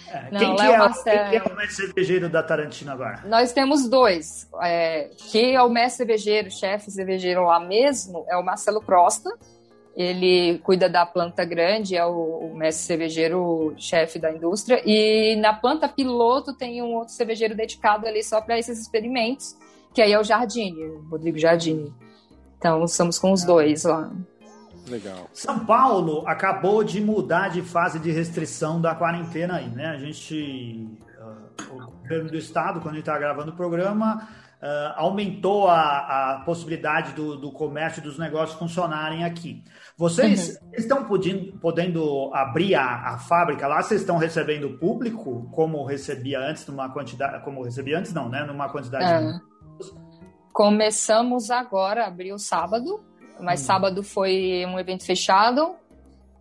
É, 0.09 0.31
não, 0.31 0.39
quem, 0.39 0.55
que 0.55 0.63
é, 0.63 0.81
o, 0.81 0.93
quem 0.93 1.03
que 1.03 1.37
é 1.37 1.43
o 1.43 1.57
mestre 1.57 1.87
cervejeiro 1.87 2.29
da 2.29 2.43
Tarantino 2.43 2.93
agora? 2.93 3.23
Nós 3.25 3.53
temos 3.53 3.89
dois. 3.89 4.49
É, 4.63 5.11
que 5.17 5.53
é 5.57 5.61
o 5.61 5.69
mestre 5.69 5.97
cervejeiro, 5.97 6.51
chefe 6.53 6.89
cervejeiro 6.93 7.43
lá 7.43 7.59
mesmo, 7.59 8.25
é 8.29 8.37
o 8.37 8.45
Marcelo 8.45 8.81
Crosta, 8.81 9.31
ele 9.97 10.59
cuida 10.59 10.89
da 10.89 11.05
planta 11.05 11.45
grande, 11.45 11.97
é 11.97 12.05
o, 12.05 12.51
o 12.53 12.57
mestre 12.57 12.85
cervejeiro 12.85 13.75
chefe 13.77 14.19
da 14.19 14.33
indústria, 14.33 14.83
e 14.87 15.37
na 15.37 15.53
planta 15.53 15.89
piloto 15.89 16.55
tem 16.55 16.83
um 16.83 16.95
outro 16.95 17.13
cervejeiro 17.13 17.55
dedicado 17.55 18.07
ali 18.07 18.23
só 18.23 18.41
para 18.41 18.59
esses 18.59 18.81
experimentos, 18.81 19.57
que 19.95 20.01
aí 20.01 20.13
é 20.13 20.19
o 20.19 20.25
Jardine, 20.25 20.85
o 20.85 21.09
Rodrigo 21.11 21.39
Jardine. 21.39 21.93
Então, 22.59 22.85
estamos 22.85 23.19
com 23.19 23.33
os 23.33 23.45
dois 23.45 23.85
lá. 23.85 24.11
Legal. 24.89 25.29
São 25.33 25.65
Paulo 25.65 26.25
acabou 26.27 26.83
de 26.83 27.01
mudar 27.01 27.49
de 27.49 27.63
fase 27.63 27.99
de 27.99 28.11
restrição 28.11 28.81
da 28.81 28.95
quarentena 28.95 29.57
aí, 29.57 29.69
né? 29.69 29.87
A 29.87 29.97
gente, 29.97 30.89
uh, 31.21 31.75
o 31.75 31.87
governo 31.87 32.31
do 32.31 32.37
estado, 32.37 32.81
quando 32.81 32.95
a 32.95 32.99
gente 32.99 33.09
está 33.09 33.19
gravando 33.19 33.53
o 33.53 33.57
programa, 33.57 34.29
uh, 34.63 34.95
aumentou 34.97 35.67
a, 35.67 36.35
a 36.35 36.41
possibilidade 36.45 37.13
do, 37.13 37.37
do 37.37 37.51
comércio 37.51 38.01
dos 38.01 38.19
negócios 38.19 38.59
funcionarem 38.59 39.25
aqui. 39.25 39.65
Vocês 39.97 40.57
uhum. 40.63 40.71
estão 40.75 41.05
podendo, 41.05 41.59
podendo 41.59 42.31
abrir 42.33 42.75
a, 42.75 43.15
a, 43.15 43.19
fábrica 43.19 43.67
lá? 43.67 43.83
Vocês 43.83 44.01
estão 44.01 44.17
recebendo 44.17 44.79
público 44.79 45.51
como 45.53 45.85
recebia 45.85 46.39
antes, 46.39 46.67
numa 46.67 46.89
quantidade, 46.89 47.45
como 47.45 47.63
recebia 47.63 47.99
antes 47.99 48.13
não, 48.13 48.29
né? 48.29 48.45
Numa 48.45 48.69
quantidade. 48.69 49.05
É. 49.05 49.41
Começamos 50.53 51.51
agora, 51.51 52.07
abrir 52.07 52.33
o 52.33 52.39
sábado, 52.39 53.03
mas 53.41 53.61
uhum. 53.61 53.67
sábado 53.67 54.03
foi 54.03 54.65
um 54.67 54.79
evento 54.79 55.05
fechado, 55.05 55.75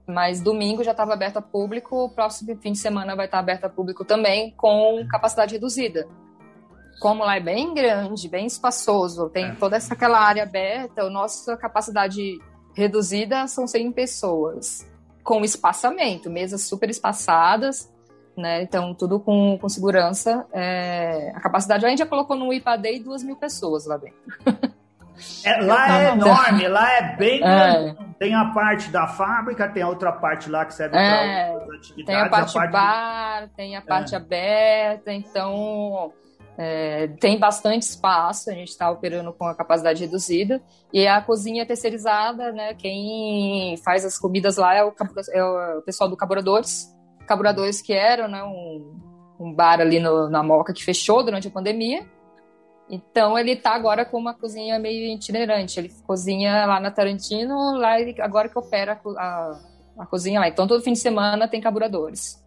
mas 0.06 0.42
domingo 0.42 0.84
já 0.84 0.92
estava 0.92 1.14
aberto 1.14 1.38
a 1.38 1.42
público, 1.42 2.06
o 2.06 2.10
próximo 2.10 2.56
fim 2.58 2.74
de 2.74 2.78
semana 2.78 3.16
vai 3.16 3.26
estar 3.26 3.40
aberto 3.40 3.66
a 3.66 3.70
público 3.70 4.04
também, 4.04 4.52
com 4.52 5.06
capacidade 5.10 5.54
reduzida. 5.54 6.08
Como 7.00 7.24
lá 7.24 7.38
é 7.38 7.40
bem 7.40 7.74
grande, 7.74 8.28
bem 8.28 8.46
espaçoso, 8.46 9.30
tem 9.30 9.46
é. 9.46 9.56
toda 9.56 9.76
essa 9.76 9.94
aquela 9.94 10.20
área 10.20 10.44
aberta, 10.44 11.02
a 11.02 11.10
nossa 11.10 11.58
capacidade 11.58 12.40
reduzida 12.74 13.48
são 13.48 13.68
100 13.68 13.92
pessoas, 13.92 14.88
com 15.24 15.44
espaçamento, 15.44 16.30
mesas 16.30 16.64
super 16.64 16.90
espaçadas, 16.90 17.92
né? 18.38 18.62
Então, 18.62 18.94
tudo 18.94 19.20
com, 19.20 19.58
com 19.60 19.70
segurança. 19.70 20.46
É... 20.54 21.32
A 21.36 21.40
capacidade, 21.40 21.86
a 21.86 21.90
gente 21.90 22.00
já 22.00 22.06
colocou 22.06 22.36
no 22.36 22.54
IPAD 22.54 23.00
2 23.00 23.24
mil 23.24 23.36
pessoas 23.36 23.86
lá 23.86 23.98
dentro. 23.98 24.20
É, 25.44 25.62
lá 25.62 26.02
é 26.02 26.12
enorme, 26.14 26.68
lá 26.68 26.92
é 26.94 27.16
bem 27.16 27.44
é. 27.44 27.96
Tem 28.18 28.34
a 28.34 28.46
parte 28.46 28.90
da 28.90 29.08
fábrica, 29.08 29.68
tem 29.70 29.84
a 29.84 29.88
outra 29.88 30.12
parte 30.12 30.50
lá 30.50 30.66
que 30.66 30.74
serve 30.74 30.98
é. 30.98 31.46
para 31.46 31.54
outras 31.54 31.80
atividades. 31.80 32.06
Tem 32.06 32.16
a 32.16 32.30
parte, 32.30 32.50
a 32.50 32.60
parte 32.60 32.72
bar, 32.72 33.42
de... 33.42 33.54
tem 33.54 33.76
a 33.76 33.82
parte 33.82 34.14
é. 34.16 34.18
aberta, 34.18 35.14
então 35.14 36.12
é, 36.58 37.08
tem 37.20 37.40
bastante 37.40 37.84
espaço, 37.84 38.50
a 38.50 38.54
gente 38.54 38.70
está 38.70 38.90
operando 38.92 39.34
com 39.34 39.46
a 39.46 39.56
capacidade 39.56 40.04
reduzida. 40.04 40.62
E 40.92 41.08
a 41.08 41.22
cozinha 41.22 41.66
terceirizada, 41.66 42.52
né? 42.52 42.74
Quem 42.74 43.78
faz 43.78 44.06
as 44.06 44.18
comidas 44.18 44.58
lá 44.58 44.76
é 44.76 44.84
o, 44.84 44.94
é 45.34 45.44
o 45.78 45.82
pessoal 45.82 46.10
do 46.10 46.18
Carburadores. 46.18 46.94
Carburadores 47.26 47.82
que 47.82 47.94
eram 47.94 48.28
né, 48.28 48.44
um, 48.44 49.00
um 49.40 49.54
bar 49.54 49.80
ali 49.80 50.00
no, 50.00 50.30
na 50.30 50.44
Moca 50.44 50.74
que 50.74 50.84
fechou 50.84 51.24
durante 51.24 51.48
a 51.48 51.52
pandemia. 51.52 52.06
Então 52.90 53.40
ele 53.40 53.54
está 53.54 53.74
agora 53.74 54.04
com 54.04 54.18
uma 54.18 54.34
cozinha 54.34 54.78
meio 54.78 55.16
itinerante. 55.16 55.80
Ele 55.80 55.90
cozinha 56.06 56.66
lá 56.66 56.80
na 56.80 56.92
Tarantino, 56.92 57.78
lá 57.78 58.00
ele, 58.00 58.22
agora 58.22 58.50
que 58.50 58.60
opera 58.60 59.00
a, 59.18 59.24
a, 59.24 59.60
a 60.00 60.06
cozinha 60.06 60.42
lá. 60.42 60.48
Então 60.50 60.68
todo 60.68 60.84
fim 60.84 60.92
de 60.92 61.00
semana 61.00 61.48
tem 61.48 61.62
carburadores. 61.62 62.41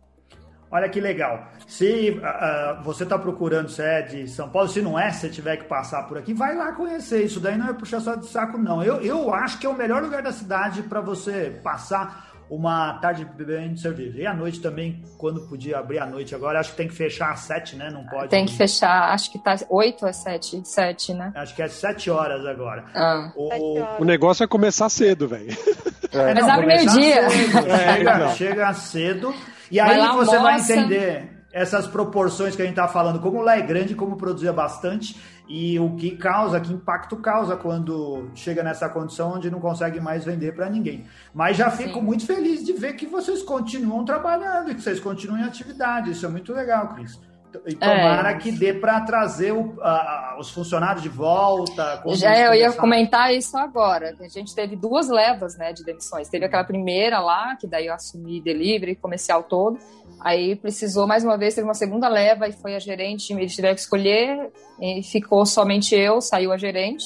Olha 0.74 0.88
que 0.88 1.00
legal. 1.00 1.46
Se 1.68 2.10
uh, 2.10 2.82
você 2.82 3.04
está 3.04 3.16
procurando 3.16 3.68
se 3.68 3.80
é 3.80 4.02
de 4.02 4.26
São 4.26 4.48
Paulo, 4.48 4.68
se 4.68 4.82
não 4.82 4.98
é, 4.98 5.08
se 5.12 5.30
tiver 5.30 5.56
que 5.56 5.64
passar 5.66 6.02
por 6.08 6.18
aqui, 6.18 6.34
vai 6.34 6.56
lá 6.56 6.72
conhecer. 6.72 7.22
Isso 7.22 7.38
daí 7.38 7.56
não 7.56 7.68
é 7.68 7.72
puxar 7.72 8.00
só 8.00 8.16
de 8.16 8.26
saco, 8.26 8.58
não. 8.58 8.82
Eu, 8.82 9.00
eu 9.00 9.32
acho 9.32 9.60
que 9.60 9.66
é 9.66 9.68
o 9.68 9.76
melhor 9.76 10.02
lugar 10.02 10.20
da 10.20 10.32
cidade 10.32 10.82
para 10.82 11.00
você 11.00 11.60
passar 11.62 12.34
uma 12.50 12.94
tarde 12.94 13.24
bebendo 13.24 13.78
cerveja. 13.78 14.18
E 14.18 14.26
à 14.26 14.34
noite 14.34 14.60
também, 14.60 15.00
quando 15.16 15.46
podia 15.46 15.78
abrir 15.78 16.00
à 16.00 16.06
noite 16.06 16.34
agora, 16.34 16.58
acho 16.58 16.72
que 16.72 16.76
tem 16.76 16.88
que 16.88 16.94
fechar 16.94 17.30
às 17.30 17.40
sete, 17.40 17.76
né? 17.76 17.88
Não 17.88 18.04
pode. 18.06 18.30
Tem 18.30 18.44
que 18.44 18.56
fechar, 18.56 19.12
acho 19.12 19.30
que 19.30 19.38
tá 19.38 19.54
oito 19.70 20.04
às 20.04 20.16
sete, 20.16 20.60
sete, 20.64 21.14
né? 21.14 21.32
Acho 21.36 21.54
que 21.54 21.62
é 21.62 21.68
sete 21.68 22.10
horas 22.10 22.44
agora. 22.44 22.84
Ah. 22.92 23.30
O... 23.36 24.02
o 24.02 24.04
negócio 24.04 24.42
é 24.42 24.46
começar 24.48 24.88
cedo, 24.88 25.28
velho. 25.28 25.56
É, 26.14 26.32
Mas 26.32 26.48
abre 26.48 26.66
meio-dia. 26.66 27.28
Chega, 27.28 28.28
chega 28.34 28.72
cedo. 28.74 29.34
E 29.74 29.80
aí 29.80 30.08
você 30.14 30.38
vai 30.38 30.60
entender 30.60 31.46
essas 31.52 31.84
proporções 31.84 32.54
que 32.54 32.62
a 32.62 32.64
gente 32.64 32.74
está 32.74 32.86
falando, 32.86 33.18
como 33.18 33.42
lá 33.42 33.58
é 33.58 33.60
grande, 33.60 33.96
como 33.96 34.16
produzia 34.16 34.52
bastante, 34.52 35.20
e 35.48 35.80
o 35.80 35.96
que 35.96 36.12
causa, 36.16 36.60
que 36.60 36.72
impacto 36.72 37.16
causa 37.16 37.56
quando 37.56 38.30
chega 38.36 38.62
nessa 38.62 38.88
condição 38.88 39.32
onde 39.32 39.50
não 39.50 39.58
consegue 39.58 39.98
mais 39.98 40.24
vender 40.24 40.54
para 40.54 40.70
ninguém. 40.70 41.06
Mas 41.34 41.56
já 41.56 41.72
fico 41.72 41.98
Sim. 41.98 42.04
muito 42.04 42.24
feliz 42.24 42.64
de 42.64 42.72
ver 42.72 42.92
que 42.92 43.06
vocês 43.06 43.42
continuam 43.42 44.04
trabalhando 44.04 44.70
e 44.70 44.76
que 44.76 44.80
vocês 44.80 45.00
continuam 45.00 45.40
em 45.40 45.44
atividade. 45.44 46.12
Isso 46.12 46.24
é 46.24 46.28
muito 46.28 46.52
legal, 46.52 46.94
Cris. 46.94 47.18
E 47.66 47.74
tomara 47.74 48.30
é. 48.30 48.34
que 48.38 48.50
dê 48.50 48.72
para 48.72 49.00
trazer 49.02 49.52
o, 49.52 49.80
a, 49.80 50.36
os 50.38 50.50
funcionários 50.50 51.02
de 51.02 51.08
volta. 51.08 52.02
Já 52.14 52.38
eu 52.38 52.54
ia 52.54 52.72
comentar 52.72 53.32
isso 53.32 53.56
agora. 53.56 54.14
A 54.20 54.28
gente 54.28 54.54
teve 54.54 54.76
duas 54.76 55.08
levas 55.08 55.56
né, 55.56 55.72
de 55.72 55.84
demissões. 55.84 56.28
Teve 56.28 56.46
aquela 56.46 56.64
primeira 56.64 57.20
lá, 57.20 57.56
que 57.56 57.66
daí 57.66 57.86
eu 57.86 57.94
assumi 57.94 58.40
delivery 58.40 58.96
comercial 58.96 59.42
todo. 59.42 59.78
Aí 60.20 60.56
precisou 60.56 61.06
mais 61.06 61.24
uma 61.24 61.36
vez, 61.36 61.54
teve 61.54 61.66
uma 61.66 61.74
segunda 61.74 62.08
leva 62.08 62.48
e 62.48 62.52
foi 62.52 62.74
a 62.74 62.78
gerente, 62.78 63.32
eles 63.32 63.54
tiveram 63.54 63.74
que 63.74 63.80
escolher, 63.80 64.50
e 64.80 65.02
ficou 65.02 65.44
somente 65.44 65.94
eu, 65.94 66.20
saiu 66.20 66.52
a 66.52 66.56
gerente. 66.56 67.04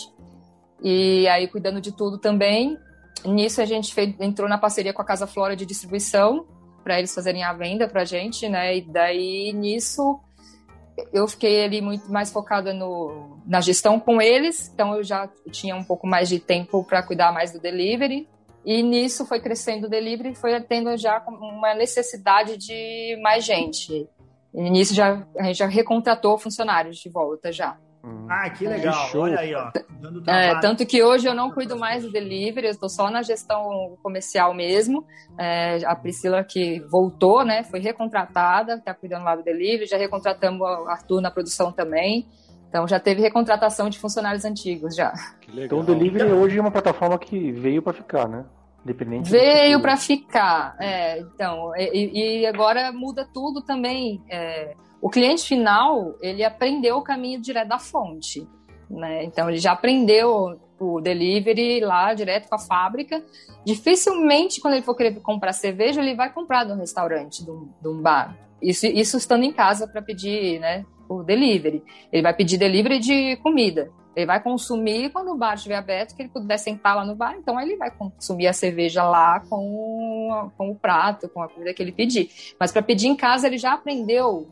E 0.83 1.27
aí 1.29 1.49
cuidando 1.49 1.81
de 1.81 1.93
tudo 1.93 2.19
também. 2.19 2.79
Nisso 3.25 3.61
a 3.61 3.65
gente 3.65 3.93
fez, 3.93 4.15
entrou 4.21 4.49
na 4.49 4.59
parceria 4.59 4.93
com 4.93 5.03
a 5.03 5.05
Casa 5.05 5.27
Flora 5.27 5.57
de 5.57 5.67
distribuição 5.67 6.47
para 6.85 6.99
eles 6.99 7.13
fazerem 7.13 7.43
a 7.43 7.53
venda 7.53 7.89
para 7.89 8.03
a 8.03 8.05
gente, 8.05 8.49
né? 8.49 8.77
E 8.77 8.81
daí 8.81 9.53
nisso 9.53 10.21
eu 11.13 11.27
fiquei 11.29 11.65
ali 11.65 11.81
muito 11.81 12.11
mais 12.11 12.33
focada 12.33 12.73
no, 12.73 13.39
na 13.47 13.61
gestão 13.61 13.99
com 14.01 14.21
eles, 14.21 14.71
então 14.73 14.95
eu 14.95 15.05
já 15.05 15.29
tinha 15.51 15.77
um 15.77 15.85
pouco 15.85 16.07
mais 16.07 16.29
de 16.29 16.39
tempo 16.39 16.85
para 16.85 17.03
cuidar 17.03 17.33
mais 17.33 17.53
do 17.53 17.61
delivery. 17.61 18.29
E 18.65 18.83
nisso 18.83 19.25
foi 19.25 19.41
crescendo 19.41 19.87
o 19.87 19.91
delivery, 19.91 20.35
foi 20.35 20.61
tendo 20.61 20.97
já 20.97 21.25
uma 21.27 21.75
necessidade 21.75 22.57
de 22.57 23.19
mais 23.23 23.45
gente. 23.45 24.09
E 24.53 24.71
nisso 24.71 24.95
já, 24.95 25.27
a 25.39 25.45
gente 25.45 25.59
já 25.59 25.67
recontratou 25.67 26.37
funcionários 26.39 26.99
de 26.99 27.09
volta 27.09 27.53
já. 27.53 27.79
Uhum. 28.03 28.27
Ah, 28.31 28.49
que 28.51 28.67
legal. 28.67 29.11
Olha 29.15 29.41
aí, 29.41 29.55
ó. 29.55 29.71
É, 30.29 30.59
tanto 30.61 30.87
que 30.87 31.03
hoje 31.03 31.29
eu 31.29 31.35
não 31.35 31.51
cuido 31.51 31.79
mais 31.79 32.05
do 32.05 32.13
delivery, 32.13 32.67
eu 32.67 32.71
estou 32.71 32.89
só 32.89 33.11
na 33.11 33.23
gestão 33.23 33.97
comercial 34.03 34.55
mesmo. 34.55 35.05
É, 35.39 35.85
a 35.85 35.97
Priscila 35.97 36.45
que 36.45 36.81
voltou, 36.91 37.45
né? 37.45 37.65
Foi 37.65 37.81
recontratada, 37.81 38.75
está 38.75 38.95
cuidando 38.95 39.25
lá 39.25 39.35
do 39.35 39.43
delivery. 39.43 39.87
Já 39.87 39.97
recontratamos 39.97 40.61
o 40.61 40.89
Arthur 40.89 41.21
na 41.21 41.31
produção 41.31 41.73
também. 41.73 42.27
Então 42.69 42.87
já 42.87 43.01
teve 43.01 43.23
recontratação 43.23 43.89
de 43.89 43.99
funcionários 43.99 44.45
antigos 44.45 44.95
já. 44.95 45.13
Então 45.55 45.81
o 45.81 45.83
delivery 45.83 46.31
hoje 46.31 46.59
é 46.59 46.61
uma 46.61 46.71
plataforma 46.71 47.19
que 47.19 47.51
veio 47.51 47.83
para 47.83 47.95
ficar, 47.95 48.29
né? 48.29 48.45
Independente 48.85 49.31
veio 49.31 49.81
para 49.81 49.97
ficar. 49.97 50.77
É, 50.81 51.19
então, 51.19 51.73
e, 51.77 52.43
e, 52.43 52.47
agora 52.47 52.93
muda 52.93 53.27
tudo 53.33 53.61
também. 53.63 54.23
É, 54.31 54.75
o 55.01 55.09
cliente 55.09 55.47
final, 55.47 56.17
ele 56.21 56.45
aprendeu 56.45 56.97
o 56.97 57.03
caminho 57.03 57.41
direto 57.41 57.69
da 57.69 57.79
fonte. 57.79 58.47
Né? 58.91 59.25
Então, 59.25 59.49
ele 59.49 59.59
já 59.59 59.73
aprendeu 59.73 60.59
o 60.81 61.01
delivery 61.01 61.81
lá 61.81 62.15
direto 62.15 62.49
com 62.49 62.55
a 62.55 62.59
fábrica. 62.59 63.23
Dificilmente, 63.65 64.61
quando 64.61 64.75
ele 64.75 64.83
for 64.83 64.97
querer 64.97 65.21
comprar 65.21 65.53
cerveja, 65.53 66.01
ele 66.01 66.15
vai 66.15 66.33
comprar 66.33 66.65
de 66.65 66.73
um 66.73 66.77
restaurante, 66.77 67.45
de 67.45 67.51
um, 67.89 68.01
bar. 68.01 68.37
Isso, 68.61 68.87
isso 68.87 69.17
estando 69.17 69.45
em 69.45 69.53
casa 69.53 69.87
para 69.87 70.03
pedir 70.03 70.59
né, 70.59 70.85
o 71.09 71.23
delivery. 71.23 71.83
Ele 72.13 72.23
vai 72.23 72.35
pedir 72.35 72.59
delivery 72.59 72.99
de 72.99 73.37
comida. 73.37 73.91
Ele 74.17 74.27
vai 74.27 74.43
consumir 74.43 75.11
quando 75.11 75.31
o 75.31 75.37
bar 75.37 75.55
estiver 75.55 75.77
aberto, 75.77 76.17
que 76.17 76.23
ele 76.23 76.29
puder 76.29 76.59
sentar 76.59 76.97
lá 76.97 77.05
no 77.05 77.15
bar. 77.15 77.37
Então, 77.39 77.61
ele 77.61 77.77
vai 77.77 77.91
consumir 77.91 78.49
a 78.49 78.53
cerveja 78.53 79.05
lá 79.05 79.41
com, 79.49 80.51
com 80.57 80.71
o 80.71 80.75
prato, 80.75 81.29
com 81.29 81.41
a 81.41 81.49
comida 81.49 81.73
que 81.73 81.81
ele 81.81 81.93
pedir. 81.93 82.29
Mas 82.59 82.73
para 82.73 82.83
pedir 82.83 83.07
em 83.07 83.15
casa, 83.15 83.47
ele 83.47 83.59
já 83.59 83.75
aprendeu 83.75 84.49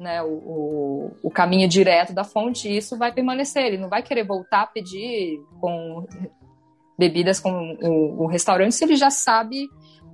né, 0.00 0.22
o, 0.22 0.28
o, 0.28 1.16
o, 1.24 1.30
caminho 1.30 1.68
direto 1.68 2.14
da 2.14 2.24
fonte, 2.24 2.68
e 2.68 2.76
isso 2.76 2.96
vai 2.96 3.12
permanecer. 3.12 3.64
Ele 3.64 3.78
não 3.78 3.88
vai 3.88 4.02
querer 4.02 4.24
voltar 4.24 4.62
a 4.62 4.66
pedir 4.66 5.38
com 5.60 6.06
bebidas 6.98 7.38
com 7.38 7.76
o, 7.82 8.24
o 8.24 8.26
restaurante 8.26 8.74
se 8.74 8.84
ele 8.84 8.96
já 8.96 9.10
sabe 9.10 9.68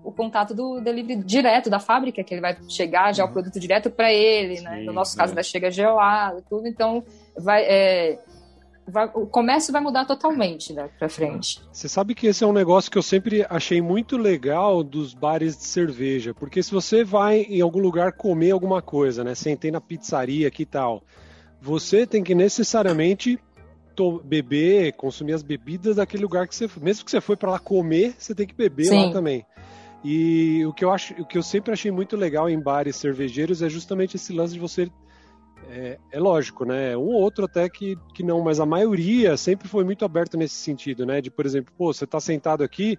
o 0.04 0.12
contato 0.12 0.54
do 0.54 0.80
delivery 0.80 1.22
direto 1.24 1.68
da 1.68 1.80
fábrica, 1.80 2.22
que 2.22 2.34
ele 2.34 2.40
vai 2.40 2.56
chegar 2.68 3.12
já 3.12 3.24
o 3.24 3.26
uhum. 3.26 3.32
produto 3.32 3.58
direto 3.58 3.90
para 3.90 4.12
ele, 4.12 4.60
né? 4.60 4.82
No 4.82 4.92
nosso 4.92 5.16
caso, 5.16 5.32
é. 5.32 5.36
da 5.36 5.42
chega 5.42 5.70
gelado, 5.70 6.44
tudo. 6.48 6.68
Então, 6.68 7.04
vai, 7.36 7.64
é, 7.64 8.18
vai, 8.86 9.10
o 9.14 9.26
comércio 9.26 9.72
vai 9.72 9.80
mudar 9.80 10.04
totalmente 10.04 10.72
né, 10.72 10.88
para 10.98 11.08
frente. 11.08 11.60
Você 11.72 11.88
sabe 11.88 12.14
que 12.14 12.26
esse 12.26 12.44
é 12.44 12.46
um 12.46 12.52
negócio 12.52 12.90
que 12.90 12.98
eu 12.98 13.02
sempre 13.02 13.44
achei 13.48 13.80
muito 13.80 14.16
legal 14.16 14.82
dos 14.82 15.12
bares 15.14 15.56
de 15.56 15.64
cerveja, 15.64 16.32
porque 16.32 16.62
se 16.62 16.70
você 16.70 17.02
vai 17.02 17.40
em 17.40 17.60
algum 17.60 17.80
lugar 17.80 18.12
comer 18.12 18.52
alguma 18.52 18.80
coisa, 18.80 19.24
né, 19.24 19.34
sentei 19.34 19.70
na 19.70 19.80
pizzaria 19.80 20.48
aqui 20.48 20.62
e 20.62 20.66
tal, 20.66 21.02
você 21.60 22.06
tem 22.06 22.22
que 22.22 22.34
necessariamente 22.34 23.38
beber, 24.24 24.92
consumir 24.92 25.32
as 25.32 25.42
bebidas 25.42 25.96
daquele 25.96 26.22
lugar 26.22 26.46
que 26.46 26.54
você, 26.54 26.68
mesmo 26.80 27.04
que 27.04 27.10
você 27.10 27.20
foi 27.20 27.34
para 27.34 27.52
lá 27.52 27.58
comer, 27.58 28.14
você 28.18 28.34
tem 28.34 28.46
que 28.46 28.54
beber 28.54 28.84
Sim. 28.84 29.06
lá 29.06 29.10
também. 29.10 29.44
E 30.04 30.64
o 30.66 30.72
que 30.72 30.84
eu 30.84 30.92
acho, 30.92 31.14
o 31.14 31.24
que 31.24 31.38
eu 31.38 31.42
sempre 31.42 31.72
achei 31.72 31.90
muito 31.90 32.14
legal 32.14 32.48
em 32.48 32.60
bares 32.60 32.96
cervejeiros 32.96 33.62
é 33.62 33.68
justamente 33.68 34.16
esse 34.16 34.32
lance 34.32 34.52
de 34.52 34.60
você 34.60 34.88
é, 35.70 35.98
é, 36.12 36.18
lógico, 36.18 36.64
né? 36.64 36.96
Um 36.96 37.08
ou 37.08 37.14
outro 37.14 37.44
até 37.44 37.68
que, 37.68 37.98
que 38.14 38.22
não, 38.22 38.42
mas 38.42 38.60
a 38.60 38.66
maioria 38.66 39.36
sempre 39.36 39.68
foi 39.68 39.84
muito 39.84 40.04
aberta 40.04 40.36
nesse 40.36 40.54
sentido, 40.54 41.04
né? 41.04 41.20
De, 41.20 41.30
por 41.30 41.46
exemplo, 41.46 41.72
pô, 41.76 41.92
você 41.92 42.06
tá 42.06 42.20
sentado 42.20 42.62
aqui, 42.62 42.98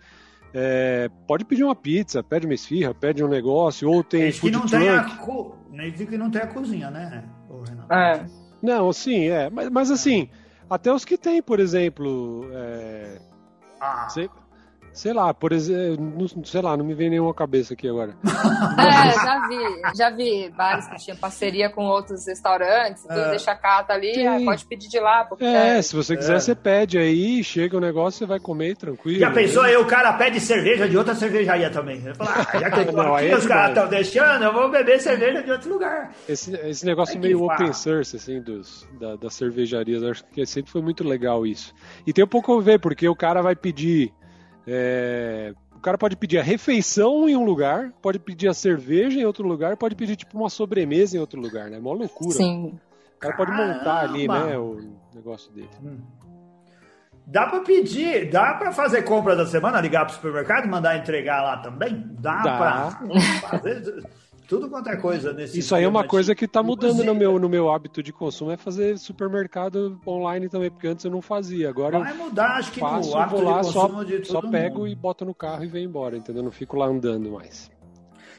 é, 0.53 1.09
pode 1.27 1.45
pedir 1.45 1.63
uma 1.63 1.75
pizza, 1.75 2.23
pede 2.23 2.45
uma 2.45 2.53
esfirra, 2.53 2.93
pede 2.93 3.23
um 3.23 3.27
negócio, 3.27 3.89
ou 3.89 4.03
tem 4.03 4.23
é, 4.23 4.31
food 4.31 4.51
que 4.51 4.51
não 4.51 4.65
truck. 4.65 4.83
Tem 4.83 4.89
a 4.89 5.03
co... 5.17 5.55
que 6.09 6.17
não 6.17 6.31
tem 6.31 6.41
a 6.41 6.47
cozinha, 6.47 6.91
né, 6.91 7.23
Renato? 7.67 7.93
É. 7.93 8.25
Não, 8.61 8.91
sim, 8.91 9.27
é. 9.27 9.49
Mas, 9.49 9.69
mas 9.69 9.91
assim, 9.91 10.29
até 10.69 10.91
os 10.91 11.05
que 11.05 11.17
tem, 11.17 11.41
por 11.41 11.59
exemplo. 11.59 12.49
É... 12.53 13.19
Ah. 13.79 14.07
Sei 14.09 14.29
Sei 14.97 15.13
lá, 15.13 15.31
por 15.31 15.51
exemplo, 15.51 16.27
sei 16.43 16.59
lá, 16.59 16.75
não 16.75 16.83
me 16.83 16.95
vem 16.95 17.07
nenhuma 17.07 17.31
cabeça 17.31 17.75
aqui 17.75 17.87
agora. 17.87 18.15
é, 18.25 19.13
já 19.13 19.47
vi, 19.47 19.81
já 19.95 20.09
vi 20.09 20.49
bares 20.57 20.87
que 20.87 20.95
tinham 20.95 21.17
parceria 21.17 21.69
com 21.69 21.85
outros 21.85 22.25
restaurantes, 22.25 23.05
é. 23.07 23.29
deixa 23.29 23.51
a 23.51 23.55
carta 23.55 23.93
ali, 23.93 24.25
ah, 24.25 24.39
pode 24.43 24.65
pedir 24.65 24.89
de 24.89 24.99
lá. 24.99 25.23
Porque 25.23 25.45
é, 25.45 25.77
é, 25.77 25.81
se 25.83 25.95
você 25.95 26.17
quiser, 26.17 26.37
é. 26.37 26.39
você 26.39 26.55
pede 26.55 26.97
aí, 26.97 27.43
chega 27.43 27.77
o 27.77 27.79
negócio, 27.79 28.17
você 28.17 28.25
vai 28.25 28.39
comer 28.39 28.75
tranquilo. 28.75 29.19
Já 29.19 29.29
pensou 29.29 29.61
aí, 29.61 29.77
o 29.77 29.85
cara 29.85 30.13
pede 30.13 30.39
cerveja 30.39 30.89
de 30.89 30.97
outra 30.97 31.13
cervejaria 31.13 31.69
também. 31.69 32.01
Fala, 32.15 32.31
ah, 32.35 32.59
já 32.59 32.71
que 32.71 32.79
eu 32.79 32.85
tô 32.87 32.91
não, 32.97 33.15
aqui, 33.15 33.35
os 33.35 33.45
caras 33.45 33.69
estão 33.69 33.87
deixando, 33.87 34.45
eu 34.45 34.51
vou 34.51 34.67
beber 34.71 34.99
cerveja 34.99 35.43
de 35.43 35.51
outro 35.51 35.73
lugar. 35.73 36.11
Esse, 36.27 36.55
esse 36.55 36.83
negócio 36.83 37.19
meio 37.19 37.43
open 37.43 37.71
source, 37.71 38.15
assim, 38.15 38.41
dos, 38.41 38.89
da, 38.99 39.15
das 39.15 39.35
cervejarias, 39.35 40.01
acho 40.01 40.25
que 40.25 40.43
sempre 40.47 40.71
foi 40.71 40.81
muito 40.81 41.07
legal 41.07 41.45
isso. 41.45 41.71
E 42.07 42.11
tem 42.11 42.25
um 42.25 42.27
pouco 42.27 42.57
a 42.57 42.61
ver, 42.63 42.79
porque 42.79 43.07
o 43.07 43.15
cara 43.15 43.43
vai 43.43 43.55
pedir 43.55 44.11
é, 44.67 45.53
o 45.73 45.79
cara 45.79 45.97
pode 45.97 46.17
pedir 46.17 46.37
a 46.37 46.43
refeição 46.43 47.29
em 47.29 47.37
um 47.37 47.45
lugar, 47.45 47.93
pode 48.01 48.19
pedir 48.19 48.49
a 48.49 48.53
cerveja 48.53 49.19
em 49.19 49.25
outro 49.25 49.47
lugar, 49.47 49.77
pode 49.77 49.95
pedir 49.95 50.17
tipo 50.17 50.37
uma 50.37 50.49
sobremesa 50.49 51.15
em 51.15 51.19
outro 51.19 51.39
lugar, 51.39 51.69
né? 51.69 51.79
Mó 51.79 51.93
loucura. 51.93 52.35
Sim. 52.35 52.77
O 53.15 53.19
cara 53.19 53.35
pode 53.35 53.51
montar 53.51 54.01
ali, 54.01 54.27
né, 54.27 54.57
o 54.57 54.79
negócio 55.15 55.51
dele. 55.53 55.69
Hum. 55.81 55.99
Dá 57.25 57.47
para 57.47 57.61
pedir, 57.61 58.29
dá 58.29 58.53
para 58.53 58.71
fazer 58.71 59.03
compra 59.03 59.35
da 59.35 59.45
semana, 59.45 59.81
ligar 59.81 60.05
pro 60.05 60.15
supermercado 60.15 60.65
e 60.65 60.69
mandar 60.69 60.97
entregar 60.97 61.41
lá 61.41 61.57
também? 61.57 62.05
Dá, 62.19 62.41
dá. 62.41 62.57
para 62.57 62.91
fazer 63.49 64.03
tudo 64.47 64.69
quanto 64.69 64.89
é 64.89 64.95
coisa 64.95 65.33
nesse 65.33 65.59
Isso 65.59 65.75
aí 65.75 65.83
é 65.83 65.87
uma 65.87 66.03
coisa 66.03 66.33
que 66.33 66.45
está 66.45 66.63
mudando 66.63 67.03
no 67.03 67.13
meu, 67.13 67.37
no 67.37 67.49
meu 67.49 67.69
hábito 67.71 68.01
de 68.01 68.13
consumo, 68.13 68.51
é 68.51 68.57
fazer 68.57 68.97
supermercado 68.97 69.99
online 70.07 70.47
também, 70.47 70.71
porque 70.71 70.87
antes 70.87 71.03
eu 71.03 71.11
não 71.11 71.21
fazia. 71.21 71.69
Agora 71.69 71.99
Vai 71.99 72.13
mudar, 72.13 72.57
acho 72.57 72.71
que 72.71 72.79
faço, 72.79 73.11
no 73.11 73.17
hábito 73.17 73.41
vou 73.41 73.45
lá, 73.45 73.61
de 73.61 73.73
consumo 73.73 74.25
só, 74.25 74.41
só 74.41 74.49
pego 74.49 74.79
mundo. 74.79 74.87
e 74.87 74.95
boto 74.95 75.25
no 75.25 75.35
carro 75.35 75.63
e 75.63 75.67
venho 75.67 75.89
embora, 75.89 76.15
entendeu? 76.15 76.41
Não 76.41 76.51
fico 76.51 76.77
lá 76.77 76.85
andando 76.85 77.31
mais. 77.31 77.69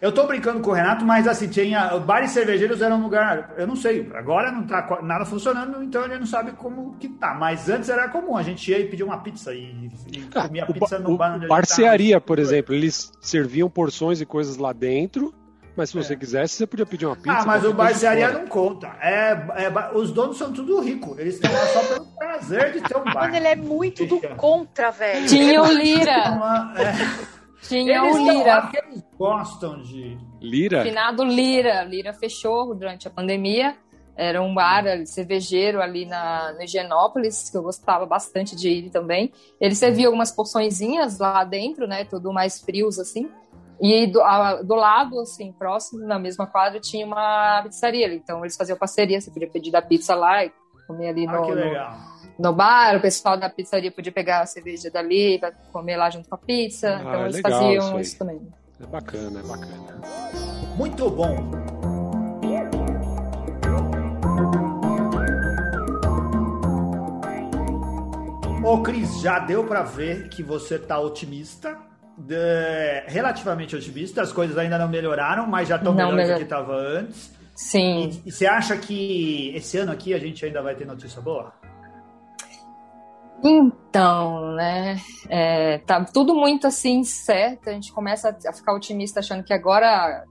Eu 0.01 0.13
tô 0.13 0.27
brincando 0.27 0.61
com 0.61 0.71
o 0.71 0.73
Renato, 0.73 1.05
mas 1.05 1.27
assim, 1.27 1.49
tinha. 1.49 1.99
Bares 1.99 2.31
cervejeiros 2.31 2.81
eram 2.81 2.99
um 2.99 3.03
lugar. 3.03 3.55
Eu 3.57 3.67
não 3.67 3.75
sei, 3.75 4.09
agora 4.15 4.53
não 4.53 4.65
tá 4.65 5.01
nada 5.03 5.25
funcionando, 5.25 5.83
então 5.83 6.05
ele 6.05 6.19
não 6.19 6.27
sabe 6.27 6.53
como 6.53 6.97
que 6.99 7.09
tá. 7.09 7.35
Mas 7.35 7.69
antes 7.69 7.89
era 7.89 8.09
comum, 8.09 8.37
a 8.37 8.43
gente 8.43 8.71
ia 8.71 8.79
e 8.79 8.87
pedia 8.89 9.05
uma 9.05 9.19
pizza 9.19 9.53
e, 9.53 9.91
e 10.13 10.29
ah, 10.35 10.47
comia 10.47 10.67
pizza 10.67 10.99
no 10.99 11.17
bar 11.17 11.35
onde 11.35 11.49
Barcearia, 11.49 12.21
por 12.21 12.39
exemplo, 12.39 12.75
eles 12.75 13.13
serviam 13.21 13.69
porções 13.69 14.21
e 14.21 14.27
coisas 14.27 14.57
lá 14.57 14.73
dentro 14.73 15.35
mas 15.79 15.91
se 15.91 15.97
você 15.97 16.15
é. 16.15 16.17
quisesse, 16.17 16.57
você 16.57 16.67
podia 16.67 16.85
pedir 16.85 17.07
uma 17.07 17.15
pizza. 17.15 17.39
Ah, 17.39 17.47
mas 17.47 17.65
o 17.65 17.73
barcearia 17.73 18.33
não 18.33 18.49
conta. 18.49 18.89
É, 19.01 19.31
é, 19.31 19.97
os 19.97 20.11
donos 20.11 20.37
são 20.37 20.53
tudo 20.53 20.81
ricos. 20.81 21.17
Eles 21.17 21.37
estão 21.37 21.53
lá 21.53 21.67
só 21.69 21.95
pelo 21.95 22.07
prazer 22.17 22.73
de 22.73 22.81
ter 22.81 22.97
um 22.97 23.05
bar. 23.07 23.15
Mano, 23.15 23.37
ele 23.37 23.47
é 23.47 23.55
muito 23.55 24.05
do 24.05 24.21
contra, 24.35 24.91
velho. 24.91 25.29
Tinha 25.29 25.63
o 25.63 25.71
Lira. 25.71 26.75
É. 26.77 27.39
Tinha 27.63 28.03
o 28.03 28.19
Lira. 28.19 28.73
Eles 28.75 29.05
gostam 29.17 29.81
de. 29.81 30.19
Lira? 30.41 30.83
Finado 30.83 31.23
Lira. 31.23 31.85
Lira 31.85 32.13
fechou 32.13 32.75
durante 32.75 33.07
a 33.07 33.11
pandemia. 33.13 33.77
Era 34.17 34.43
um 34.43 34.53
bar 34.53 34.83
cervejeiro 35.07 35.81
ali 35.81 36.05
na, 36.05 36.55
no 36.55 36.63
Higienópolis, 36.63 37.51
que 37.51 37.57
eu 37.57 37.63
gostava 37.63 38.05
bastante 38.05 38.57
de 38.57 38.69
ir 38.69 38.91
também. 38.91 39.33
Ele 39.61 39.77
servia 39.77 40.09
algumas 40.09 40.33
porçõezinhas 40.33 41.21
lá 41.21 41.45
dentro, 41.45 41.87
né? 41.87 42.05
Tudo 42.05 42.33
mais 42.33 42.61
frios 42.61 42.99
assim. 42.99 43.31
E 43.81 44.07
do, 44.09 44.21
a, 44.23 44.63
do 44.63 44.75
lado, 44.75 45.21
assim, 45.21 45.53
próximo, 45.53 46.05
na 46.05 46.19
mesma 46.19 46.47
quadra, 46.47 46.81
tinha 46.81 47.07
uma 47.07 47.63
pizzaria. 47.63 48.13
Então 48.15 48.41
eles 48.41 48.57
faziam 48.57 48.77
parceria, 48.77 49.21
você 49.21 49.31
podia 49.31 49.49
pedir 49.49 49.71
da 49.71 49.81
pizza 49.81 50.15
lá 50.15 50.45
e 50.45 50.53
comer 50.87 51.09
ali 51.11 51.27
Ah, 51.29 51.33
no, 51.33 51.43
que 51.45 51.51
no, 51.51 51.55
legal. 51.57 51.97
no 52.39 52.53
bar, 52.53 52.97
o 52.97 53.01
pessoal 53.01 53.37
da 53.37 53.49
pizzaria 53.49 53.93
podia 53.93 54.11
pegar 54.11 54.41
a 54.41 54.47
cerveja 54.47 54.91
dali, 54.91 55.41
comer 55.73 55.97
lá 55.97 56.11
junto 56.11 56.29
com 56.29 56.35
a 56.35 56.39
pizza. 56.39 56.97
Ah, 56.97 57.01
então 57.01 57.15
é 57.15 57.25
eles 57.27 57.41
faziam 57.41 57.71
isso 57.73 57.99
isso 58.01 58.19
também. 58.19 58.41
É 58.81 58.87
bacana, 58.87 59.41
é 59.41 59.43
bacana. 59.43 60.01
Muito 60.77 61.11
bom. 61.11 61.37
Ô, 68.65 68.83
Cris, 68.83 69.21
já 69.21 69.39
deu 69.39 69.65
pra 69.65 69.83
ver 69.83 70.29
que 70.29 70.43
você 70.43 70.79
tá 70.79 70.99
otimista, 70.99 71.79
de- 72.29 73.05
relativamente 73.07 73.75
otimista. 73.75 74.21
As 74.23 74.33
coisas 74.33 74.57
ainda 74.59 74.79
não 74.79 74.89
melhoraram, 74.89 75.47
mas 75.47 75.67
já 75.69 75.77
estão 75.77 75.95
melhores 75.95 76.15
do 76.17 76.23
melhor- 76.23 76.37
que 76.37 76.43
estava 76.45 76.75
antes. 76.75 77.37
Sim. 77.55 78.21
E, 78.25 78.29
e 78.29 78.31
você 78.33 78.47
acha 78.47 78.77
que 78.77 79.51
esse 79.57 79.79
ano 79.79 79.91
aqui 79.91 80.15
a 80.15 80.19
gente 80.19 80.45
ainda 80.45 80.63
vai 80.63 80.75
ter 80.77 80.87
notícia 80.87 81.21
boa? 81.21 81.53
Então, 83.43 84.53
né? 84.55 84.97
é, 85.29 85.79
tá 85.79 86.05
tudo 86.05 86.35
muito 86.35 86.67
assim 86.67 87.03
certo. 87.05 87.69
A 87.71 87.73
gente 87.73 87.93
começa 87.93 88.37
a 88.47 88.53
ficar 88.53 88.75
otimista 88.75 89.21
achando 89.21 89.45
que 89.45 89.53
agora 89.53 90.25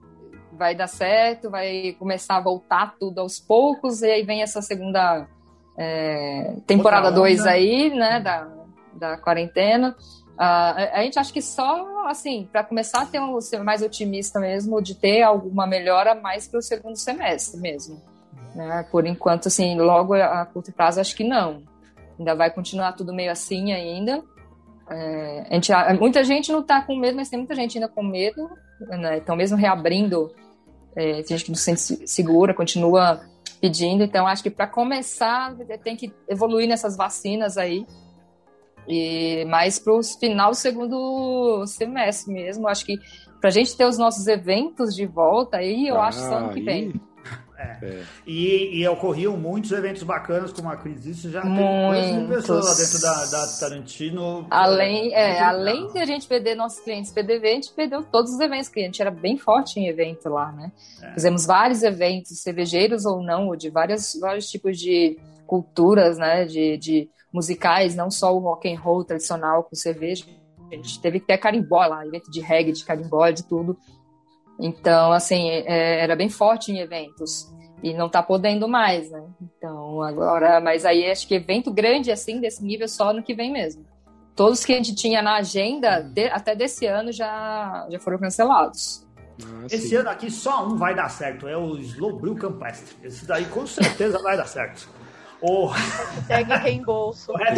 vai 0.52 0.74
dar 0.74 0.86
certo, 0.88 1.50
vai 1.50 1.96
começar 1.98 2.36
a 2.36 2.40
voltar 2.40 2.94
tudo 2.98 3.20
aos 3.20 3.38
poucos, 3.38 4.02
e 4.02 4.10
aí 4.10 4.22
vem 4.24 4.42
essa 4.42 4.60
segunda 4.60 5.26
é, 5.78 6.54
temporada 6.66 7.06
Outra 7.08 7.20
2 7.22 7.40
onda. 7.40 7.50
aí, 7.50 7.90
né? 7.90 8.20
Da, 8.20 8.48
da 8.94 9.16
quarentena. 9.16 9.96
Ah, 10.38 10.70
a, 10.70 11.00
a 11.00 11.02
gente 11.02 11.18
acha 11.18 11.32
que 11.32 11.42
só 11.42 12.06
assim, 12.06 12.48
para 12.50 12.62
começar 12.62 13.02
a 13.02 13.06
ter 13.06 13.20
um, 13.20 13.40
ser 13.40 13.62
mais 13.62 13.82
otimista 13.82 14.38
mesmo, 14.38 14.80
de 14.80 14.94
ter 14.94 15.22
alguma 15.22 15.66
melhora 15.66 16.14
mais 16.14 16.46
para 16.46 16.58
o 16.58 16.62
segundo 16.62 16.96
semestre 16.96 17.60
mesmo. 17.60 18.00
Né? 18.54 18.86
Por 18.90 19.06
enquanto, 19.06 19.48
assim, 19.48 19.78
logo 19.78 20.14
a 20.14 20.46
curto 20.46 20.72
prazo, 20.72 21.00
acho 21.00 21.14
que 21.14 21.24
não 21.24 21.62
ainda 22.18 22.34
vai 22.34 22.50
continuar 22.50 22.92
tudo 22.92 23.14
meio 23.14 23.30
assim 23.30 23.72
ainda. 23.72 24.22
É, 24.90 25.46
a 25.50 25.54
gente, 25.54 25.72
muita 25.98 26.24
gente 26.24 26.50
não 26.50 26.60
está 26.60 26.82
com 26.82 26.96
medo, 26.96 27.16
mas 27.16 27.28
tem 27.28 27.38
muita 27.38 27.54
gente 27.54 27.78
ainda 27.78 27.88
com 27.88 28.02
medo, 28.02 28.50
né? 28.80 29.18
Então, 29.18 29.36
mesmo 29.36 29.56
reabrindo, 29.56 30.34
é, 30.96 31.22
tem 31.22 31.36
gente 31.36 31.44
que 31.44 31.50
não 31.50 31.56
se 31.56 31.76
sente 31.76 32.08
segura, 32.08 32.54
continua 32.54 33.20
pedindo. 33.60 34.02
Então, 34.02 34.26
acho 34.26 34.42
que 34.42 34.50
para 34.50 34.66
começar, 34.66 35.54
tem 35.82 35.94
que 35.96 36.12
evoluir 36.26 36.66
nessas 36.66 36.96
vacinas 36.96 37.56
aí. 37.56 37.86
E 38.88 39.44
mais 39.44 39.78
para 39.78 39.92
o 39.92 40.02
final 40.02 40.50
do 40.50 40.56
segundo 40.56 41.66
semestre 41.66 42.32
mesmo. 42.32 42.66
Acho 42.66 42.86
que 42.86 42.98
para 43.40 43.48
a 43.50 43.52
gente 43.52 43.76
ter 43.76 43.84
os 43.84 43.98
nossos 43.98 44.26
eventos 44.26 44.94
de 44.94 45.06
volta 45.06 45.58
aí, 45.58 45.86
eu 45.88 46.00
acho 46.00 46.18
só 46.20 46.38
ano 46.38 46.52
que 46.52 46.60
vem. 46.60 46.94
É. 47.58 48.04
E, 48.24 48.78
e 48.78 48.88
ocorriam 48.88 49.36
muitos 49.36 49.72
eventos 49.72 50.04
bacanas, 50.04 50.52
como 50.52 50.70
a 50.70 50.76
Cris 50.76 51.02
disse, 51.02 51.28
já 51.28 51.42
tem 51.42 52.26
pessoas 52.28 52.64
lá 52.64 52.74
dentro 52.74 53.00
da, 53.00 53.24
da 53.26 53.46
Tarantino. 53.58 54.46
Além, 54.48 55.12
é, 55.12 55.40
além 55.40 55.88
de 55.92 55.98
a 55.98 56.04
gente 56.04 56.28
perder 56.28 56.54
nossos 56.54 56.78
clientes 56.78 57.10
PDV, 57.10 57.48
a 57.48 57.54
gente 57.54 57.72
perdeu 57.72 58.04
todos 58.04 58.32
os 58.32 58.38
eventos, 58.38 58.68
que 58.68 58.78
a 58.78 58.84
gente 58.84 59.02
era 59.02 59.10
bem 59.10 59.36
forte 59.36 59.80
em 59.80 59.88
evento 59.88 60.28
lá, 60.28 60.52
né? 60.52 60.70
É. 61.02 61.14
Fizemos 61.14 61.46
vários 61.46 61.82
eventos, 61.82 62.40
cervejeiros 62.40 63.04
ou 63.04 63.24
não, 63.24 63.48
ou 63.48 63.56
de 63.56 63.70
várias, 63.70 64.16
vários 64.20 64.48
tipos 64.48 64.78
de 64.78 65.18
culturas, 65.44 66.16
né? 66.16 66.44
De, 66.44 66.76
de 66.78 67.10
musicais, 67.32 67.94
não 67.94 68.10
só 68.10 68.34
o 68.34 68.38
rock 68.38 68.72
and 68.72 68.78
roll 68.80 69.04
tradicional 69.04 69.64
com 69.64 69.74
cerveja. 69.74 70.24
A 70.70 70.74
gente 70.76 71.00
teve 71.00 71.20
que 71.20 71.26
ter 71.26 71.38
carimbó 71.38 71.84
lá, 71.86 72.06
evento 72.06 72.30
de 72.30 72.40
reggae, 72.40 72.72
de 72.72 72.84
carimbó, 72.84 73.28
de 73.30 73.42
tudo. 73.44 73.76
Então, 74.60 75.12
assim, 75.12 75.48
é, 75.48 76.00
era 76.00 76.16
bem 76.16 76.28
forte 76.28 76.72
em 76.72 76.78
eventos. 76.78 77.46
E 77.82 77.94
não 77.94 78.08
tá 78.08 78.20
podendo 78.22 78.66
mais, 78.68 79.08
né? 79.10 79.22
Então, 79.40 80.02
agora, 80.02 80.60
mas 80.60 80.84
aí 80.84 81.08
acho 81.08 81.28
que 81.28 81.34
evento 81.36 81.72
grande 81.72 82.10
assim, 82.10 82.40
desse 82.40 82.62
nível, 82.64 82.88
só 82.88 83.12
no 83.12 83.22
que 83.22 83.34
vem 83.34 83.52
mesmo. 83.52 83.86
Todos 84.34 84.64
que 84.64 84.72
a 84.72 84.76
gente 84.76 84.94
tinha 84.96 85.22
na 85.22 85.36
agenda, 85.36 86.00
de- 86.00 86.28
até 86.28 86.56
desse 86.56 86.86
ano, 86.86 87.12
já, 87.12 87.86
já 87.88 88.00
foram 88.00 88.18
cancelados. 88.18 89.06
Ah, 89.44 89.66
Esse 89.66 89.90
sim. 89.90 89.96
ano 89.96 90.10
aqui 90.10 90.28
só 90.28 90.66
um 90.66 90.76
vai 90.76 90.92
dar 90.94 91.08
certo, 91.08 91.46
é 91.46 91.56
o 91.56 91.76
Slow 91.78 92.18
Brew 92.18 92.34
Campestre. 92.34 92.96
Esse 93.04 93.24
daí 93.26 93.44
com 93.46 93.64
certeza 93.64 94.18
vai 94.20 94.36
dar 94.36 94.46
certo. 94.46 94.88
O 95.40 95.70
Segue 96.26 96.52
reembolso. 96.56 97.32
É 97.40 97.54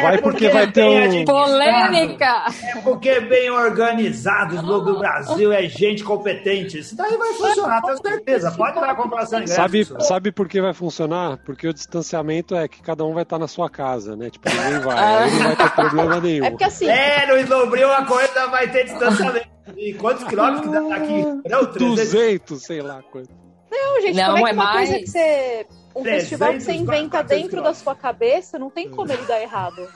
Vai 0.00 0.18
porque 0.18 0.48
vai 0.48 0.70
ter 0.72 0.82
um- 0.84 1.24
Polêmica! 1.26 2.46
É 2.76 2.80
porque 2.80 3.08
é 3.10 3.20
bem 3.20 3.50
organizado, 3.50 4.54
o 4.56 4.58
Slow 4.60 4.82
Brew 4.84 4.98
Brasil 4.98 5.52
é 5.52 5.68
gente 5.68 6.02
competente. 6.02 6.78
Isso 6.78 6.96
daí 6.96 7.16
vai 7.18 7.34
funcionar, 7.34 7.82
tenho 7.82 7.98
certeza. 8.00 8.50
Pode 8.52 8.78
ir 8.78 8.80
lá 8.80 8.94
comprar 8.94 9.24
ingresso. 9.24 9.54
Sabe, 9.54 9.84
sabe 10.00 10.32
por 10.32 10.48
que 10.48 10.60
vai 10.60 10.72
funcionar? 10.72 11.36
Porque 11.44 11.68
o 11.68 11.74
distanciamento 11.74 12.54
é 12.54 12.66
que 12.66 12.82
cada 12.82 13.04
um 13.04 13.12
vai 13.12 13.24
estar 13.24 13.38
na 13.38 13.46
sua 13.48 13.68
casa, 13.68 14.16
né? 14.16 14.30
Tipo, 14.30 14.48
ninguém 14.48 14.80
vai. 14.80 14.98
Aí 15.24 15.30
não 15.32 15.42
vai 15.42 15.56
ter 15.56 15.70
problema 15.74 16.20
nenhum. 16.20 16.44
É 16.46 16.50
porque 16.50 16.64
assim, 16.64 16.86
É, 16.88 17.26
no 17.26 17.36
Slow 17.38 17.66
Brew 17.68 17.92
a 17.92 18.04
corrida 18.06 18.46
vai 18.46 18.68
ter 18.70 18.84
distanciamento. 18.84 19.48
E 19.76 19.92
quantos 19.94 20.24
quilômetros 20.24 20.62
que 20.62 20.68
dá 20.72 20.80
daqui? 20.80 21.24
Não, 21.48 21.66
300. 21.70 21.96
200, 22.10 22.62
sei 22.62 22.80
lá. 22.80 23.02
Coisa. 23.12 23.28
não, 23.70 24.00
gente, 24.00 24.16
Não, 24.16 24.34
como 24.34 24.48
é 24.48 24.52
que 24.52 24.58
é 24.58 24.62
uma 24.62 24.72
coisa 24.72 24.92
mais. 24.92 25.04
que 25.04 25.10
você. 25.10 25.66
Um 25.94 26.02
300, 26.02 26.20
festival 26.20 26.52
que 26.52 26.60
você 26.60 26.72
inventa 26.72 27.18
400 27.18 27.42
dentro 27.42 27.62
da 27.62 27.74
sua 27.74 27.94
cabeça, 27.94 28.58
não 28.58 28.70
tem 28.70 28.88
como 28.88 29.12
ele 29.12 29.24
dar 29.24 29.40
errado. 29.40 29.88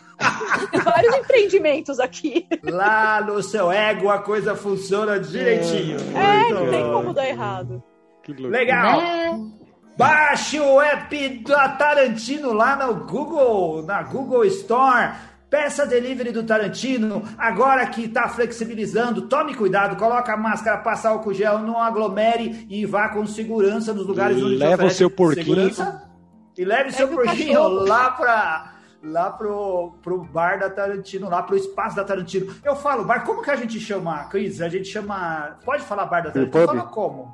Tem 0.71 0.81
vários 0.83 1.15
empreendimentos 1.15 2.01
aqui. 2.01 2.47
Lá 2.65 3.21
no 3.21 3.43
seu 3.43 3.71
ego 3.71 4.11
a 4.11 4.19
coisa 4.19 4.57
funciona 4.57 5.21
direitinho. 5.21 5.99
É, 6.17 6.53
não 6.53 6.71
tem 6.71 6.93
como 6.93 7.13
dar 7.13 7.29
errado. 7.29 7.83
Legal. 8.29 9.01
Né? 9.01 9.51
Baixe 9.97 10.59
o 10.59 10.81
app 10.81 11.29
da 11.45 11.69
Tarantino 11.69 12.53
lá 12.53 12.75
no 12.75 13.07
Google, 13.07 13.83
na 13.83 14.03
Google 14.03 14.45
Store. 14.47 15.13
Peça 15.55 15.87
delivery 15.87 16.33
do 16.33 16.43
Tarantino. 16.43 17.23
Agora 17.39 17.87
que 17.87 18.07
está 18.07 18.29
flexibilizando, 18.29 19.29
tome 19.29 19.55
cuidado, 19.55 19.95
coloca 19.95 20.33
a 20.33 20.37
máscara, 20.37 20.79
passa 20.79 21.11
álcool 21.11 21.33
gel, 21.33 21.61
não 21.61 21.81
aglomere 21.81 22.67
e 22.69 22.85
vá 22.85 23.09
com 23.11 23.25
segurança 23.25 23.95
nos 23.95 24.05
lugares 24.05 24.37
onde 24.43 24.57
Leva 24.57 24.87
o 24.87 24.91
seu 24.91 25.09
porquinho. 25.09 25.45
segurança. 25.71 26.11
E 26.59 26.65
leve 26.65 26.91
seu 26.91 27.07
Leve 27.07 27.21
o 27.21 27.25
porquinho 27.25 27.53
cachorro. 27.55 27.87
lá 27.87 28.11
para 28.11 28.73
lá 29.05 29.31
pro, 29.31 29.95
pro 30.03 30.25
bar 30.25 30.59
da 30.59 30.69
Tarantino, 30.71 31.29
lá 31.31 31.41
pro 31.41 31.55
espaço 31.57 31.95
da 31.95 32.03
Tarantino. 32.03 32.53
Eu 32.65 32.75
falo 32.75 33.05
bar, 33.05 33.25
como 33.25 33.41
que 33.41 33.51
a 33.53 33.57
gente 33.57 33.79
chama, 33.79 34.25
Cris? 34.25 34.61
A 34.61 34.69
gente 34.69 34.89
chama, 34.89 35.57
pode 35.65 35.85
falar 35.85 36.07
bar 36.07 36.25
da 36.25 36.33
Tarantino? 36.33 36.67
Fala 36.67 36.83
como? 36.83 37.31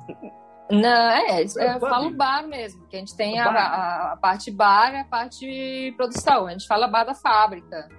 Não, 0.69 1.09
é, 1.11 1.41
isso, 1.41 1.59
É 1.59 1.75
eu 1.75 1.79
falo 1.79 2.11
bar 2.11 2.47
mesmo, 2.47 2.85
que 2.87 2.95
a 2.95 2.99
gente 2.99 3.15
tem 3.17 3.39
a, 3.39 3.49
a- 3.49 4.11
a 4.13 4.17
parte 4.17 4.51
bar 4.51 4.93
e 4.93 4.99
a 4.99 5.05
parte 5.05 5.91
produção. 5.97 6.45
A 6.45 6.51
gente 6.51 6.67
fala 6.67 6.87
bar 6.87 7.03
da 7.03 7.15
fábrica. 7.15 7.89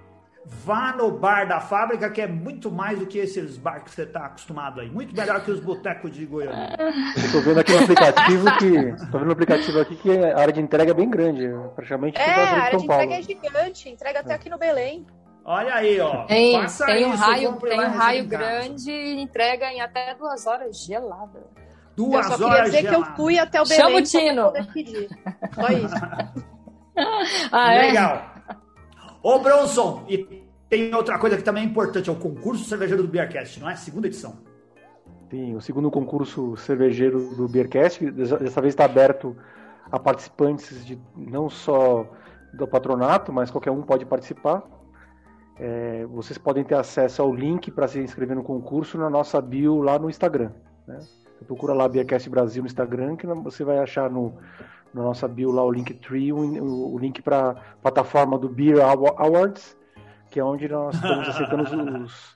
Vá 0.45 0.93
no 0.93 1.09
bar 1.09 1.47
da 1.47 1.61
fábrica, 1.61 2.09
que 2.09 2.21
é 2.21 2.27
muito 2.27 2.69
mais 2.69 2.99
do 2.99 3.05
que 3.05 3.17
esses 3.17 3.57
bar 3.57 3.81
que 3.83 3.89
você 3.89 4.03
está 4.03 4.25
acostumado 4.25 4.81
aí. 4.81 4.89
Muito 4.89 5.15
melhor 5.15 5.41
que 5.43 5.51
os 5.51 5.59
botecos 5.59 6.11
de 6.11 6.25
Goiânia. 6.25 6.75
Eu 6.77 7.31
tô 7.31 7.39
vendo 7.41 7.59
aqui 7.59 7.71
no 7.71 7.79
aplicativo 7.83 8.45
que. 8.57 9.05
Tô 9.09 9.17
vendo 9.19 9.25
no 9.27 9.31
aplicativo 9.31 9.79
aqui 9.79 9.95
que 9.95 10.11
a 10.11 10.37
área 10.37 10.53
de 10.53 10.59
entrega 10.59 10.91
é 10.91 10.93
bem 10.93 11.09
grande. 11.09 11.49
Praticamente 11.75 12.19
É, 12.19 12.25
a 12.25 12.63
área 12.63 12.77
de 12.77 12.83
entrega 12.83 13.07
Paulo. 13.07 13.13
é 13.13 13.21
gigante, 13.21 13.89
entrega 13.89 14.19
até 14.19 14.33
aqui 14.33 14.49
no 14.49 14.57
Belém. 14.57 15.05
Olha 15.45 15.75
aí, 15.75 15.99
ó. 15.99 16.23
Tem, 16.25 16.59
Faça 16.61 16.85
tem 16.85 17.05
um 17.05 17.13
isso, 17.13 17.23
raio, 17.23 17.51
compre 17.53 17.69
tem 17.69 17.79
um 17.79 17.89
raio 17.89 18.25
grande 18.27 18.91
e 18.91 19.21
entrega 19.21 19.71
em 19.71 19.81
até 19.81 20.13
duas 20.15 20.45
horas 20.47 20.77
gelada. 20.85 21.39
Duas 21.95 22.25
eu 22.25 22.31
só 22.31 22.37
queria 22.37 22.53
horas 22.53 22.71
dizer 22.71 22.87
que 22.89 22.95
eu 22.95 23.05
fui 23.15 23.37
até 23.39 23.61
o 23.61 23.65
Chama 23.65 23.89
Belém 23.89 24.01
o 24.01 24.05
Tino. 24.05 24.51
pra 24.51 24.63
poder 24.63 24.73
pedir. 24.73 25.09
Só 25.53 25.67
isso. 25.69 26.43
Ah, 27.51 27.73
é? 27.73 27.87
Legal. 27.87 28.32
Ô, 29.23 29.39
Bronson, 29.39 30.03
e 30.09 30.43
tem 30.67 30.93
outra 30.93 31.17
coisa 31.17 31.37
que 31.37 31.43
também 31.43 31.63
é 31.63 31.65
importante, 31.65 32.09
é 32.09 32.11
o 32.11 32.15
concurso 32.17 32.65
cervejeiro 32.65 33.03
do 33.03 33.07
Beercast, 33.07 33.57
não 33.57 33.69
é? 33.69 33.75
Segunda 33.77 34.07
edição. 34.07 34.37
Tem 35.29 35.55
o 35.55 35.61
segundo 35.61 35.89
concurso 35.89 36.57
cervejeiro 36.57 37.33
do 37.33 37.47
Beercast. 37.47 38.11
Dessa 38.11 38.59
vez 38.59 38.73
está 38.73 38.83
aberto 38.83 39.33
a 39.89 39.97
participantes 39.97 40.85
de 40.85 40.99
não 41.15 41.49
só 41.49 42.05
do 42.53 42.67
patronato, 42.67 43.31
mas 43.31 43.49
qualquer 43.49 43.71
um 43.71 43.81
pode 43.81 44.05
participar. 44.05 44.61
É, 45.57 46.05
vocês 46.07 46.37
podem 46.37 46.65
ter 46.65 46.75
acesso 46.75 47.21
ao 47.21 47.33
link 47.33 47.71
para 47.71 47.87
se 47.87 47.99
inscrever 47.99 48.35
no 48.35 48.43
concurso 48.43 48.97
na 48.97 49.09
nossa 49.09 49.39
bio 49.39 49.81
lá 49.81 49.97
no 49.97 50.09
Instagram. 50.09 50.51
Né? 50.85 50.99
Você 50.99 51.45
procura 51.45 51.73
lá 51.73 51.87
Beercast 51.87 52.29
Brasil 52.29 52.61
no 52.61 52.67
Instagram, 52.67 53.15
que 53.15 53.25
você 53.25 53.63
vai 53.63 53.77
achar 53.77 54.09
no, 54.09 54.33
na 54.93 55.01
nossa 55.01 55.27
bio 55.27 55.51
lá 55.51 55.63
o 55.63 55.71
Linktree, 55.71 56.31
o, 56.31 56.37
o, 56.37 56.93
o 56.95 56.97
link 56.99 57.21
para 57.21 57.51
a 57.51 57.55
plataforma 57.81 58.37
do 58.37 58.47
Beer 58.49 58.79
Awa- 58.83 59.15
Awards, 59.17 59.75
que 60.29 60.39
é 60.39 60.43
onde 60.43 60.67
nós 60.67 60.95
estamos 60.95 61.27
aceitando 61.29 61.63
os- 61.63 61.71
os- 61.71 62.35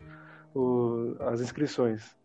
o- 0.56 1.16
as 1.28 1.42
inscrições. 1.42 2.16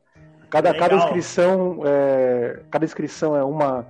Cada, 0.51 0.70
Legal. 0.70 0.89
cada 0.89 1.03
inscrição 1.05 1.80
é, 1.85 2.61
cada 2.70 2.85
inscrição 2.85 3.37
é 3.37 3.43
uma 3.45 3.87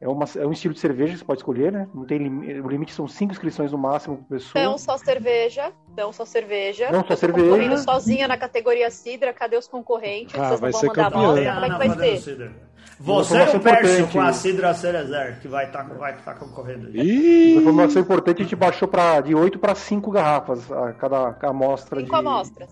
É, 0.00 0.08
uma, 0.08 0.26
é 0.36 0.46
um 0.46 0.52
estilo 0.52 0.74
de 0.74 0.80
cerveja 0.80 1.12
que 1.12 1.18
você 1.20 1.24
pode 1.24 1.38
escolher, 1.40 1.72
né? 1.72 1.88
Não 1.94 2.04
tem 2.04 2.18
lim... 2.18 2.60
O 2.60 2.68
limite 2.68 2.92
são 2.92 3.08
cinco 3.08 3.32
inscrições 3.32 3.72
no 3.72 3.78
máximo 3.78 4.18
por 4.18 4.26
pessoa. 4.36 4.62
Não 4.62 4.76
só 4.76 4.98
cerveja. 4.98 5.72
Não 5.96 6.12
só 6.12 6.26
cerveja. 6.26 6.86
Não 6.92 7.00
só 7.00 7.04
Eu 7.04 7.04
tô 7.04 7.16
cerveja. 7.16 7.46
concorrendo 7.48 7.78
sozinha 7.78 8.28
na 8.28 8.36
categoria 8.36 8.90
Cidra. 8.90 9.32
Cadê 9.32 9.56
os 9.56 9.66
concorrentes? 9.66 10.38
Ah, 10.38 10.48
Vocês 10.48 10.60
vai 10.60 10.72
não 10.72 10.78
ser 10.78 10.86
vão 10.88 10.96
mandar 10.96 11.10
campeã. 11.10 11.24
amostra? 11.30 11.54
Como 11.54 11.64
é 11.64 11.70
que 11.70 11.78
vai 11.78 11.88
Fazendo 11.88 12.18
ser? 12.20 12.52
Você 12.98 13.36
é 13.36 13.56
o 13.56 13.60
Pércio 13.60 14.08
com 14.08 14.20
a 14.20 14.32
Cidra 14.32 14.72
Cerezer, 14.72 15.40
que 15.40 15.48
vai 15.48 15.66
estar 15.66 15.82
vai 15.82 16.16
tá 16.16 16.34
concorrendo 16.34 16.88
Ih, 16.96 17.56
informação 17.56 18.00
importante, 18.02 18.40
a 18.40 18.44
gente 18.44 18.56
baixou 18.56 18.86
pra, 18.88 19.20
de 19.20 19.34
8 19.34 19.58
para 19.58 19.74
5 19.74 20.10
garrafas 20.10 20.70
a 20.70 20.92
cada, 20.92 21.36
amostra. 21.42 22.00
Cinco 22.00 22.10
de, 22.12 22.16
amostras. 22.16 22.68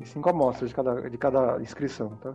de 0.00 0.08
cinco 0.08 0.28
amostras 0.30 0.70
de 0.70 0.74
cada, 0.74 1.10
de 1.10 1.18
cada 1.18 1.60
inscrição, 1.60 2.10
tá? 2.22 2.32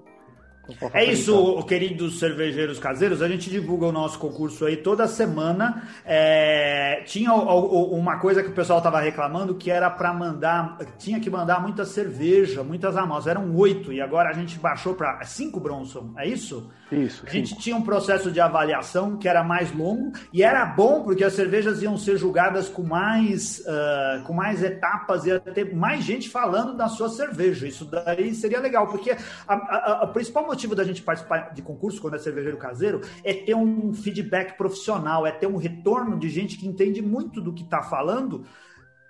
Então, 0.69 0.89
É 0.93 1.03
isso, 1.03 1.61
queridos 1.63 2.19
cervejeiros 2.19 2.79
caseiros. 2.79 3.21
A 3.21 3.27
gente 3.27 3.49
divulga 3.49 3.85
o 3.85 3.91
nosso 3.91 4.17
concurso 4.17 4.65
aí 4.65 4.77
toda 4.77 5.05
semana. 5.09 5.83
É, 6.05 7.03
tinha 7.05 7.33
o- 7.33 7.65
o- 7.91 7.95
uma 7.97 8.17
coisa 8.17 8.41
que 8.41 8.47
o 8.47 8.53
pessoal 8.53 8.77
estava 8.79 9.01
reclamando 9.01 9.55
que 9.55 9.69
era 9.69 9.89
para 9.89 10.13
mandar, 10.13 10.77
tinha 10.97 11.19
que 11.19 11.29
mandar 11.29 11.61
muita 11.61 11.83
cerveja, 11.83 12.63
muitas 12.63 12.95
amostras. 12.95 13.35
Eram 13.35 13.53
oito 13.57 13.91
e 13.91 13.99
agora 13.99 14.29
a 14.29 14.33
gente 14.33 14.57
baixou 14.57 14.93
para 14.93 15.21
cinco 15.25 15.59
Bronson. 15.59 16.13
É 16.17 16.25
isso? 16.25 16.69
Isso, 16.93 17.23
A 17.25 17.29
gente 17.29 17.49
cinco. 17.49 17.61
tinha 17.61 17.75
um 17.75 17.81
processo 17.81 18.31
de 18.31 18.39
avaliação 18.39 19.17
que 19.17 19.27
era 19.27 19.43
mais 19.43 19.71
longo 19.71 20.11
e 20.31 20.43
era 20.43 20.65
bom 20.65 21.03
porque 21.03 21.23
as 21.23 21.33
cervejas 21.33 21.81
iam 21.81 21.97
ser 21.97 22.17
julgadas 22.17 22.69
com 22.69 22.83
mais, 22.83 23.63
ah, 23.67 24.21
com 24.25 24.33
mais 24.33 24.63
etapas, 24.63 25.25
ia 25.25 25.39
ter 25.39 25.75
mais 25.75 26.03
gente 26.03 26.29
falando 26.29 26.75
da 26.75 26.87
sua 26.87 27.09
cerveja. 27.09 27.67
Isso 27.67 27.85
daí 27.85 28.33
seria 28.35 28.59
legal, 28.59 28.87
porque 28.87 29.15
o 30.01 30.07
principal 30.07 30.45
motivo 30.45 30.75
da 30.75 30.83
gente 30.83 31.01
participar 31.01 31.53
de 31.53 31.61
concurso 31.61 32.01
quando 32.01 32.15
é 32.15 32.19
cervejeiro 32.19 32.57
caseiro 32.57 33.01
é 33.23 33.33
ter 33.33 33.55
um 33.55 33.93
feedback 33.93 34.57
profissional, 34.57 35.25
é 35.25 35.31
ter 35.31 35.47
um 35.47 35.57
retorno 35.57 36.17
de 36.17 36.29
gente 36.29 36.57
que 36.57 36.67
entende 36.67 37.01
muito 37.01 37.41
do 37.41 37.53
que 37.53 37.63
está 37.63 37.81
falando 37.81 38.45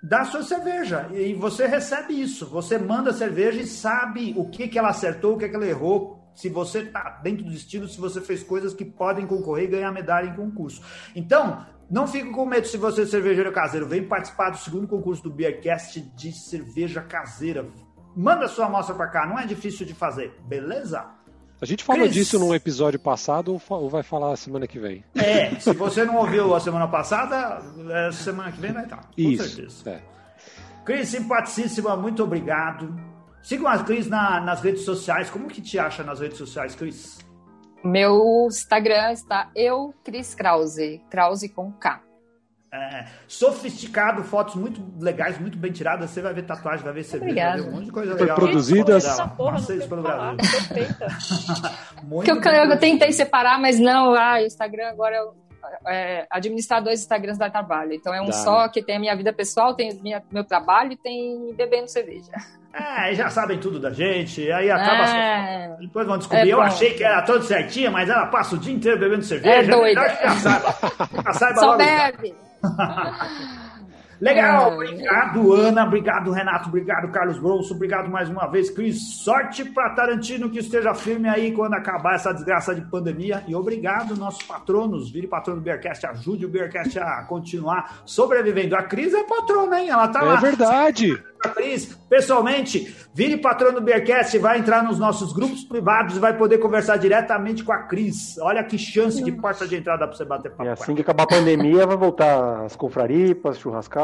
da 0.02 0.22
sua 0.26 0.42
cerveja. 0.42 1.08
E 1.12 1.32
você 1.32 1.66
recebe 1.66 2.20
isso. 2.20 2.46
Você 2.46 2.76
manda 2.76 3.10
a 3.10 3.14
cerveja 3.14 3.62
e 3.62 3.66
sabe 3.66 4.34
o 4.36 4.48
que, 4.48 4.68
que 4.68 4.78
ela 4.78 4.90
acertou, 4.90 5.34
o 5.34 5.38
que, 5.38 5.48
que 5.48 5.56
ela 5.56 5.66
errou. 5.66 6.13
Se 6.34 6.48
você 6.48 6.80
está 6.80 7.20
dentro 7.22 7.44
do 7.44 7.52
estilo, 7.52 7.88
se 7.88 8.00
você 8.00 8.20
fez 8.20 8.42
coisas 8.42 8.74
que 8.74 8.84
podem 8.84 9.26
concorrer 9.26 9.64
e 9.64 9.68
ganhar 9.68 9.92
medalha 9.92 10.26
em 10.26 10.34
concurso. 10.34 10.82
Então, 11.14 11.64
não 11.90 12.06
fique 12.06 12.30
com 12.30 12.44
medo 12.44 12.66
se 12.66 12.76
você 12.76 13.02
é 13.02 13.06
cervejeiro 13.06 13.52
caseiro. 13.52 13.86
Vem 13.86 14.06
participar 14.06 14.50
do 14.50 14.58
segundo 14.58 14.88
concurso 14.88 15.22
do 15.22 15.30
Beercast 15.30 16.00
de 16.00 16.32
cerveja 16.32 17.00
caseira. 17.02 17.66
Manda 18.16 18.48
sua 18.48 18.66
amostra 18.66 18.94
para 18.94 19.08
cá, 19.08 19.26
não 19.26 19.38
é 19.38 19.46
difícil 19.46 19.86
de 19.86 19.94
fazer, 19.94 20.34
beleza? 20.46 21.04
a 21.60 21.66
gente 21.66 21.82
falou 21.82 22.02
Cris. 22.02 22.14
disso 22.14 22.38
num 22.38 22.54
episódio 22.54 23.00
passado 23.00 23.58
ou 23.70 23.88
vai 23.88 24.02
falar 24.02 24.36
semana 24.36 24.66
que 24.66 24.78
vem? 24.78 25.02
É, 25.14 25.58
se 25.58 25.72
você 25.72 26.04
não 26.04 26.16
ouviu 26.16 26.54
a 26.54 26.60
semana 26.60 26.86
passada, 26.86 27.62
é, 27.90 28.12
semana 28.12 28.52
que 28.52 28.60
vem 28.60 28.72
vai 28.72 28.84
estar. 28.84 28.98
Com 28.98 29.12
Isso. 29.16 29.48
certeza. 29.48 29.90
É. 29.90 30.02
Cris, 30.84 31.08
simpaticíssima, 31.08 31.96
muito 31.96 32.22
obrigado. 32.22 32.94
Sigam 33.44 33.68
a 33.68 33.78
Cris 33.84 34.08
na- 34.08 34.40
nas 34.40 34.60
redes 34.62 34.84
sociais. 34.84 35.28
Como 35.30 35.46
que 35.48 35.60
te 35.60 35.78
acha 35.78 36.02
nas 36.02 36.18
redes 36.18 36.38
sociais, 36.38 36.74
Cris? 36.74 37.18
Meu 37.84 38.46
Instagram 38.48 39.12
está 39.12 39.50
eu, 39.54 39.94
Cris 40.02 40.34
Krause. 40.34 41.02
Krause 41.10 41.48
com 41.50 41.70
K. 41.72 42.00
É, 42.72 43.06
sofisticado, 43.28 44.24
fotos 44.24 44.56
muito 44.56 44.82
legais, 44.98 45.38
muito 45.38 45.56
bem 45.56 45.70
tiradas. 45.70 46.10
Você 46.10 46.20
vai 46.20 46.34
ver 46.34 46.42
tatuagem, 46.42 46.82
vai 46.84 46.92
ver 46.94 47.04
cerveja, 47.04 47.34
vai 47.50 47.60
ver 47.60 47.68
um 47.68 47.72
monte 47.72 47.84
de 47.84 47.92
coisa 47.92 48.12
Foi 48.12 48.22
legal. 48.22 48.36
produzidas- 48.36 49.04
Essa 49.04 49.28
porra, 49.28 49.52
não 49.52 49.58
Passeios 49.60 49.80
sei 49.82 49.88
pelo 49.88 50.02
falar, 50.02 50.34
Brasil. 50.34 50.58
perfeita. 50.74 51.06
Muito 52.02 52.40
Que 52.40 52.48
eu, 52.48 52.52
eu 52.52 52.78
tentei 52.80 53.12
separar, 53.12 53.60
mas 53.60 53.78
não, 53.78 54.12
ah, 54.14 54.38
o 54.42 54.46
Instagram 54.46 54.88
agora 54.88 55.14
eu, 55.16 55.36
é, 55.86 56.26
administrar 56.30 56.82
dois 56.82 57.00
Instagrams 57.00 57.38
dá 57.38 57.50
trabalho. 57.50 57.92
Então 57.92 58.14
é 58.14 58.20
um 58.20 58.26
Dá, 58.26 58.32
só 58.32 58.62
né? 58.62 58.68
que 58.72 58.82
tem 58.82 58.96
a 58.96 59.00
minha 59.00 59.16
vida 59.16 59.32
pessoal, 59.32 59.74
tem 59.74 59.94
minha, 60.02 60.22
meu 60.30 60.44
trabalho 60.44 60.92
e 60.92 60.96
tem 60.96 61.54
bebendo 61.54 61.88
cerveja. 61.88 62.30
É, 62.72 63.14
já 63.14 63.30
sabem 63.30 63.58
tudo 63.60 63.78
da 63.78 63.90
gente, 63.90 64.50
aí 64.50 64.68
acaba. 64.70 65.04
É, 65.08 65.76
Depois 65.78 66.06
vão 66.06 66.18
descobrir. 66.18 66.50
É 66.50 66.52
eu 66.52 66.60
achei 66.60 66.92
que 66.94 67.04
era 67.04 67.22
todo 67.22 67.44
certinho, 67.44 67.92
mas 67.92 68.08
ela 68.10 68.26
passa 68.26 68.56
o 68.56 68.58
dia 68.58 68.74
inteiro 68.74 68.98
bebendo 68.98 69.22
cerveja. 69.22 69.54
É 69.54 69.62
doida. 69.62 70.00
melhor 70.00 70.16
que 70.16 70.22
Já 70.24 70.34
saiba. 70.36 70.74
Já 71.24 71.32
saiba 71.32 71.60
só 71.60 71.66
logo. 71.66 71.78
bebe. 71.78 72.34
Legal, 74.20 74.70
É. 74.70 74.74
obrigado 74.74 75.52
Ana, 75.54 75.84
obrigado 75.84 76.30
Renato, 76.30 76.68
obrigado 76.68 77.10
Carlos 77.10 77.38
Bronson, 77.38 77.74
obrigado 77.74 78.08
mais 78.10 78.28
uma 78.28 78.46
vez 78.46 78.70
Cris, 78.70 79.22
sorte 79.22 79.64
para 79.64 79.90
Tarantino 79.90 80.48
que 80.50 80.58
esteja 80.58 80.94
firme 80.94 81.28
aí 81.28 81.52
quando 81.52 81.74
acabar 81.74 82.14
essa 82.14 82.32
desgraça 82.32 82.74
de 82.74 82.80
pandemia 82.82 83.42
e 83.48 83.54
obrigado 83.54 84.16
nossos 84.16 84.42
patronos, 84.42 85.10
vire 85.10 85.26
patrono 85.26 85.60
do 85.60 85.64
Bearcast, 85.64 86.06
ajude 86.06 86.46
o 86.46 86.48
Bearcast 86.48 86.98
a 86.98 87.22
continuar 87.24 88.02
sobrevivendo. 88.04 88.76
A 88.76 88.82
Cris 88.82 89.12
é 89.14 89.24
patrona, 89.24 89.80
hein? 89.80 89.88
Ela 89.90 90.08
tá 90.08 90.20
É 90.20 90.24
lá. 90.24 90.36
verdade! 90.36 91.22
A 91.44 91.48
Cris, 91.50 91.94
pessoalmente, 92.08 92.96
vire 93.12 93.36
patrono 93.36 93.74
do 93.78 93.82
Bearcast, 93.84 94.38
vai 94.38 94.58
entrar 94.58 94.82
nos 94.82 94.98
nossos 94.98 95.30
grupos 95.32 95.62
privados 95.62 96.16
e 96.16 96.18
vai 96.18 96.32
poder 96.34 96.56
conversar 96.56 96.96
diretamente 96.96 97.62
com 97.62 97.70
a 97.72 97.80
Cris. 97.82 98.38
Olha 98.40 98.64
que 98.64 98.78
chance, 98.78 99.22
que 99.22 99.30
porta 99.30 99.66
de 99.66 99.76
entrada 99.76 100.06
para 100.06 100.16
você 100.16 100.24
bater 100.24 100.50
papo. 100.50 100.64
E 100.64 100.68
assim 100.68 100.94
que 100.94 101.02
acabar 101.02 101.24
a 101.24 101.26
pandemia, 101.26 101.86
vai 101.86 101.96
voltar 101.98 102.64
as 102.64 102.74
confraripas, 102.74 103.58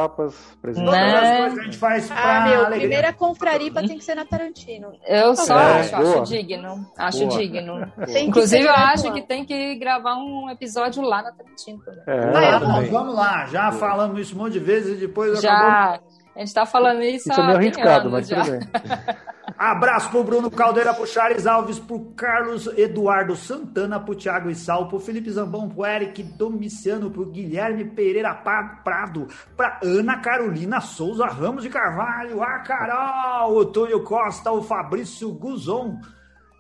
churrascapas, 0.09 0.35
presentes. 0.63 0.91
Todas 0.91 1.15
as 1.15 1.37
coisas 1.39 1.55
que 1.55 1.61
a 1.61 1.65
gente 1.65 1.77
faz 1.79 2.07
pra 2.09 2.17
Ah, 2.17 2.45
meu, 2.49 2.55
alegria. 2.61 2.79
primeira 2.81 3.13
confraripa 3.13 3.81
tem 3.87 3.99
que 3.99 4.05
ser 4.05 4.15
na 4.15 4.25
Tarantino. 4.25 4.93
Eu 5.07 5.37
só 5.37 5.59
É, 5.59 5.81
acho, 5.81 5.97
boa. 5.97 6.23
acho 6.23 6.33
digno. 6.33 6.87
Acho 6.97 7.27
Boa. 7.27 7.39
digno. 7.39 7.93
Inclusive, 8.21 8.65
eu 8.65 8.73
acho 8.75 9.07
lá. 9.09 9.13
que 9.15 9.23
tem 9.23 9.45
que 9.45 9.75
gravar 9.77 10.17
um 10.17 10.49
episódio 10.51 11.03
lá 11.03 11.23
na 11.23 11.33
Tarantino 11.33 11.79
também. 11.85 12.03
É, 12.07 12.13
Ah, 12.37 12.45
é? 12.45 12.59
Vamos, 12.59 12.75
também. 12.77 12.91
vamos 12.91 13.15
lá, 13.15 13.47
já 13.47 13.73
falamos 13.73 14.19
isso 14.21 14.35
um 14.35 14.39
monte 14.39 14.53
de 14.55 14.61
vezes 14.61 14.97
e 14.97 15.01
depois 15.01 15.39
acabou. 15.45 15.71
Já. 15.71 16.01
A 16.37 16.39
gente 16.41 16.55
tá 16.55 16.65
falando 16.65 17.03
isso, 17.03 17.29
isso 17.29 17.41
é 17.41 17.45
meio 17.45 17.57
há 17.57 17.61
20 17.61 17.75
arriscado, 17.81 18.09
anos 18.09 18.13
mas 18.13 18.29
já. 18.29 18.43
tudo 18.45 18.51
bem. 18.53 19.17
Abraço 19.61 20.09
pro 20.09 20.25
Bruno 20.25 20.51
Caldeira, 20.51 20.95
pro 20.95 21.07
Charles 21.07 21.47
Alves, 21.47 21.79
pro 21.79 22.15
Carlos 22.17 22.67
Eduardo 22.79 23.37
Santana, 23.37 24.01
pro 24.01 24.15
Thiago 24.15 24.49
Issal, 24.49 24.89
pro 24.89 24.99
Felipe 24.99 25.31
Zambão, 25.31 25.69
pro 25.69 25.85
Eric 25.85 26.23
Domiciano, 26.23 27.11
pro 27.11 27.27
Guilherme 27.27 27.85
Pereira 27.85 28.33
Prado, 28.33 29.29
pra 29.59 29.79
Ana 29.85 30.17
Carolina 30.17 30.81
Souza 30.81 31.27
Ramos 31.27 31.63
de 31.63 31.69
Carvalho, 31.69 32.43
a 32.43 32.61
Carol, 32.61 33.55
o 33.55 33.67
Túlio 33.67 34.03
Costa, 34.03 34.51
o 34.51 34.63
Fabrício 34.63 35.31
Guzon. 35.31 36.01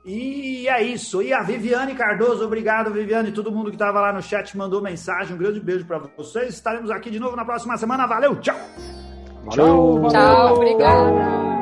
E 0.05 0.69
é 0.69 0.83
isso. 0.83 1.23
E 1.23 1.33
a 1.33 1.41
Viviane 1.41 1.95
Cardoso, 1.95 2.45
obrigado, 2.45 2.93
Viviane. 2.93 3.33
Todo 3.33 3.51
mundo 3.51 3.71
que 3.71 3.77
estava 3.77 3.99
lá 3.99 4.13
no 4.13 4.21
chat 4.21 4.55
mandou 4.59 4.83
mensagem. 4.83 5.35
Um 5.35 5.39
grande 5.39 5.59
beijo 5.59 5.87
para 5.87 6.01
vocês. 6.19 6.53
Estaremos 6.53 6.91
aqui 6.91 7.11
de 7.11 7.19
novo 7.19 7.35
na 7.35 7.47
próxima 7.47 7.79
semana. 7.79 8.07
Valeu, 8.07 8.37
tchau! 8.41 8.57
Tchau. 9.51 10.09
Tchau, 10.11 10.55
obrigada. 10.55 11.60